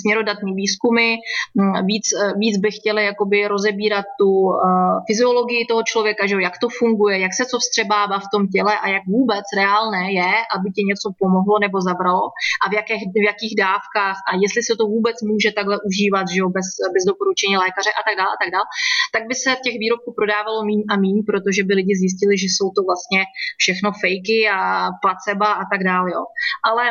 směrodatný 0.00 0.54
výzkumy, 0.54 1.08
mm, 1.54 1.86
víc, 1.86 2.06
uh, 2.12 2.38
víc 2.38 2.56
by 2.58 2.70
chtěli 2.70 3.04
jakoby 3.04 3.48
rozebírat 3.48 4.06
tu 4.20 4.30
uh, 4.30 4.54
fyziologii 5.06 5.66
toho 5.66 5.82
člověka, 5.82 6.26
že 6.26 6.34
jo, 6.34 6.40
jak 6.40 6.58
to 6.58 6.68
funguje, 6.68 7.18
jak 7.18 7.34
se 7.34 7.44
co 7.50 7.58
vstřebává 7.58 8.18
v 8.18 8.30
tom 8.32 8.42
těle 8.54 8.78
a 8.78 8.88
jak 8.88 9.04
vůbec 9.06 9.44
reálné 9.56 10.12
je, 10.12 10.32
aby 10.56 10.68
ti 10.76 10.82
něco 10.90 11.08
pomohlo 11.18 11.54
nebo 11.64 11.80
zabralo 11.80 12.26
a 12.62 12.64
v, 12.70 12.72
jakých, 12.72 13.02
v 13.22 13.24
jakých 13.30 13.54
dávkách 13.64 14.18
a 14.28 14.30
jestli 14.42 14.60
se 14.62 14.74
to 14.80 14.84
vůbec 14.94 15.16
může 15.30 15.50
takhle 15.58 15.76
užívat, 15.88 16.24
že 16.32 16.38
jo, 16.40 16.48
bez, 16.56 16.66
bez 16.94 17.02
doporučení 17.10 17.56
lékaře 17.64 17.90
a 17.98 18.00
tak 18.06 18.14
dále 18.20 18.30
a 18.34 18.38
tak 18.42 18.50
dále, 18.56 18.66
tak 19.14 19.22
by 19.28 19.34
se 19.34 19.50
těch 19.64 19.76
výrobků 19.82 20.10
prodávalo 20.18 20.64
míň 20.64 20.80
a 20.92 20.94
míň, 21.04 21.16
protože 21.30 21.60
by 21.68 21.72
lidi 21.74 21.94
zjistili, 22.02 22.34
že 22.38 22.48
jsou 22.50 22.68
to 22.76 22.80
vlastně 22.88 23.20
všechno 23.62 23.88
fejky 24.02 24.38
a 24.56 24.60
placebo 25.02 25.46
a 25.60 25.64
tak 25.72 25.80
dále, 25.90 26.08
jo. 26.16 26.22
Ale 26.68 26.84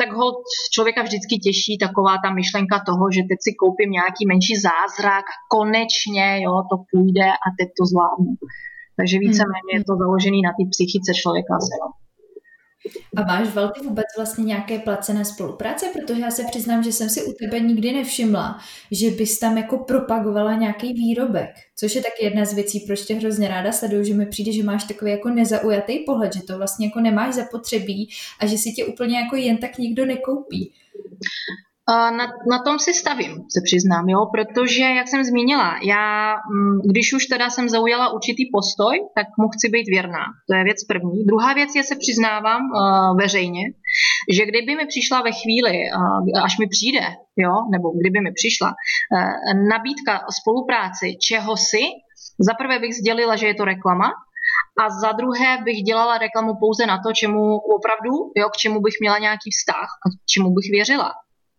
tak 0.00 0.10
ho 0.18 0.26
člověka 0.74 1.02
vždycky 1.02 1.34
těší 1.46 1.78
taková 1.86 2.14
ta 2.24 2.30
myšlenka 2.40 2.76
toho, 2.88 3.04
že 3.14 3.22
teď 3.30 3.38
si 3.46 3.52
koupím 3.62 3.90
nějaký 3.98 4.22
menší 4.32 4.54
zázrak 4.68 5.24
a 5.34 5.40
konečně 5.54 6.26
jo, 6.44 6.54
to 6.70 6.76
půjde 6.90 7.28
a 7.46 7.48
teď 7.58 7.68
to 7.78 7.82
zvládnu. 7.90 8.32
Takže 8.98 9.16
víceméně 9.26 9.72
je 9.74 9.84
to 9.88 9.94
založený 10.02 10.38
na 10.42 10.52
té 10.56 10.62
psychice 10.72 11.10
člověka. 11.20 11.54
No. 11.82 11.88
A 13.16 13.22
máš 13.22 13.48
velký 13.48 13.80
vůbec 13.80 14.06
vlastně 14.16 14.44
nějaké 14.44 14.78
placené 14.78 15.24
spolupráce? 15.24 15.86
Protože 15.92 16.20
já 16.20 16.30
se 16.30 16.44
přiznám, 16.50 16.82
že 16.82 16.92
jsem 16.92 17.10
si 17.10 17.24
u 17.24 17.32
tebe 17.32 17.60
nikdy 17.60 17.92
nevšimla, 17.92 18.58
že 18.90 19.10
bys 19.10 19.38
tam 19.38 19.58
jako 19.58 19.78
propagovala 19.78 20.54
nějaký 20.54 20.92
výrobek. 20.92 21.50
Což 21.76 21.94
je 21.94 22.02
taky 22.02 22.24
jedna 22.24 22.44
z 22.44 22.52
věcí, 22.52 22.80
proč 22.80 23.00
tě 23.00 23.14
hrozně 23.14 23.48
ráda 23.48 23.72
sleduju, 23.72 24.04
že 24.04 24.14
mi 24.14 24.26
přijde, 24.26 24.52
že 24.52 24.62
máš 24.62 24.84
takový 24.84 25.10
jako 25.10 25.28
nezaujatý 25.28 25.98
pohled, 25.98 26.34
že 26.34 26.42
to 26.42 26.58
vlastně 26.58 26.86
jako 26.86 27.00
nemáš 27.00 27.34
zapotřebí 27.34 28.08
a 28.40 28.46
že 28.46 28.58
si 28.58 28.72
tě 28.72 28.84
úplně 28.84 29.18
jako 29.18 29.36
jen 29.36 29.56
tak 29.56 29.78
nikdo 29.78 30.06
nekoupí. 30.06 30.72
Na, 31.88 32.26
na 32.50 32.58
tom 32.64 32.78
si 32.78 32.92
stavím, 32.94 33.32
se 33.32 33.60
přiznám, 33.64 34.08
jo, 34.08 34.20
protože, 34.34 34.82
jak 34.82 35.08
jsem 35.08 35.24
zmínila, 35.24 35.78
já, 35.82 36.34
mm, 36.34 36.80
když 36.90 37.12
už 37.12 37.26
teda 37.26 37.50
jsem 37.50 37.68
zaujala 37.68 38.12
určitý 38.12 38.42
postoj, 38.52 39.00
tak 39.14 39.26
mu 39.38 39.48
chci 39.48 39.68
být 39.68 39.88
věrná. 39.88 40.24
To 40.48 40.56
je 40.56 40.64
věc 40.64 40.84
první. 40.84 41.24
Druhá 41.24 41.54
věc 41.54 41.70
je, 41.76 41.84
se 41.84 41.96
přiznávám 41.96 42.62
uh, 42.62 43.18
veřejně, 43.20 43.64
že 44.36 44.46
kdyby 44.46 44.76
mi 44.76 44.86
přišla 44.86 45.22
ve 45.22 45.32
chvíli, 45.32 45.72
uh, 45.72 46.44
až 46.44 46.58
mi 46.58 46.66
přijde, 46.66 47.04
jo, 47.36 47.54
nebo 47.72 47.90
kdyby 48.00 48.20
mi 48.20 48.32
přišla 48.32 48.68
uh, 48.68 49.68
nabídka 49.72 50.14
spolupráci 50.40 51.16
čeho 51.28 51.56
si, 51.56 51.82
za 52.38 52.54
prvé 52.54 52.78
bych 52.78 52.94
sdělila, 52.94 53.36
že 53.36 53.46
je 53.46 53.54
to 53.54 53.64
reklama, 53.64 54.10
a 54.80 54.90
za 54.90 55.12
druhé 55.12 55.58
bych 55.64 55.78
dělala 55.82 56.18
reklamu 56.18 56.52
pouze 56.60 56.86
na 56.86 56.98
to, 57.02 57.12
čemu 57.12 57.56
opravdu, 57.56 58.12
jo, 58.36 58.48
k 58.48 58.56
čemu 58.56 58.80
bych 58.80 58.94
měla 59.00 59.18
nějaký 59.18 59.50
vztah 59.50 59.88
a 60.04 60.06
čemu 60.32 60.48
bych 60.50 60.70
věřila. 60.70 61.12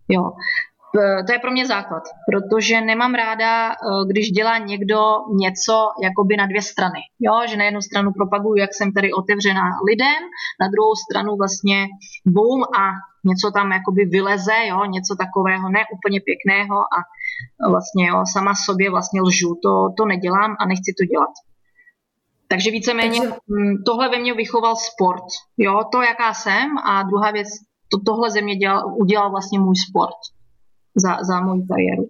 Jo. 0.10 0.32
To 1.28 1.34
je 1.34 1.39
pro 1.39 1.51
mě 1.51 1.66
základ, 1.68 2.03
protože 2.32 2.82
nemám 2.82 3.14
ráda, 3.14 3.72
eh, 3.72 3.76
když 4.07 4.32
dělá 4.32 4.57
někdo 4.57 5.01
něco 5.34 5.74
jakoby 6.03 6.38
na 6.38 6.45
dvě 6.45 6.62
strany. 6.62 6.99
Jo, 7.20 7.34
že 7.49 7.57
na 7.57 7.66
jednu 7.66 7.82
stranu 7.82 8.12
propaguju, 8.12 8.55
jak 8.55 8.74
jsem 8.74 8.93
tady 8.93 9.14
otevřená 9.14 9.68
lidem, 9.89 10.22
na 10.62 10.68
druhou 10.68 10.95
stranu 10.95 11.36
vlastně 11.36 11.88
boom 12.26 12.62
a 12.64 12.84
něco 13.24 13.51
tam 13.51 13.72
jakoby 13.72 14.05
vyleze, 14.05 14.57
jo, 14.68 14.86
něco 14.86 15.16
takového 15.16 15.70
neúplně 15.70 16.20
pěkného 16.30 16.78
a 16.97 16.99
vlastně 17.70 18.07
jo, 18.07 18.24
sama 18.34 18.53
sobě 18.55 18.89
vlastně 18.89 19.22
lžu. 19.22 19.55
To, 19.64 19.72
to 19.97 20.05
nedělám 20.05 20.55
a 20.60 20.66
nechci 20.66 20.93
to 20.99 21.05
dělat. 21.05 21.34
Takže 22.47 22.72
víceméně 22.72 23.20
Takže... 23.20 23.36
Mm, 23.47 23.84
tohle 23.86 24.10
ve 24.10 24.20
mně 24.20 24.34
vychoval 24.34 24.76
sport. 24.76 25.24
Jo, 25.57 25.84
to, 25.91 26.01
jaká 26.01 26.34
jsem 26.34 26.78
a 26.78 27.03
druhá 27.03 27.32
věc, 27.32 27.47
to, 27.92 28.00
tohle 28.06 28.32
země 28.32 28.56
dělal, 28.56 28.96
udělal 29.02 29.32
vlastně 29.32 29.60
můj 29.60 29.76
sport 29.90 30.20
za, 30.96 31.24
za 31.24 31.42
moji 31.42 31.68
kariéru. 31.68 32.10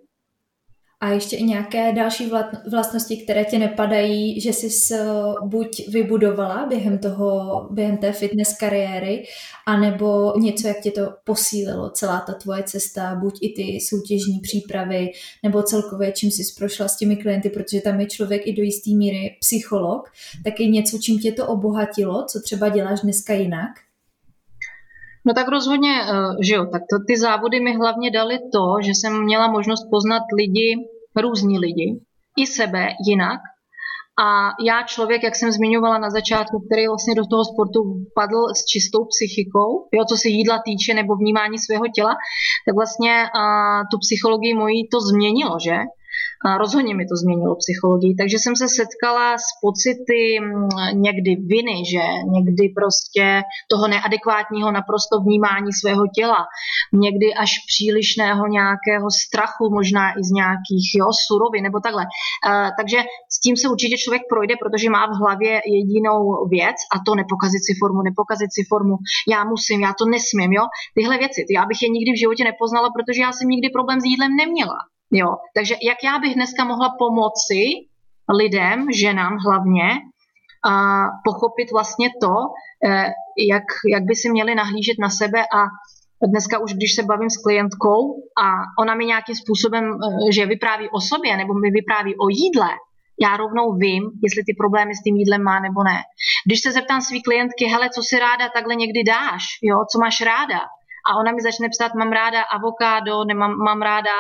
A 1.02 1.10
ještě 1.10 1.36
i 1.36 1.44
nějaké 1.44 1.94
další 1.94 2.32
vlastnosti, 2.72 3.18
které 3.18 3.46
tě 3.46 3.60
nepadají, 3.60 4.42
že 4.42 4.54
jsi 4.54 4.96
buď 5.44 5.88
vybudovala 5.88 6.66
během 6.66 6.98
toho, 6.98 7.68
během 7.72 7.98
té 7.98 8.12
fitness 8.12 8.58
kariéry, 8.58 9.24
anebo 9.68 10.34
něco, 10.40 10.68
jak 10.68 10.80
tě 10.80 10.92
to 10.92 11.02
posílilo, 11.24 11.90
celá 11.90 12.20
ta 12.20 12.34
tvoje 12.34 12.64
cesta, 12.64 13.16
buď 13.16 13.40
i 13.42 13.54
ty 13.54 13.80
soutěžní 13.82 14.40
přípravy, 14.40 15.12
nebo 15.44 15.64
celkově, 15.64 16.12
čím 16.12 16.32
jsi 16.32 16.44
prošla 16.58 16.88
s 16.88 16.98
těmi 16.98 17.16
klienty, 17.16 17.50
protože 17.50 17.82
tam 17.82 18.00
je 18.00 18.06
člověk 18.06 18.48
i 18.48 18.54
do 18.54 18.64
jisté 18.64 18.90
míry 18.90 19.38
psycholog, 19.40 20.10
tak 20.44 20.60
je 20.60 20.68
něco, 20.68 20.98
čím 20.98 21.20
tě 21.20 21.32
to 21.32 21.48
obohatilo, 21.48 22.26
co 22.32 22.42
třeba 22.42 22.70
děláš 22.70 23.02
dneska 23.02 23.34
jinak? 23.34 23.70
No 25.26 25.34
tak 25.34 25.48
rozhodně, 25.48 26.02
eh, 26.02 26.44
že 26.48 26.56
jo, 26.56 26.66
tak 26.72 26.82
to, 26.82 26.96
ty 27.08 27.20
závody 27.20 27.60
mi 27.60 27.76
hlavně 27.76 28.12
dali 28.12 28.40
to, 28.40 28.82
že 28.82 28.92
jsem 28.92 29.24
měla 29.24 29.48
možnost 29.48 29.84
poznat 29.92 30.24
lidi, 30.38 30.76
různí 31.16 31.60
lidi, 31.60 32.00
i 32.38 32.48
sebe 32.48 32.88
jinak. 33.08 33.40
A 34.26 34.52
já 34.66 34.84
člověk, 34.84 35.24
jak 35.24 35.36
jsem 35.36 35.52
zmiňovala 35.52 35.98
na 35.98 36.10
začátku, 36.10 36.60
který 36.60 36.88
vlastně 36.88 37.16
do 37.16 37.26
toho 37.26 37.46
sportu 37.46 37.80
padl 38.16 38.42
s 38.56 38.66
čistou 38.66 39.06
psychikou, 39.06 39.88
jo, 39.94 40.06
co 40.10 40.18
se 40.18 40.28
jídla 40.28 40.62
týče 40.66 40.94
nebo 40.94 41.16
vnímání 41.16 41.58
svého 41.60 41.86
těla, 41.96 42.14
tak 42.66 42.76
vlastně 42.76 43.14
a, 43.42 43.44
tu 43.92 43.98
psychologii 44.06 44.54
mojí 44.54 44.88
to 44.90 44.98
změnilo, 45.02 45.56
že? 45.66 45.78
A 46.46 46.58
rozhodně 46.58 46.96
mi 46.96 47.06
to 47.06 47.16
změnilo 47.16 47.56
psychologii, 47.64 48.16
takže 48.16 48.38
jsem 48.40 48.56
se 48.56 48.68
setkala 48.80 49.38
s 49.38 49.50
pocity 49.66 50.22
mm, 50.40 50.70
někdy 51.08 51.32
viny, 51.54 51.78
že 51.92 52.04
někdy 52.38 52.64
prostě 52.80 53.42
toho 53.72 53.88
neadekvátního 53.88 54.72
naprosto 54.72 55.14
vnímání 55.26 55.72
svého 55.82 56.04
těla, 56.18 56.42
někdy 56.94 57.28
až 57.44 57.52
přílišného 57.70 58.44
nějakého 58.48 59.08
strachu, 59.24 59.64
možná 59.80 60.06
i 60.20 60.22
z 60.30 60.32
nějakých 60.42 60.88
jo, 61.00 61.08
surovin 61.28 61.64
nebo 61.64 61.80
takhle. 61.80 62.04
Takže 62.78 63.00
s 63.34 63.38
tím 63.44 63.56
se 63.58 63.66
určitě 63.74 63.96
člověk 63.98 64.24
projde, 64.34 64.54
protože 64.64 64.90
má 64.90 65.04
v 65.08 65.20
hlavě 65.22 65.54
jedinou 65.78 66.20
věc 66.56 66.78
a 66.94 66.96
to 67.06 67.12
nepokazit 67.22 67.64
si 67.68 67.74
formu, 67.82 68.00
nepokazit 68.10 68.52
si 68.58 68.64
formu, 68.72 68.96
já 69.34 69.40
musím, 69.54 69.80
já 69.88 69.92
to 70.00 70.06
nesmím, 70.16 70.52
jo. 70.60 70.66
Tyhle 70.98 71.16
věci, 71.24 71.40
já 71.58 71.64
bych 71.70 71.80
je 71.82 71.90
nikdy 71.90 72.12
v 72.14 72.22
životě 72.24 72.44
nepoznala, 72.52 72.90
protože 72.96 73.22
já 73.22 73.32
jsem 73.34 73.48
nikdy 73.54 73.68
problém 73.70 74.00
s 74.02 74.06
jídlem 74.12 74.32
neměla. 74.42 74.80
Jo, 75.12 75.28
takže 75.56 75.76
jak 75.84 75.98
já 76.04 76.20
bych 76.20 76.36
dneska 76.36 76.64
mohla 76.66 76.90
pomoci 77.00 77.64
lidem, 78.38 78.88
ženám 78.92 79.38
hlavně, 79.46 79.90
a 80.66 81.04
pochopit 81.24 81.72
vlastně 81.72 82.10
to, 82.22 82.34
eh, 82.86 83.06
jak, 83.52 83.64
jak 83.92 84.04
by 84.04 84.16
si 84.16 84.30
měli 84.30 84.56
nahlížet 84.56 84.98
na 85.00 85.10
sebe 85.10 85.42
a 85.42 85.60
dneska 86.28 86.60
už, 86.60 86.74
když 86.74 86.96
se 86.96 87.04
bavím 87.04 87.30
s 87.30 87.44
klientkou 87.44 88.00
a 88.44 88.46
ona 88.80 88.96
mi 88.96 89.06
nějakým 89.06 89.36
způsobem, 89.36 89.84
eh, 89.84 90.32
že 90.32 90.46
vypráví 90.46 90.90
o 90.90 91.02
sobě 91.02 91.38
nebo 91.38 91.54
mi 91.54 91.72
vypráví 91.72 92.16
o 92.16 92.30
jídle, 92.30 92.70
já 93.22 93.38
rovnou 93.38 93.74
vím, 93.74 94.04
jestli 94.24 94.44
ty 94.44 94.54
problémy 94.58 94.96
s 94.96 95.04
tím 95.04 95.16
jídlem 95.16 95.44
má 95.44 95.60
nebo 95.60 95.84
ne. 95.84 96.00
Když 96.46 96.62
se 96.62 96.72
zeptám 96.72 97.02
svý 97.02 97.24
klientky, 97.24 97.66
hele, 97.66 97.90
co 97.90 98.02
si 98.04 98.20
ráda 98.20 98.50
takhle 98.50 98.76
někdy 98.76 99.04
dáš, 99.04 99.44
jo, 99.64 99.78
co 99.92 100.00
máš 100.00 100.22
ráda, 100.22 100.60
a 101.08 101.16
ona 101.20 101.32
mi 101.32 101.42
začne 101.42 101.70
psát, 101.70 101.94
mám 101.94 102.12
ráda 102.12 102.42
avokádo, 102.42 103.24
nemám, 103.24 103.52
mám 103.58 103.82
ráda, 103.82 104.16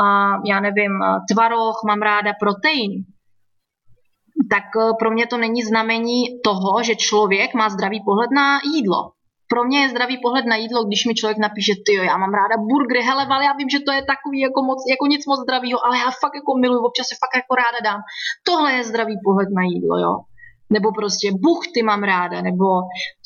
uh, 0.00 0.42
já 0.50 0.60
nevím, 0.60 0.92
tvaroh, 1.30 1.80
mám 1.86 2.02
ráda 2.02 2.32
protein, 2.40 3.04
tak 4.50 4.64
uh, 4.76 4.96
pro 4.98 5.10
mě 5.10 5.26
to 5.26 5.36
není 5.36 5.62
znamení 5.62 6.40
toho, 6.44 6.82
že 6.82 6.94
člověk 6.96 7.54
má 7.54 7.68
zdravý 7.68 8.02
pohled 8.04 8.30
na 8.30 8.60
jídlo. 8.74 9.12
Pro 9.48 9.64
mě 9.64 9.80
je 9.80 9.88
zdravý 9.88 10.18
pohled 10.22 10.46
na 10.46 10.56
jídlo, 10.56 10.84
když 10.84 11.04
mi 11.06 11.14
člověk 11.14 11.38
napíše, 11.38 11.72
ty 11.86 11.94
já 11.94 12.16
mám 12.16 12.34
ráda 12.34 12.56
burgery, 12.56 13.02
hele, 13.02 13.26
ale 13.30 13.44
já 13.44 13.52
vím, 13.52 13.68
že 13.68 13.80
to 13.80 13.92
je 13.92 14.02
takový 14.04 14.40
jako, 14.40 14.62
moc, 14.62 14.78
jako 14.90 15.06
nic 15.06 15.26
moc 15.26 15.40
zdravého, 15.40 15.86
ale 15.86 15.98
já 15.98 16.10
fakt 16.22 16.34
jako 16.34 16.52
miluju, 16.62 16.80
občas 16.84 17.06
se 17.08 17.16
fakt 17.22 17.36
jako 17.36 17.54
ráda 17.54 17.80
dám. 17.84 18.00
Tohle 18.48 18.72
je 18.72 18.84
zdravý 18.84 19.14
pohled 19.24 19.48
na 19.58 19.62
jídlo, 19.62 19.98
jo 19.98 20.14
nebo 20.72 20.92
prostě 20.92 21.30
buchty 21.32 21.82
mám 21.82 22.02
ráda, 22.02 22.42
nebo 22.42 22.66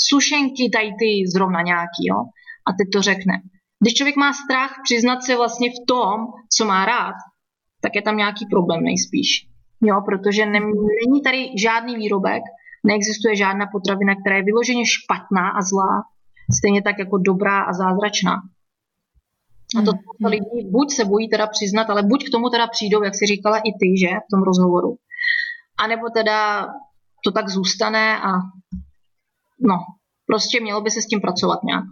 sušenky 0.08 0.70
tady 0.74 0.90
ty 1.00 1.10
zrovna 1.34 1.62
nějaký, 1.62 2.02
jo 2.10 2.18
a 2.66 2.70
teď 2.72 2.88
to 2.92 3.02
řekne. 3.02 3.34
Když 3.80 3.94
člověk 3.94 4.16
má 4.16 4.32
strach 4.32 4.72
přiznat 4.84 5.22
se 5.22 5.36
vlastně 5.36 5.70
v 5.70 5.86
tom, 5.88 6.26
co 6.56 6.64
má 6.64 6.84
rád, 6.84 7.14
tak 7.80 7.94
je 7.94 8.02
tam 8.02 8.16
nějaký 8.16 8.46
problém 8.50 8.82
nejspíš. 8.82 9.46
Jo, 9.82 10.00
protože 10.04 10.46
ne, 10.46 10.60
není 11.06 11.22
tady 11.24 11.50
žádný 11.62 11.96
výrobek, 11.96 12.42
neexistuje 12.86 13.36
žádná 13.36 13.66
potravina, 13.72 14.14
která 14.14 14.36
je 14.36 14.42
vyloženě 14.42 14.84
špatná 14.86 15.48
a 15.48 15.62
zlá, 15.62 16.02
stejně 16.58 16.82
tak 16.82 16.98
jako 16.98 17.18
dobrá 17.18 17.60
a 17.60 17.72
zázračná. 17.72 18.34
A 19.78 19.82
to 19.82 19.92
hmm. 19.92 20.30
lidi 20.30 20.70
buď 20.70 20.90
se 20.90 21.04
bojí 21.04 21.28
teda 21.28 21.46
přiznat, 21.46 21.90
ale 21.90 22.02
buď 22.02 22.26
k 22.26 22.30
tomu 22.30 22.50
teda 22.50 22.66
přijdou, 22.66 23.02
jak 23.02 23.14
si 23.14 23.26
říkala 23.26 23.58
i 23.58 23.70
ty, 23.80 23.98
že, 24.00 24.06
v 24.06 24.30
tom 24.30 24.42
rozhovoru. 24.42 24.96
A 25.78 25.86
nebo 25.86 26.10
teda 26.14 26.68
to 27.24 27.32
tak 27.32 27.48
zůstane 27.48 28.20
a 28.20 28.30
no, 29.60 29.76
prostě 30.26 30.60
mělo 30.60 30.80
by 30.80 30.90
se 30.90 31.02
s 31.02 31.06
tím 31.06 31.20
pracovat 31.20 31.58
nějak. 31.64 31.84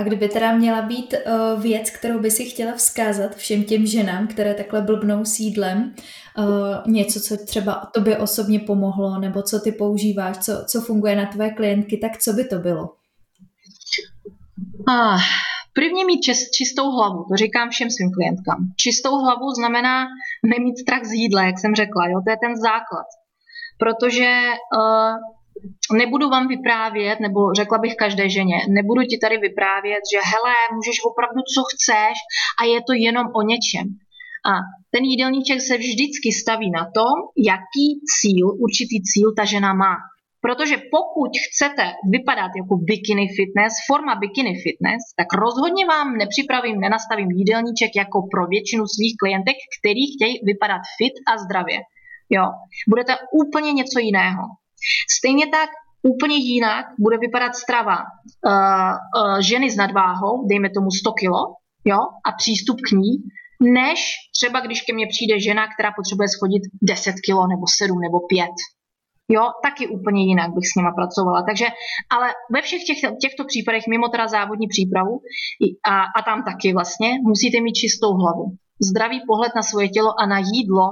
A 0.00 0.02
kdyby 0.02 0.28
teda 0.28 0.52
měla 0.52 0.82
být 0.82 1.14
uh, 1.14 1.62
věc, 1.62 1.90
kterou 1.90 2.18
by 2.18 2.30
si 2.30 2.44
chtěla 2.44 2.72
vzkázat 2.72 3.36
všem 3.36 3.64
těm 3.64 3.86
ženám, 3.86 4.26
které 4.26 4.54
takhle 4.54 4.82
blbnou 4.82 5.24
sídlem, 5.24 5.94
uh, 6.38 6.92
něco, 6.92 7.20
co 7.20 7.36
třeba 7.46 7.90
tobě 7.94 8.18
osobně 8.18 8.60
pomohlo, 8.60 9.18
nebo 9.18 9.42
co 9.42 9.60
ty 9.60 9.72
používáš, 9.72 10.38
co, 10.38 10.64
co 10.70 10.80
funguje 10.80 11.16
na 11.16 11.26
tvé 11.26 11.50
klientky, 11.50 11.96
tak 11.96 12.18
co 12.18 12.32
by 12.32 12.44
to 12.44 12.58
bylo? 12.58 12.94
Ah, 14.88 15.18
prvně 15.72 16.04
mít 16.04 16.20
čist, 16.20 16.50
čistou 16.50 16.90
hlavu, 16.90 17.24
to 17.30 17.36
říkám 17.36 17.70
všem 17.70 17.90
svým 17.90 18.10
klientkám. 18.12 18.58
Čistou 18.76 19.16
hlavu 19.16 19.50
znamená 19.58 20.06
nemít 20.44 20.78
strach 20.78 21.04
z 21.04 21.12
jídla, 21.12 21.42
jak 21.42 21.58
jsem 21.58 21.74
řekla, 21.74 22.06
jo? 22.06 22.20
to 22.24 22.30
je 22.30 22.36
ten 22.44 22.56
základ. 22.56 23.06
Protože 23.78 24.30
uh, 24.76 25.39
nebudu 25.92 26.28
vám 26.28 26.48
vyprávět, 26.48 27.20
nebo 27.20 27.40
řekla 27.56 27.78
bych 27.78 27.94
každé 27.96 28.28
ženě, 28.28 28.56
nebudu 28.68 29.02
ti 29.02 29.18
tady 29.18 29.36
vyprávět, 29.38 30.02
že 30.12 30.28
hele, 30.32 30.54
můžeš 30.76 30.96
opravdu 31.10 31.40
co 31.54 31.60
chceš 31.70 32.16
a 32.60 32.64
je 32.64 32.78
to 32.86 32.92
jenom 33.06 33.26
o 33.38 33.42
něčem. 33.42 33.86
A 34.50 34.52
ten 34.92 35.02
jídelníček 35.04 35.60
se 35.60 35.74
vždycky 35.76 36.28
staví 36.42 36.70
na 36.70 36.84
tom, 36.98 37.14
jaký 37.50 37.86
cíl, 38.14 38.46
určitý 38.66 38.96
cíl 39.10 39.28
ta 39.38 39.44
žena 39.44 39.72
má. 39.74 39.94
Protože 40.46 40.76
pokud 40.96 41.30
chcete 41.44 41.84
vypadat 42.16 42.50
jako 42.60 42.74
bikini 42.90 43.26
fitness, 43.38 43.72
forma 43.88 44.14
bikini 44.22 44.54
fitness, 44.64 45.02
tak 45.18 45.28
rozhodně 45.44 45.84
vám 45.86 46.08
nepřipravím, 46.22 46.80
nenastavím 46.80 47.30
jídelníček 47.30 47.92
jako 48.02 48.18
pro 48.32 48.42
většinu 48.54 48.84
svých 48.94 49.14
klientek, 49.20 49.56
který 49.76 50.04
chtějí 50.12 50.34
vypadat 50.50 50.82
fit 50.98 51.14
a 51.30 51.32
zdravě. 51.44 51.78
Jo. 52.36 52.44
Budete 52.92 53.12
úplně 53.42 53.72
něco 53.72 53.98
jiného. 54.08 54.42
Stejně 55.18 55.46
tak 55.46 55.70
úplně 56.02 56.36
jinak 56.36 56.86
bude 56.98 57.18
vypadat 57.18 57.54
strava 57.54 57.96
uh, 57.98 58.52
uh, 58.52 59.40
ženy 59.40 59.70
s 59.70 59.76
nadváhou, 59.76 60.46
dejme 60.48 60.70
tomu 60.70 60.90
100 60.90 61.12
kilo, 61.12 61.40
jo, 61.84 61.98
a 62.26 62.32
přístup 62.32 62.76
k 62.88 62.92
ní, 62.92 63.12
než 63.60 64.00
třeba 64.36 64.60
když 64.60 64.82
ke 64.82 64.92
mně 64.94 65.06
přijde 65.06 65.40
žena, 65.40 65.62
která 65.74 65.92
potřebuje 65.96 66.28
schodit 66.28 66.62
10 66.82 67.14
kilo 67.26 67.46
nebo 67.46 67.64
7 67.78 68.00
nebo 68.00 68.18
5. 68.20 68.48
Jo, 69.32 69.42
taky 69.62 69.88
úplně 69.88 70.24
jinak 70.24 70.50
bych 70.54 70.66
s 70.68 70.76
nima 70.76 70.92
pracovala. 70.92 71.42
Takže, 71.48 71.66
ale 72.10 72.28
ve 72.54 72.62
všech 72.62 72.82
těch, 72.84 72.98
těchto 73.22 73.44
případech, 73.44 73.84
mimo 73.90 74.08
teda 74.08 74.28
závodní 74.28 74.66
přípravu, 74.68 75.20
a, 75.84 76.02
a 76.18 76.22
tam 76.22 76.42
taky 76.44 76.72
vlastně, 76.72 77.10
musíte 77.22 77.60
mít 77.60 77.72
čistou 77.72 78.12
hlavu. 78.12 78.44
Zdravý 78.90 79.20
pohled 79.26 79.52
na 79.56 79.62
svoje 79.62 79.88
tělo 79.88 80.20
a 80.20 80.26
na 80.26 80.38
jídlo, 80.38 80.86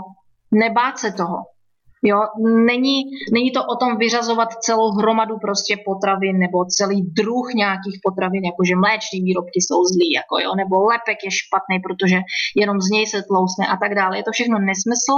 nebát 0.52 0.98
se 0.98 1.12
toho. 1.12 1.36
Jo, 2.02 2.20
není, 2.66 3.02
není 3.32 3.50
to 3.50 3.60
o 3.64 3.76
tom 3.76 3.96
vyřazovat 3.96 4.48
celou 4.60 4.90
hromadu 4.90 5.38
prostě 5.38 5.76
potravin 5.84 6.38
nebo 6.38 6.64
celý 6.64 7.02
druh 7.02 7.54
nějakých 7.54 7.98
potravin, 8.02 8.44
jakože 8.44 8.76
mléční 8.76 9.20
výrobky 9.20 9.58
jsou 9.60 9.84
zlí, 9.92 10.12
jako 10.20 10.38
jo, 10.44 10.50
nebo 10.56 10.84
lepek 10.84 11.18
je 11.24 11.30
špatný, 11.30 11.76
protože 11.86 12.18
jenom 12.56 12.80
z 12.80 12.90
něj 12.90 13.06
se 13.06 13.22
tlousne 13.22 13.66
a 13.66 13.76
tak 13.76 13.94
dále. 13.94 14.16
Je 14.16 14.24
to 14.24 14.32
všechno 14.32 14.58
nesmysl, 14.58 15.16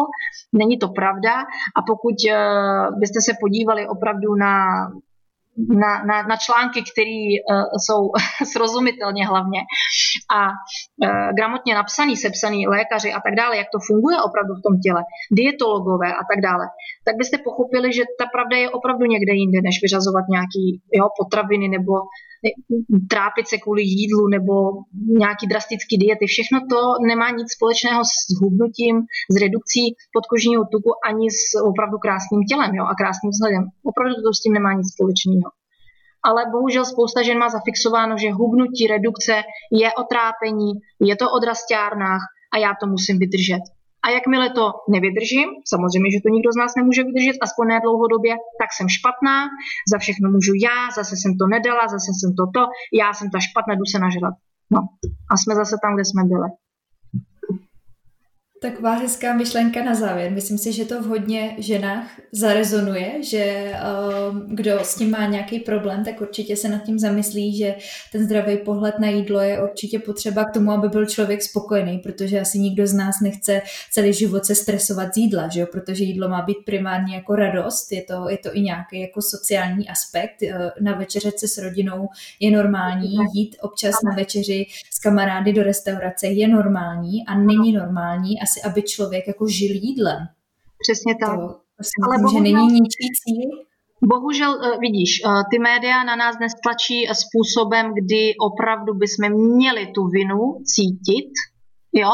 není 0.53 0.79
to 0.79 0.89
pravda 0.89 1.33
a 1.79 1.81
pokud 1.91 2.17
uh, 2.25 2.99
byste 3.01 3.21
se 3.27 3.33
podívali 3.41 3.89
opravdu 3.89 4.35
na 4.35 4.55
na, 5.69 6.05
na, 6.05 6.17
na 6.23 6.37
články, 6.37 6.81
které 6.91 7.21
uh, 7.39 7.65
jsou 7.85 8.01
srozumitelně 8.53 9.27
hlavně 9.27 9.61
a 10.39 10.41
uh, 10.49 11.35
gramotně 11.37 11.75
napsaný, 11.75 12.17
sepsaný 12.17 12.67
lékaři 12.67 13.13
a 13.13 13.21
tak 13.21 13.35
dále, 13.35 13.57
jak 13.57 13.67
to 13.73 13.79
funguje 13.89 14.17
opravdu 14.29 14.53
v 14.55 14.65
tom 14.67 14.75
těle, 14.85 15.03
dietologové 15.39 16.11
a 16.15 16.23
tak 16.31 16.41
dále, 16.43 16.65
tak 17.07 17.15
byste 17.17 17.37
pochopili, 17.39 17.93
že 17.93 18.03
ta 18.19 18.27
pravda 18.35 18.57
je 18.57 18.71
opravdu 18.71 19.05
někde 19.15 19.33
jinde, 19.35 19.59
než 19.69 19.77
vyřazovat 19.83 20.25
nějaké 20.35 20.65
potraviny 21.21 21.69
nebo 21.69 21.93
trápit 23.11 23.49
se 23.49 23.59
kvůli 23.59 23.83
jídlu 23.83 24.29
nebo 24.29 24.53
nějaký 25.25 25.47
drastický 25.47 25.95
diety. 25.99 26.27
Všechno 26.27 26.59
to 26.73 26.81
nemá 27.11 27.31
nic 27.31 27.49
společného 27.57 28.03
s 28.05 28.15
hubnutím, 28.41 28.97
s 29.33 29.35
redukcí 29.43 29.83
podkožního 30.17 30.63
tuku 30.73 30.91
ani 31.09 31.27
s 31.31 31.45
opravdu 31.71 31.97
krásným 31.99 32.43
tělem 32.51 32.75
jo, 32.75 32.85
a 32.85 32.95
krásným 33.01 33.31
vzhledem. 33.31 33.63
Opravdu 33.91 34.15
to 34.23 34.31
s 34.35 34.41
tím 34.43 34.53
nemá 34.59 34.73
nic 34.73 34.89
společného. 34.95 35.49
Ale 36.29 36.41
bohužel 36.53 36.85
spousta 36.85 37.23
žen 37.23 37.39
má 37.39 37.49
zafixováno, 37.49 38.19
že 38.19 38.37
hubnutí, 38.39 38.87
redukce 38.87 39.35
je 39.83 39.89
o 40.01 40.03
trápení, 40.13 40.71
je 41.11 41.17
to 41.17 41.27
o 41.31 41.39
drastiárnách 41.39 42.23
a 42.53 42.59
já 42.59 42.73
to 42.81 42.87
musím 42.87 43.19
vydržet. 43.19 43.65
A 44.05 44.11
jakmile 44.11 44.51
to 44.51 44.65
nevydržím, 44.95 45.49
samozřejmě, 45.73 46.11
že 46.15 46.23
to 46.25 46.29
nikdo 46.37 46.51
z 46.53 46.61
nás 46.63 46.73
nemůže 46.79 47.03
vydržet, 47.09 47.37
aspoň 47.47 47.67
ne 47.69 47.79
dlouhodobě, 47.85 48.33
tak 48.61 48.71
jsem 48.73 48.89
špatná, 48.89 49.37
za 49.93 49.99
všechno 49.99 50.27
můžu 50.35 50.53
já, 50.67 50.79
zase 50.99 51.15
jsem 51.17 51.33
to 51.41 51.47
nedala, 51.55 51.83
zase 51.95 52.11
jsem 52.19 52.31
to 52.39 52.45
to, 52.57 52.63
já 53.03 53.09
jsem 53.17 53.31
ta 53.35 53.41
špatná, 53.49 53.73
jdu 53.75 53.87
se 53.93 53.99
nažrat. 54.07 54.35
No 54.75 54.81
a 55.31 55.33
jsme 55.37 55.53
zase 55.55 55.77
tam, 55.83 55.95
kde 55.95 56.05
jsme 56.05 56.23
byli. 56.33 56.49
Taková 58.63 58.95
hezká 58.95 59.35
myšlenka 59.35 59.85
na 59.85 59.95
závěr. 59.95 60.31
Myslím 60.31 60.59
si, 60.59 60.73
že 60.73 60.85
to 60.85 61.03
v 61.03 61.07
hodně 61.07 61.55
ženách 61.59 62.21
zarezonuje, 62.33 63.23
že 63.23 63.73
uh, 64.31 64.39
kdo 64.47 64.79
s 64.79 64.95
tím 64.95 65.11
má 65.11 65.27
nějaký 65.27 65.61
problém, 65.61 66.05
tak 66.05 66.21
určitě 66.21 66.57
se 66.57 66.69
nad 66.69 66.83
tím 66.83 66.99
zamyslí, 66.99 67.57
že 67.57 67.75
ten 68.13 68.25
zdravý 68.25 68.57
pohled 68.57 68.99
na 68.99 69.09
jídlo 69.09 69.41
je 69.41 69.63
určitě 69.63 69.99
potřeba 69.99 70.45
k 70.45 70.55
tomu, 70.55 70.73
aby 70.73 70.89
byl 70.89 71.07
člověk 71.07 71.43
spokojený, 71.43 71.99
protože 71.99 72.41
asi 72.41 72.59
nikdo 72.59 72.87
z 72.87 72.93
nás 72.93 73.21
nechce 73.21 73.63
celý 73.93 74.13
život 74.13 74.45
se 74.45 74.55
stresovat 74.55 75.15
z 75.15 75.17
jídla, 75.17 75.49
že 75.49 75.61
jo? 75.61 75.67
protože 75.73 76.05
jídlo 76.05 76.29
má 76.29 76.43
být 76.43 76.59
primárně 76.65 77.15
jako 77.15 77.37
radost, 77.37 77.93
je 77.93 78.03
to, 78.03 78.29
je 78.29 78.39
to 78.39 78.57
i 78.57 78.61
nějaký 78.61 79.01
jako 79.01 79.23
sociální 79.23 79.89
aspekt. 79.89 80.37
Uh, 80.43 80.51
na 80.81 80.95
večeře 80.95 81.31
se 81.37 81.49
s 81.49 81.59
rodinou 81.59 82.09
je 82.41 82.51
normální, 82.51 83.17
jít 83.35 83.57
občas 83.61 83.95
na 84.05 84.15
večeři 84.17 84.67
s 85.01 85.03
kamarády 85.03 85.53
do 85.53 85.63
restaurace 85.63 86.27
je 86.27 86.49
normální 86.49 87.27
a 87.27 87.39
není 87.39 87.73
normální 87.73 88.41
asi, 88.41 88.63
aby 88.63 88.83
člověk 88.83 89.27
jako 89.27 89.47
žil 89.47 89.71
jídlem. 89.75 90.19
Přesně 90.83 91.15
tak. 91.21 91.37
To, 91.37 91.47
to 91.77 91.83
si 91.91 91.97
Ale 92.05 92.17
myslím, 92.17 92.23
bohužel, 92.23 92.47
že 92.47 92.57
není 92.57 92.81
ničí 92.81 93.07
cíl. 93.23 93.51
Bohužel, 94.13 94.53
eh, 94.65 94.79
vidíš, 94.81 95.11
eh, 95.21 95.29
ty 95.51 95.59
média 95.59 96.05
na 96.05 96.17
nás 96.17 96.37
nestlačí 96.41 96.99
způsobem, 97.23 97.85
kdy 97.95 98.35
opravdu 98.49 98.95
bychom 98.95 99.25
měli 99.57 99.87
tu 99.95 100.07
vinu 100.07 100.41
cítit, 100.75 101.33
jo, 101.93 102.13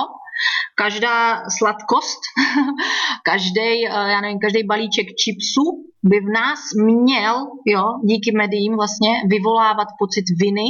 každá 0.74 1.43
sladkost, 1.59 2.20
každý, 3.30 3.87
eh, 3.87 4.11
já 4.12 4.20
nevím, 4.20 4.39
každý 4.39 4.64
balíček 4.64 5.07
čipsu 5.22 5.62
by 6.11 6.20
v 6.20 6.30
nás 6.41 6.61
měl, 6.84 7.34
jo, 7.66 7.84
díky 8.05 8.30
médiím 8.37 8.74
vlastně 8.76 9.12
vyvolávat 9.30 9.89
pocit 9.99 10.24
viny 10.43 10.68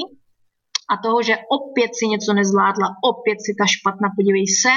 a 0.92 0.94
toho, 1.04 1.22
že 1.22 1.38
opět 1.58 1.90
si 1.98 2.04
něco 2.08 2.32
nezvládla, 2.32 2.88
opět 3.12 3.38
si 3.44 3.52
ta 3.60 3.66
špatná, 3.66 4.08
podívej 4.16 4.46
se, 4.62 4.76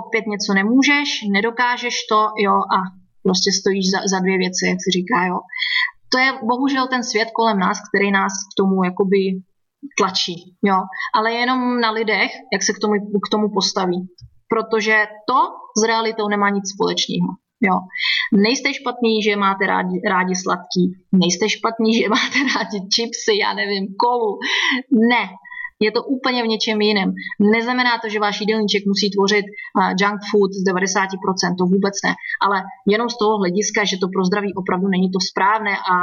opět 0.00 0.24
něco 0.26 0.54
nemůžeš, 0.54 1.08
nedokážeš 1.32 1.96
to, 2.10 2.20
jo, 2.46 2.56
a 2.76 2.78
prostě 3.22 3.50
stojíš 3.60 3.86
za, 3.90 4.00
za 4.12 4.18
dvě 4.24 4.38
věci, 4.38 4.62
jak 4.72 4.80
se 4.84 4.90
říká, 4.98 5.18
jo. 5.30 5.38
To 6.12 6.18
je 6.18 6.28
bohužel 6.50 6.86
ten 6.88 7.02
svět 7.04 7.28
kolem 7.38 7.58
nás, 7.58 7.78
který 7.88 8.10
nás 8.10 8.32
k 8.32 8.52
tomu 8.58 8.84
jakoby 8.84 9.20
tlačí, 9.98 10.36
jo. 10.62 10.78
Ale 11.14 11.32
jenom 11.32 11.80
na 11.80 11.90
lidech, 11.90 12.30
jak 12.52 12.62
se 12.62 12.72
k 12.72 12.78
tomu, 12.82 12.94
k 13.26 13.28
tomu 13.30 13.46
postaví. 13.58 14.00
Protože 14.52 15.06
to 15.28 15.38
s 15.78 15.82
realitou 15.86 16.28
nemá 16.28 16.48
nic 16.50 16.64
společného. 16.74 17.28
Jo. 17.60 17.80
Nejste 18.32 18.74
špatný, 18.74 19.22
že 19.22 19.36
máte 19.36 19.66
rádi, 19.66 20.00
rádi 20.08 20.34
sladký, 20.36 20.92
nejste 21.12 21.48
špatný, 21.48 21.98
že 21.98 22.08
máte 22.08 22.38
rádi 22.56 22.78
chipsy, 22.94 23.38
já 23.40 23.54
nevím, 23.54 23.86
kolu. 23.98 24.38
Ne, 25.08 25.28
je 25.80 25.92
to 25.92 26.04
úplně 26.04 26.42
v 26.42 26.46
něčem 26.46 26.80
jiném. 26.80 27.12
Neznamená 27.40 27.98
to, 28.02 28.08
že 28.08 28.20
váš 28.20 28.40
jídelníček 28.40 28.82
musí 28.86 29.10
tvořit 29.10 29.44
junk 30.00 30.20
food 30.30 30.50
z 30.52 30.64
90%, 30.64 31.58
to 31.58 31.64
vůbec 31.64 31.94
ne, 32.04 32.12
ale 32.46 32.62
jenom 32.88 33.08
z 33.08 33.18
toho 33.18 33.38
hlediska, 33.38 33.84
že 33.84 33.96
to 34.00 34.08
pro 34.08 34.24
zdraví 34.24 34.54
opravdu 34.54 34.88
není 34.88 35.10
to 35.10 35.20
správné 35.20 35.76
a 35.76 35.94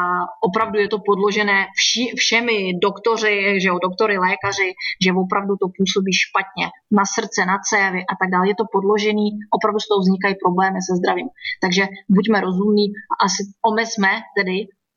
opravdu 0.41 0.80
je 0.80 0.88
to 0.88 0.99
podložené 0.99 1.65
vši, 1.80 2.03
všemi 2.17 2.57
doktoři, 2.82 3.36
že 3.61 3.67
jo, 3.67 3.80
doktory, 3.88 4.17
lékaři, 4.17 4.69
že 5.03 5.13
opravdu 5.24 5.53
to 5.61 5.67
působí 5.78 6.13
špatně 6.13 6.65
na 6.91 7.03
srdce, 7.15 7.45
na 7.45 7.57
cévy 7.69 8.01
a 8.11 8.13
tak 8.21 8.30
dále. 8.32 8.47
Je 8.47 8.55
to 8.55 8.65
podložený, 8.71 9.26
opravdu 9.57 9.80
z 9.80 9.88
toho 9.88 9.99
vznikají 10.01 10.36
problémy 10.43 10.80
se 10.88 10.93
zdravím. 10.99 11.30
Takže 11.63 11.84
buďme 12.15 12.41
rozumní 12.41 12.86
a 13.11 13.13
asi 13.26 13.41
omezme 13.69 14.11
tedy 14.38 14.55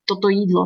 toto 0.08 0.28
jídlo 0.28 0.64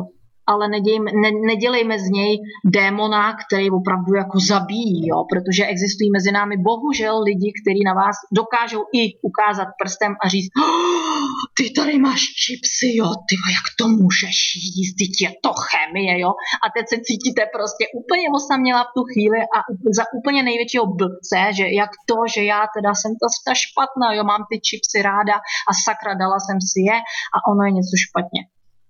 ale 0.51 0.69
nedějme, 0.69 1.11
ne, 1.23 1.29
nedělejme 1.51 1.99
z 1.99 2.07
něj 2.09 2.31
démona, 2.65 3.23
který 3.43 3.71
opravdu 3.71 4.11
jako 4.15 4.37
zabíjí, 4.39 5.07
jo? 5.07 5.19
protože 5.31 5.65
existují 5.65 6.11
mezi 6.11 6.31
námi 6.31 6.55
bohužel 6.57 7.23
lidi, 7.29 7.49
kteří 7.59 7.83
na 7.85 7.93
vás 7.93 8.15
dokážou 8.39 8.81
i 9.01 9.03
ukázat 9.29 9.67
prstem 9.81 10.11
a 10.23 10.27
říct, 10.33 10.51
oh, 10.65 11.41
ty 11.57 11.65
tady 11.79 11.99
máš 12.07 12.21
čipsy, 12.43 12.87
jo, 13.01 13.09
ty 13.27 13.35
jak 13.57 13.67
to 13.79 13.85
můžeš 14.01 14.37
jíst, 14.75 14.93
teď 15.01 15.11
je 15.25 15.31
to 15.45 15.51
chemie, 15.69 16.13
jo, 16.23 16.31
a 16.63 16.65
teď 16.75 16.85
se 16.91 16.97
cítíte 17.07 17.41
prostě 17.57 17.83
úplně 18.01 18.25
osaměla 18.37 18.81
v 18.83 18.93
tu 18.95 19.01
chvíli 19.11 19.39
a 19.55 19.57
za 19.97 20.03
úplně 20.19 20.43
největšího 20.43 20.85
blbce, 20.99 21.39
že 21.57 21.65
jak 21.81 21.91
to, 22.09 22.17
že 22.33 22.41
já 22.53 22.61
teda 22.75 22.91
jsem 22.99 23.11
ta, 23.21 23.27
ta 23.47 23.53
špatná, 23.63 24.07
jo, 24.17 24.23
mám 24.31 24.43
ty 24.49 24.55
čipsy 24.67 24.97
ráda 25.09 25.35
a 25.69 25.71
sakra 25.85 26.13
dala 26.21 26.37
jsem 26.45 26.57
si 26.71 26.79
je 26.89 26.97
a 27.35 27.37
ono 27.51 27.61
je 27.65 27.71
něco 27.71 27.95
špatně. 28.05 28.41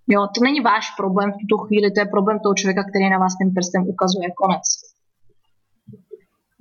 Jo, 0.07 0.27
to 0.35 0.43
není 0.43 0.59
váš 0.59 0.85
problém 0.97 1.31
v 1.31 1.37
tuto 1.41 1.63
chvíli, 1.63 1.91
to 1.91 1.99
je 1.99 2.05
problém 2.05 2.39
toho 2.39 2.55
člověka, 2.55 2.83
který 2.83 3.09
na 3.09 3.17
vás 3.17 3.33
tím 3.37 3.53
prstem 3.53 3.81
ukazuje 3.87 4.29
konec. 4.31 4.63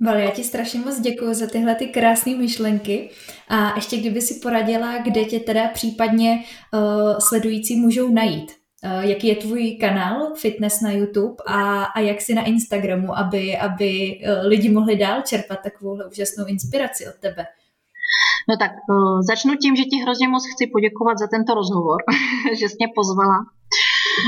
Vale, 0.05 0.21
já 0.21 0.31
ti 0.31 0.43
strašně 0.43 0.79
moc 0.79 0.99
děkuji 0.99 1.33
za 1.33 1.47
tyhle 1.47 1.75
ty 1.75 1.87
krásné 1.87 2.35
myšlenky 2.35 3.09
a 3.49 3.75
ještě 3.75 3.97
kdyby 3.97 4.21
si 4.21 4.39
poradila, 4.39 4.97
kde 4.97 5.25
tě 5.25 5.39
teda 5.39 5.67
případně 5.67 6.43
uh, 6.73 6.79
sledující 7.19 7.75
můžou 7.75 8.13
najít. 8.13 8.51
Uh, 8.83 9.05
jaký 9.05 9.27
je 9.27 9.35
tvůj 9.35 9.71
kanál 9.71 10.33
Fitness 10.35 10.81
na 10.81 10.91
YouTube 10.91 11.35
a, 11.47 11.83
a 11.83 11.99
jak 11.99 12.21
si 12.21 12.33
na 12.33 12.43
Instagramu, 12.43 13.17
aby, 13.17 13.57
aby 13.57 14.19
uh, 14.23 14.47
lidi 14.47 14.69
mohli 14.69 14.95
dál 14.95 15.21
čerpat 15.21 15.59
takovou 15.63 15.99
úžasnou 16.11 16.45
inspiraci 16.45 17.07
od 17.07 17.15
tebe? 17.15 17.45
No 18.49 18.57
tak 18.57 18.71
uh, 18.71 19.21
začnu 19.21 19.55
tím, 19.55 19.75
že 19.75 19.83
ti 19.83 19.97
hrozně 19.97 20.27
moc 20.27 20.43
chci 20.53 20.67
poděkovat 20.67 21.17
za 21.17 21.27
tento 21.27 21.53
rozhovor, 21.53 21.97
že 22.59 22.69
jsi 22.69 22.75
mě 22.79 22.87
pozvala. 22.95 23.37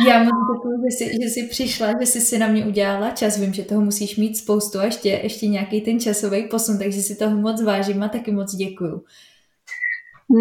Já 0.07 0.23
moc 0.23 0.33
děkuji, 0.53 0.75
že 0.83 0.91
jsi, 0.91 1.05
že 1.21 1.29
jsi 1.29 1.47
přišla, 1.47 1.87
že 1.99 2.05
jsi 2.05 2.21
si 2.21 2.39
na 2.39 2.47
mě 2.47 2.65
udělala 2.65 3.09
čas. 3.09 3.37
Vím, 3.37 3.53
že 3.53 3.63
toho 3.63 3.81
musíš 3.81 4.17
mít 4.17 4.37
spoustu 4.37 4.79
a 4.79 4.83
ještě, 4.83 5.09
ještě 5.09 5.47
nějaký 5.47 5.81
ten 5.81 5.99
časový 5.99 6.47
posun, 6.47 6.77
takže 6.77 7.01
si 7.01 7.15
toho 7.15 7.37
moc 7.37 7.61
vážím 7.61 8.03
a 8.03 8.07
taky 8.07 8.31
moc 8.31 8.55
děkuju. 8.55 9.03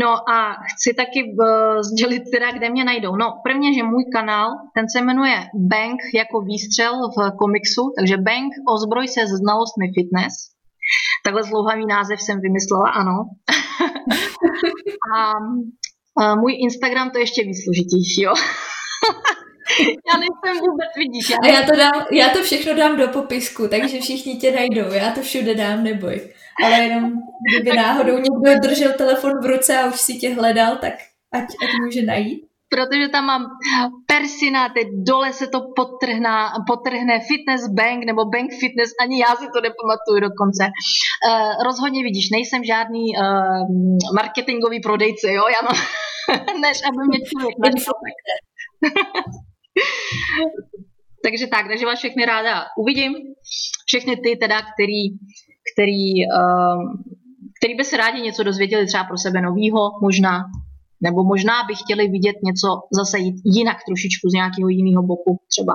No 0.01 0.31
a 0.31 0.53
chci 0.53 0.95
taky 0.95 1.25
uh, 1.25 1.81
sdělit 1.83 2.23
teda, 2.33 2.53
kde 2.53 2.71
mě 2.71 2.85
najdou. 2.85 3.17
No 3.17 3.27
prvně, 3.45 3.75
že 3.75 3.83
můj 3.83 4.05
kanál, 4.13 4.49
ten 4.75 4.87
se 4.89 5.05
jmenuje 5.05 5.37
Bank 5.55 6.01
jako 6.15 6.41
výstřel 6.41 6.93
v 7.09 7.37
komiksu, 7.37 7.93
takže 7.99 8.17
Bank 8.17 8.53
ozbroj 8.75 9.09
se 9.09 9.27
znalostmi 9.27 9.87
fitness. 9.95 10.52
Takhle 11.25 11.43
zlouhavý 11.43 11.87
název 11.87 12.21
jsem 12.21 12.41
vymyslela, 12.41 12.91
ano. 12.91 13.13
a, 15.17 15.33
a 16.23 16.35
můj 16.35 16.53
Instagram 16.59 17.11
to 17.11 17.19
ještě 17.19 17.43
víc 17.43 17.65
složitější, 17.65 18.23
jo. 18.23 18.35
já 19.81 20.19
nejsem 20.19 20.61
vůbec, 20.61 20.89
vidíš. 20.97 21.31
Já 21.31 21.37
a 21.43 21.47
já 21.47 21.67
to, 21.67 21.77
dám, 21.77 22.07
já 22.13 22.29
to 22.29 22.43
všechno 22.43 22.75
dám 22.75 22.97
do 22.97 23.09
popisku, 23.09 23.69
takže 23.69 24.01
všichni 24.01 24.37
tě 24.37 24.53
najdou. 24.53 24.93
Já 24.93 25.11
to 25.11 25.21
všude 25.21 25.55
dám, 25.55 25.85
neboj. 25.85 26.21
Ale 26.65 26.79
jenom, 26.79 27.13
kdyby 27.51 27.77
náhodou 27.77 28.19
někdo 28.19 28.61
držel 28.69 28.93
telefon 28.93 29.33
v 29.43 29.47
ruce 29.47 29.79
a 29.79 29.87
už 29.87 30.01
si 30.01 30.15
tě 30.15 30.35
hledal, 30.35 30.77
tak 30.77 30.95
ať, 31.33 31.43
ať 31.43 31.71
může 31.85 32.03
najít 32.03 32.52
protože 32.73 33.09
tam 33.09 33.25
mám 33.27 33.43
persina, 34.07 34.69
teď 34.69 34.89
dole 35.07 35.33
se 35.33 35.47
to 35.47 35.61
potrhná, 35.77 36.37
potrhne 36.67 37.21
fitness 37.31 37.63
bank 37.79 38.05
nebo 38.05 38.25
bank 38.25 38.51
fitness, 38.61 38.91
ani 39.03 39.21
já 39.21 39.31
si 39.41 39.47
to 39.55 39.59
nepamatuju 39.67 40.19
dokonce. 40.29 40.65
Uh, 40.67 41.65
rozhodně 41.69 42.03
vidíš, 42.03 42.31
nejsem 42.31 42.65
žádný 42.65 43.05
uh, 43.13 43.25
marketingový 44.15 44.81
prodejce, 44.81 45.33
jo, 45.33 45.45
já 45.57 45.61
mám, 45.69 45.79
než 46.65 46.77
aby 46.89 47.01
mě 47.09 47.19
člověk 47.29 47.57
takže 51.25 51.47
tak, 51.47 51.69
takže 51.69 51.87
vás 51.87 51.99
všechny 51.99 52.25
ráda 52.25 52.65
uvidím. 52.79 53.13
Všechny 53.87 54.17
ty 54.17 54.37
teda, 54.37 54.63
který, 54.63 55.03
který, 55.73 56.27
uh, 56.39 56.83
který 57.59 57.75
by 57.75 57.85
se 57.85 57.97
rádi 57.97 58.21
něco 58.21 58.43
dozvěděli 58.43 58.87
třeba 58.87 59.05
pro 59.05 59.19
sebe 59.19 59.41
novýho, 59.41 59.91
možná, 60.03 60.45
nebo 61.03 61.25
možná 61.25 61.53
by 61.69 61.75
chtěli 61.75 62.09
vidět 62.09 62.37
něco 62.43 62.69
zase 62.93 63.19
jít 63.19 63.37
jinak 63.45 63.77
trošičku 63.87 64.29
z 64.29 64.33
nějakého 64.33 64.69
jiného 64.69 65.03
boku 65.03 65.41
třeba. 65.49 65.73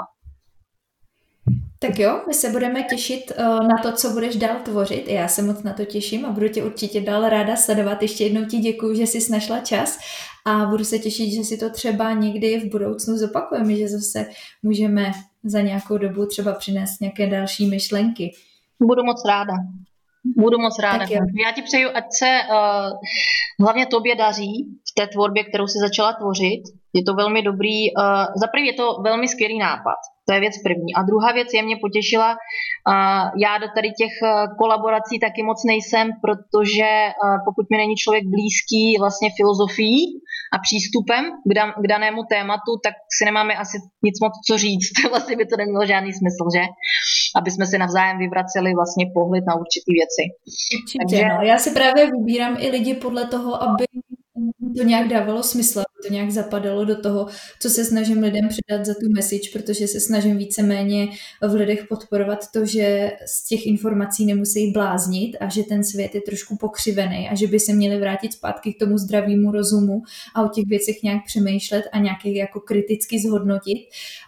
Tak 1.80 2.00
jo, 2.00 2.22
my 2.28 2.34
se 2.34 2.50
budeme 2.50 2.84
těšit 2.84 3.32
uh, 3.40 3.68
na 3.68 3.78
to, 3.84 3.92
co 3.92 4.10
budeš 4.10 4.36
dál 4.36 4.56
tvořit. 4.64 5.08
Já 5.08 5.28
se 5.28 5.42
moc 5.42 5.64
na 5.64 5.74
to 5.74 5.86
těším 5.86 6.26
a 6.26 6.32
budu 6.32 6.48
tě 6.48 6.64
určitě 6.64 7.02
dál 7.02 7.30
ráda 7.30 7.56
sledovat. 7.56 8.02
Ještě 8.02 8.24
jednou 8.24 8.46
ti 8.46 8.58
děkuji, 8.58 8.96
že 8.96 9.04
jsi 9.04 9.32
našla 9.32 9.60
čas 9.60 10.00
a 10.46 10.66
budu 10.66 10.84
se 10.84 11.00
těšit, 11.00 11.34
že 11.34 11.44
si 11.44 11.58
to 11.58 11.70
třeba 11.70 12.14
někdy 12.14 12.60
v 12.60 12.72
budoucnu 12.72 13.18
zopakujeme, 13.18 13.76
že 13.76 13.88
zase 13.88 14.30
můžeme 14.64 15.12
za 15.44 15.62
nějakou 15.62 15.98
dobu 15.98 16.26
třeba 16.26 16.54
přinést 16.54 17.02
nějaké 17.02 17.28
další 17.28 17.70
myšlenky. 17.70 18.32
Budu 18.80 19.04
moc 19.04 19.22
ráda. 19.28 19.54
Budu 20.38 20.58
moc 20.60 20.80
ráda. 20.80 21.06
Já 21.46 21.52
ti 21.56 21.62
přeju, 21.62 21.90
ať 21.94 22.04
se 22.20 22.40
uh, 22.50 23.00
hlavně 23.64 23.86
tobě 23.86 24.16
daří 24.16 24.68
v 24.90 24.94
té 25.00 25.08
tvorbě, 25.08 25.44
kterou 25.44 25.68
si 25.68 25.80
začala 25.80 26.14
tvořit. 26.14 26.64
Je 26.94 27.04
to 27.04 27.14
velmi 27.14 27.42
dobrý, 27.42 27.80
uh, 27.92 28.04
za 28.42 28.48
prvý 28.52 28.68
je 28.68 28.74
to 28.74 29.02
velmi 29.04 29.28
skvělý 29.28 29.60
nápad. 29.60 30.00
To 30.28 30.34
je 30.34 30.40
věc 30.40 30.54
první. 30.64 30.96
A 30.96 31.02
druhá 31.04 31.32
věc 31.32 31.48
je, 31.54 31.64
mě 31.64 31.78
potěšila, 31.82 32.30
uh, 32.32 33.42
já 33.44 33.58
do 33.58 33.68
tady 33.76 33.90
těch 34.02 34.16
uh, 34.24 34.58
kolaborací 34.58 35.20
taky 35.20 35.44
moc 35.44 35.60
nejsem, 35.64 36.06
protože 36.24 36.90
uh, 37.10 37.38
pokud 37.46 37.66
mi 37.72 37.78
není 37.78 37.96
člověk 37.96 38.24
blízký 38.36 38.98
vlastně 39.00 39.30
filozofií 39.38 40.02
a 40.54 40.58
přístupem 40.66 41.24
k, 41.50 41.52
dan- 41.58 41.76
k 41.84 41.88
danému 41.88 42.22
tématu, 42.34 42.72
tak 42.84 42.94
si 43.18 43.26
nemáme 43.26 43.54
asi 43.56 43.78
nic 44.08 44.16
moc 44.24 44.34
co 44.48 44.58
říct. 44.58 44.94
vlastně 45.10 45.36
by 45.36 45.46
to 45.46 45.58
nemělo 45.58 45.86
žádný 45.86 46.12
smysl, 46.14 46.46
že? 46.56 46.64
Aby 47.36 47.52
jsme 47.52 47.68
si 47.68 47.78
navzájem 47.78 48.18
vyvraceli 48.18 48.74
vlastně 48.74 49.06
pohled 49.14 49.44
na 49.48 49.56
určité 49.56 49.90
věci. 50.00 50.24
Určitě, 50.48 50.98
Takže... 51.00 51.36
no. 51.36 51.42
Já 51.42 51.58
si 51.58 51.72
právě 51.72 52.12
vybírám 52.12 52.56
i 52.60 52.70
lidi 52.70 52.94
podle 52.94 53.28
toho, 53.28 53.64
aby 53.64 53.86
to 54.78 54.84
nějak 54.84 55.08
dávalo 55.08 55.44
smysl, 55.44 55.84
to 56.08 56.14
nějak 56.14 56.32
zapadalo 56.32 56.86
do 56.86 57.02
toho, 57.02 57.28
co 57.62 57.70
se 57.70 57.86
snažím 57.86 58.20
lidem 58.20 58.48
předat 58.48 58.86
za 58.86 58.94
tu 58.94 59.10
message, 59.16 59.50
protože 59.54 59.88
se 59.88 60.00
snažím 60.00 60.38
víceméně 60.38 61.08
v 61.48 61.54
lidech 61.54 61.86
podporovat 61.90 62.52
to, 62.52 62.66
že 62.66 63.12
z 63.26 63.48
těch 63.48 63.68
informací 63.68 64.26
nemusí 64.26 64.72
bláznit 64.72 65.38
a 65.40 65.50
že 65.50 65.64
ten 65.64 65.84
svět 65.84 66.16
je 66.16 66.22
trošku 66.22 66.58
pokřivený 66.58 67.30
a 67.30 67.36
že 67.36 67.48
by 67.48 67.60
se 67.60 67.74
měli 67.74 68.00
vrátit 68.00 68.34
zpátky 68.34 68.74
k 68.74 68.80
tomu 68.80 68.98
zdravému 68.98 69.52
rozumu 69.52 70.02
a 70.36 70.44
o 70.44 70.50
těch 70.50 70.66
věcech 70.68 71.04
nějak 71.04 71.22
přemýšlet 71.26 71.86
a 71.92 72.00
nějaké 72.00 72.30
jako 72.30 72.60
kriticky 72.60 73.20
zhodnotit. 73.20 73.78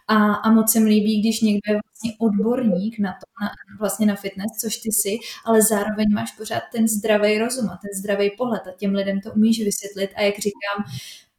A, 0.08 0.34
a 0.34 0.52
moc 0.52 0.72
se 0.72 0.80
mi 0.80 0.90
líbí, 0.90 1.22
když 1.22 1.42
někdo 1.42 1.74
je 1.74 1.74
vlastně 1.74 2.12
odborník 2.20 3.00
na 3.00 3.12
to, 3.12 3.44
na, 3.44 3.50
vlastně 3.80 4.06
na 4.06 4.16
fitness, 4.16 4.52
což 4.62 4.78
ty 4.78 4.92
jsi, 4.92 5.18
ale 5.46 5.62
zároveň 5.62 6.08
máš 6.14 6.32
pořád 6.32 6.64
ten 6.72 6.88
zdravý 6.88 7.38
rozum 7.38 7.70
a 7.70 7.80
ten 7.82 8.00
zdravý 8.00 8.32
pohled 8.38 8.62
a 8.68 8.72
těm 8.78 8.96
lidem 8.96 9.22
to 9.22 9.32
umíš 9.32 9.64
vysvětlit 9.64 10.10
a 10.16 10.22
jak 10.30 10.40
říkám, 10.40 10.78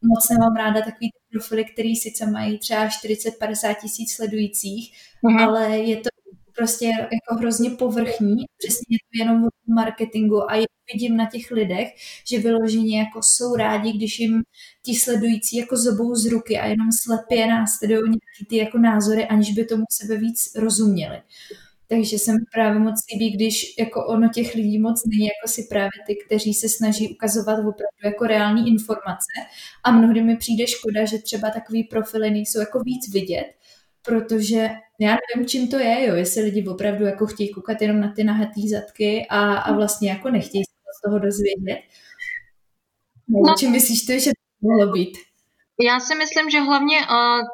moc 0.02 0.28
nemám 0.28 0.56
ráda 0.56 0.80
takový 0.80 1.10
profily, 1.32 1.64
který 1.64 1.96
sice 1.96 2.26
mají 2.26 2.58
třeba 2.58 2.88
40-50 2.88 3.74
tisíc 3.82 4.12
sledujících, 4.12 4.92
mm-hmm. 5.24 5.44
ale 5.44 5.78
je 5.78 5.96
to 5.96 6.08
prostě 6.56 6.86
jako 6.86 7.34
hrozně 7.38 7.70
povrchní, 7.70 8.36
přesně 8.58 8.96
je 8.96 8.98
to 8.98 9.24
jenom 9.24 9.44
o 9.44 9.48
marketingu 9.74 10.50
a 10.50 10.66
vidím 10.92 11.16
na 11.16 11.26
těch 11.26 11.50
lidech, 11.50 11.88
že 12.30 12.38
vyloženě 12.38 12.98
jako 12.98 13.22
jsou 13.22 13.56
rádi, 13.56 13.92
když 13.92 14.18
jim 14.18 14.42
ti 14.84 14.94
sledující 14.94 15.56
jako 15.56 15.76
zobou 15.76 16.14
z 16.14 16.26
ruky 16.26 16.58
a 16.58 16.66
jenom 16.66 16.92
slepě 16.92 17.46
následují 17.46 18.00
nějaký 18.00 18.46
ty 18.48 18.56
jako 18.56 18.78
názory, 18.78 19.26
aniž 19.26 19.52
by 19.52 19.64
tomu 19.64 19.84
sebe 19.92 20.16
víc 20.16 20.54
rozuměli. 20.56 21.22
Takže 21.90 22.18
se 22.18 22.32
mi 22.32 22.38
právě 22.52 22.78
moc 22.80 22.94
líbí, 23.12 23.30
když 23.30 23.74
jako 23.78 24.06
ono 24.06 24.28
těch 24.28 24.54
lidí 24.54 24.78
moc 24.78 25.02
není, 25.06 25.24
jako 25.24 25.48
si 25.48 25.66
právě 25.70 25.90
ty, 26.06 26.16
kteří 26.26 26.54
se 26.54 26.68
snaží 26.68 27.08
ukazovat 27.08 27.58
opravdu 27.58 28.00
jako 28.04 28.26
reální 28.26 28.68
informace. 28.68 29.32
A 29.84 29.90
mnohdy 29.90 30.22
mi 30.22 30.36
přijde 30.36 30.66
škoda, 30.66 31.04
že 31.04 31.18
třeba 31.18 31.50
takový 31.50 31.84
profily 31.84 32.30
nejsou 32.30 32.60
jako 32.60 32.80
víc 32.80 33.12
vidět, 33.12 33.46
protože 34.02 34.70
já 35.00 35.16
nevím, 35.34 35.48
čím 35.48 35.68
to 35.68 35.78
je, 35.78 36.06
jo, 36.08 36.14
jestli 36.14 36.42
lidi 36.42 36.66
opravdu 36.68 37.04
jako 37.04 37.26
chtějí 37.26 37.52
koukat 37.52 37.82
jenom 37.82 38.00
na 38.00 38.12
ty 38.12 38.24
nahatý 38.24 38.68
zadky 38.68 39.26
a, 39.30 39.54
a 39.54 39.72
vlastně 39.72 40.10
jako 40.10 40.30
nechtějí 40.30 40.64
se 40.64 40.70
z 40.98 41.02
toho 41.04 41.18
dozvědět. 41.18 41.80
No. 43.28 43.54
Čím 43.58 43.70
myslíš 43.72 44.06
to, 44.06 44.12
že 44.12 44.30
to 44.30 44.68
mohlo 44.68 44.92
být? 44.92 45.29
Já 45.82 46.00
si 46.00 46.14
myslím, 46.14 46.50
že 46.50 46.60
hlavně 46.60 46.98
uh, 46.98 47.06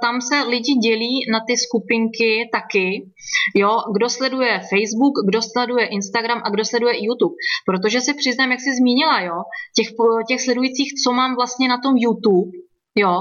tam 0.03 0.21
se 0.21 0.43
lidi 0.43 0.75
dělí 0.75 1.15
na 1.33 1.41
ty 1.47 1.57
skupinky 1.57 2.49
taky, 2.53 3.11
jo, 3.55 3.79
kdo 3.95 4.09
sleduje 4.11 4.61
Facebook, 4.71 5.15
kdo 5.29 5.43
sleduje 5.43 5.87
Instagram 5.87 6.41
a 6.45 6.51
kdo 6.51 6.65
sleduje 6.65 7.05
YouTube. 7.05 7.35
Protože 7.67 8.01
se 8.01 8.15
přiznám, 8.15 8.51
jak 8.51 8.61
jsi 8.61 8.75
zmínila, 8.77 9.21
jo, 9.21 9.39
těch, 9.77 9.89
těch 10.29 10.41
sledujících, 10.43 10.91
co 11.05 11.13
mám 11.13 11.35
vlastně 11.35 11.69
na 11.69 11.79
tom 11.79 11.97
YouTube, 11.97 12.51
jo, 12.95 13.15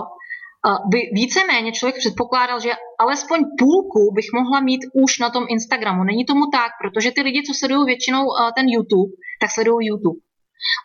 by 0.92 1.00
víceméně 1.14 1.72
člověk 1.72 1.98
předpokládal, 1.98 2.60
že 2.60 2.72
alespoň 3.00 3.40
půlku 3.60 4.12
bych 4.16 4.26
mohla 4.34 4.60
mít 4.60 4.82
už 4.94 5.20
na 5.20 5.30
tom 5.30 5.46
Instagramu. 5.50 6.04
Není 6.04 6.26
tomu 6.26 6.46
tak, 6.52 6.72
protože 6.82 7.12
ty 7.12 7.22
lidi, 7.22 7.44
co 7.44 7.54
sledují 7.54 7.86
většinou 7.86 8.24
ten 8.56 8.66
YouTube, 8.68 9.12
tak 9.42 9.52
sledují 9.52 9.88
YouTube. 9.88 10.20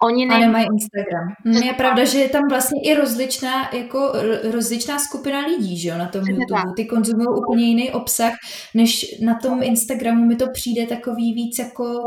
Oni 0.03 0.27
ne... 0.27 0.35
A 0.35 0.39
nemají 0.39 0.67
Instagram. 0.73 1.35
Hm, 1.45 1.63
je 1.63 1.73
pravda, 1.73 2.05
že 2.05 2.19
je 2.19 2.29
tam 2.29 2.43
vlastně 2.51 2.81
i 2.85 2.95
rozličná, 2.95 3.71
jako 3.73 4.13
rozličná 4.51 4.99
skupina 4.99 5.47
lidí, 5.47 5.79
že 5.79 5.89
jo, 5.89 5.99
na 5.99 6.09
tom 6.09 6.23
Přesně 6.23 6.33
YouTube. 6.33 6.73
Ty 6.77 6.85
konzumují 6.85 7.29
úplně 7.29 7.65
jiný 7.65 7.91
obsah, 7.91 8.33
než 8.75 9.19
na 9.21 9.35
tom 9.35 9.63
Instagramu 9.63 10.25
mi 10.25 10.37
to 10.37 10.51
přijde 10.53 10.87
takový 10.87 11.35
víc 11.35 11.59
jako 11.59 12.03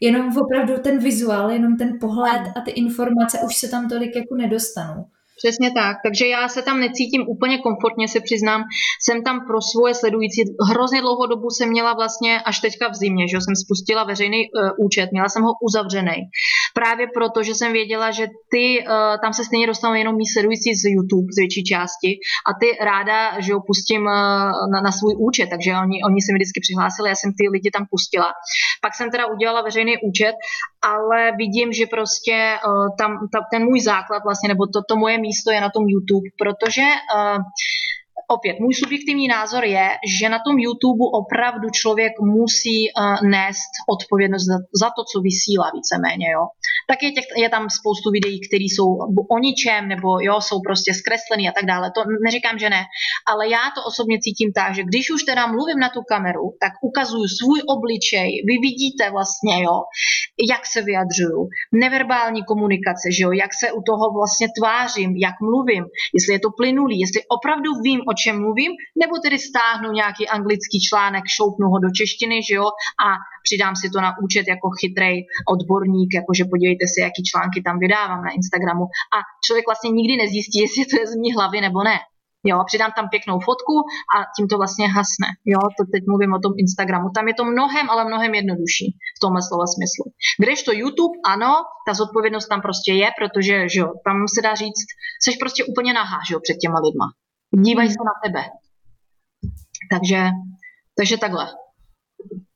jenom 0.00 0.36
opravdu 0.38 0.82
ten 0.82 0.98
vizuál, 0.98 1.50
jenom 1.50 1.76
ten 1.76 1.98
pohled 2.00 2.42
a 2.56 2.60
ty 2.60 2.70
informace 2.70 3.38
už 3.46 3.56
se 3.56 3.68
tam 3.68 3.88
tolik 3.88 4.16
jako 4.16 4.34
nedostanou. 4.34 5.04
Přesně 5.42 5.70
tak, 5.70 5.96
takže 6.04 6.26
já 6.26 6.48
se 6.48 6.62
tam 6.62 6.80
necítím 6.80 7.22
úplně 7.28 7.58
komfortně, 7.58 8.08
se 8.08 8.20
přiznám. 8.20 8.62
Jsem 9.04 9.22
tam 9.22 9.36
pro 9.46 9.58
svoje 9.72 9.94
sledující. 9.94 10.40
Hrozně 10.70 11.00
dlouhou 11.00 11.26
dobu 11.26 11.50
jsem 11.50 11.68
měla 11.68 11.92
vlastně 11.94 12.40
až 12.40 12.60
teďka 12.60 12.88
v 12.88 12.94
zimě, 12.94 13.28
že 13.28 13.36
jsem 13.40 13.56
spustila 13.64 14.04
veřejný 14.04 14.40
uh, 14.50 14.86
účet, 14.86 15.08
měla 15.12 15.28
jsem 15.28 15.42
ho 15.42 15.52
uzavřený. 15.62 16.18
Právě 16.74 17.06
proto, 17.14 17.42
že 17.42 17.54
jsem 17.54 17.72
věděla, 17.72 18.10
že 18.10 18.26
ty, 18.50 18.64
uh, 18.80 19.20
tam 19.22 19.32
se 19.32 19.44
stejně 19.44 19.66
dostanou 19.66 19.94
jenom 19.94 20.16
mý 20.16 20.26
sledující 20.26 20.74
z 20.74 20.84
YouTube 20.84 21.32
z 21.32 21.38
větší 21.42 21.62
části 21.64 22.10
a 22.48 22.50
ty 22.60 22.68
ráda, 22.84 23.40
že 23.40 23.54
ho 23.54 23.60
pustím 23.66 24.02
uh, 24.02 24.12
na, 24.72 24.78
na 24.86 24.92
svůj 24.92 25.14
účet, 25.28 25.46
takže 25.54 25.70
oni, 25.84 25.98
oni 26.08 26.20
se 26.22 26.32
mi 26.32 26.38
vždycky 26.38 26.60
přihlásili, 26.66 27.08
já 27.08 27.16
jsem 27.18 27.30
ty 27.38 27.44
lidi 27.54 27.70
tam 27.70 27.84
pustila. 27.92 28.30
Pak 28.84 28.92
jsem 28.94 29.10
teda 29.10 29.24
udělala 29.34 29.62
veřejný 29.62 29.94
účet, 30.08 30.34
ale 30.82 31.32
vidím, 31.36 31.72
že 31.72 31.86
prostě 31.86 32.58
uh, 32.66 32.96
tam 32.98 33.28
ta, 33.32 33.38
ten 33.52 33.64
můj 33.64 33.80
základ 33.80 34.22
vlastně, 34.24 34.48
nebo 34.48 34.66
to, 34.66 34.80
to 34.88 34.96
moje 34.96 35.18
místo 35.18 35.50
je 35.50 35.60
na 35.60 35.70
tom 35.70 35.84
YouTube, 35.88 36.28
protože 36.38 36.82
uh, 36.82 37.38
opět, 38.36 38.56
můj 38.60 38.74
subjektivní 38.74 39.28
názor 39.28 39.64
je, 39.64 39.88
že 40.20 40.28
na 40.28 40.38
tom 40.46 40.58
YouTube 40.58 41.04
opravdu 41.22 41.66
člověk 41.80 42.12
musí 42.36 42.78
uh, 42.88 43.28
nést 43.36 43.72
odpovědnost 43.94 44.44
za, 44.50 44.58
za 44.82 44.88
to, 44.96 45.02
co 45.10 45.16
vysílá 45.28 45.66
víceméně, 45.78 46.26
jo. 46.36 46.44
Tak 46.90 46.98
je, 47.02 47.10
těch, 47.16 47.28
je 47.44 47.48
tam 47.48 47.64
spoustu 47.78 48.08
videí, 48.10 48.38
které 48.48 48.66
jsou 48.68 48.88
o 49.34 49.38
ničem, 49.38 49.88
nebo 49.92 50.08
jo, 50.28 50.36
jsou 50.46 50.58
prostě 50.68 50.90
zkreslený 51.00 51.44
a 51.48 51.52
tak 51.52 51.66
dále. 51.72 51.86
To 51.96 52.00
neříkám, 52.26 52.58
že 52.58 52.68
ne, 52.70 52.82
ale 53.30 53.42
já 53.56 53.64
to 53.74 53.80
osobně 53.90 54.16
cítím 54.26 54.50
tak, 54.52 54.74
že 54.74 54.82
když 54.90 55.10
už 55.14 55.22
teda 55.30 55.46
mluvím 55.46 55.80
na 55.84 55.88
tu 55.88 56.00
kameru, 56.12 56.46
tak 56.62 56.72
ukazuju 56.88 57.26
svůj 57.38 57.60
obličej, 57.74 58.28
vy 58.48 58.54
vidíte 58.68 59.04
vlastně, 59.16 59.54
jo, 59.66 59.76
jak 60.52 60.66
se 60.66 60.82
vyjadřuju, 60.82 61.40
neverbální 61.84 62.42
komunikace, 62.50 63.06
že 63.16 63.22
jo, 63.24 63.30
jak 63.32 63.52
se 63.60 63.66
u 63.72 63.80
toho 63.90 64.04
vlastně 64.18 64.46
tvářím, 64.58 65.10
jak 65.26 65.36
mluvím, 65.50 65.84
jestli 66.16 66.32
je 66.32 66.40
to 66.46 66.50
plynulý, 66.60 67.00
jestli 67.00 67.20
opravdu 67.36 67.70
vím, 67.84 68.00
o 68.10 68.12
čem 68.22 68.34
mluvím, 68.44 68.72
nebo 69.02 69.14
tedy 69.24 69.38
stáhnu 69.50 69.88
nějaký 70.00 70.28
anglický 70.36 70.78
článek, 70.88 71.24
šoupnu 71.36 71.66
ho 71.72 71.78
do 71.84 71.90
češtiny, 71.98 72.36
že 72.48 72.54
jo, 72.58 72.66
a 73.06 73.08
přidám 73.46 73.74
si 73.80 73.86
to 73.90 73.98
na 74.06 74.10
účet 74.24 74.44
jako 74.54 74.68
chytrej 74.80 75.16
odborník, 75.54 76.10
jakože 76.20 76.44
podívejte 76.52 76.84
se, 76.92 76.98
jaký 77.06 77.22
články 77.30 77.58
tam 77.66 77.76
vydávám 77.84 78.22
na 78.28 78.32
Instagramu. 78.38 78.84
A 79.16 79.18
člověk 79.44 79.66
vlastně 79.70 79.90
nikdy 79.98 80.14
nezjistí, 80.22 80.56
jestli 80.64 80.82
to 80.90 80.94
je 81.00 81.06
z 81.12 81.14
mý 81.22 81.28
hlavy 81.36 81.58
nebo 81.66 81.80
ne. 81.90 81.98
Jo, 82.44 82.58
přidám 82.66 82.92
tam 82.96 83.08
pěknou 83.08 83.38
fotku 83.48 83.74
a 84.16 84.16
tím 84.36 84.48
to 84.48 84.56
vlastně 84.62 84.86
hasne. 84.86 85.28
Jo, 85.52 85.60
to 85.76 85.82
teď 85.92 86.02
mluvím 86.08 86.32
o 86.32 86.42
tom 86.44 86.52
Instagramu. 86.64 87.08
Tam 87.10 87.28
je 87.28 87.34
to 87.34 87.44
mnohem, 87.44 87.90
ale 87.90 88.04
mnohem 88.04 88.34
jednodušší 88.34 88.86
v 89.16 89.20
tomhle 89.20 89.42
slova 89.48 89.66
smyslu. 89.74 90.04
to 90.66 90.72
YouTube, 90.72 91.14
ano, 91.34 91.52
ta 91.86 91.92
zodpovědnost 91.94 92.48
tam 92.48 92.60
prostě 92.60 92.92
je, 92.92 93.08
protože 93.18 93.54
že 93.74 93.80
jo, 93.80 93.88
tam 94.06 94.16
se 94.34 94.40
dá 94.42 94.54
říct, 94.54 94.88
seš 95.24 95.36
prostě 95.36 95.64
úplně 95.64 95.92
nahá, 95.92 96.18
že 96.28 96.34
jo, 96.34 96.40
před 96.42 96.56
těma 96.62 96.78
lidma. 96.86 97.06
Dívají 97.50 97.88
se 97.88 97.98
na 98.04 98.12
tebe. 98.24 98.44
Takže, 99.90 100.24
takže 100.96 101.16
takhle. 101.16 101.46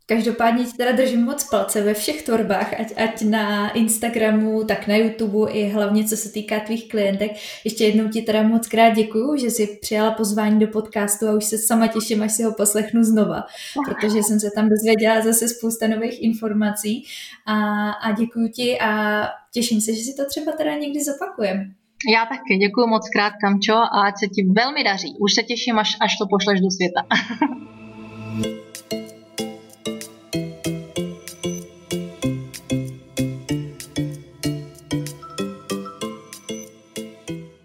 Každopádně 0.06 0.64
ti 0.64 0.72
teda 0.72 0.92
držím 0.92 1.24
moc 1.24 1.44
palce 1.44 1.82
ve 1.82 1.94
všech 1.94 2.22
tvorbách, 2.22 2.80
ať, 2.80 2.92
ať 2.96 3.22
na 3.22 3.70
Instagramu, 3.70 4.64
tak 4.64 4.86
na 4.86 4.96
YouTube 4.96 5.52
i 5.52 5.68
hlavně 5.68 6.04
co 6.04 6.16
se 6.16 6.32
týká 6.32 6.60
tvých 6.60 6.88
klientek. 6.88 7.32
Ještě 7.64 7.84
jednou 7.84 8.08
ti 8.08 8.22
teda 8.22 8.42
moc 8.42 8.66
krát 8.66 8.90
děkuju, 8.90 9.36
že 9.36 9.50
jsi 9.50 9.78
přijala 9.80 10.10
pozvání 10.10 10.60
do 10.60 10.66
podcastu 10.66 11.28
a 11.28 11.32
už 11.32 11.44
se 11.44 11.58
sama 11.58 11.86
těším, 11.86 12.22
až 12.22 12.32
si 12.32 12.42
ho 12.42 12.54
poslechnu 12.54 13.04
znova, 13.04 13.44
protože 13.88 14.22
jsem 14.22 14.40
se 14.40 14.50
tam 14.54 14.68
dozvěděla 14.68 15.20
zase 15.20 15.48
spousta 15.48 15.86
nových 15.86 16.22
informací 16.22 17.04
a, 17.46 17.90
a 17.90 18.12
děkuju 18.12 18.48
ti 18.48 18.78
a 18.80 19.22
těším 19.52 19.80
se, 19.80 19.94
že 19.94 20.02
si 20.02 20.14
to 20.16 20.26
třeba 20.26 20.52
teda 20.52 20.74
někdy 20.74 21.04
zopakujem. 21.04 21.74
Já 22.08 22.26
taky 22.26 22.56
děkuji 22.56 22.86
moc 22.86 23.08
krát, 23.08 23.32
Kamčo, 23.40 23.74
a 23.74 24.06
ať 24.06 24.18
se 24.18 24.26
ti 24.26 24.44
velmi 24.56 24.84
daří. 24.84 25.14
Už 25.20 25.34
se 25.34 25.42
těším, 25.42 25.78
až, 25.78 25.96
až 26.00 26.16
to 26.18 26.26
pošleš 26.30 26.60
do 26.60 26.70
světa. 26.70 27.02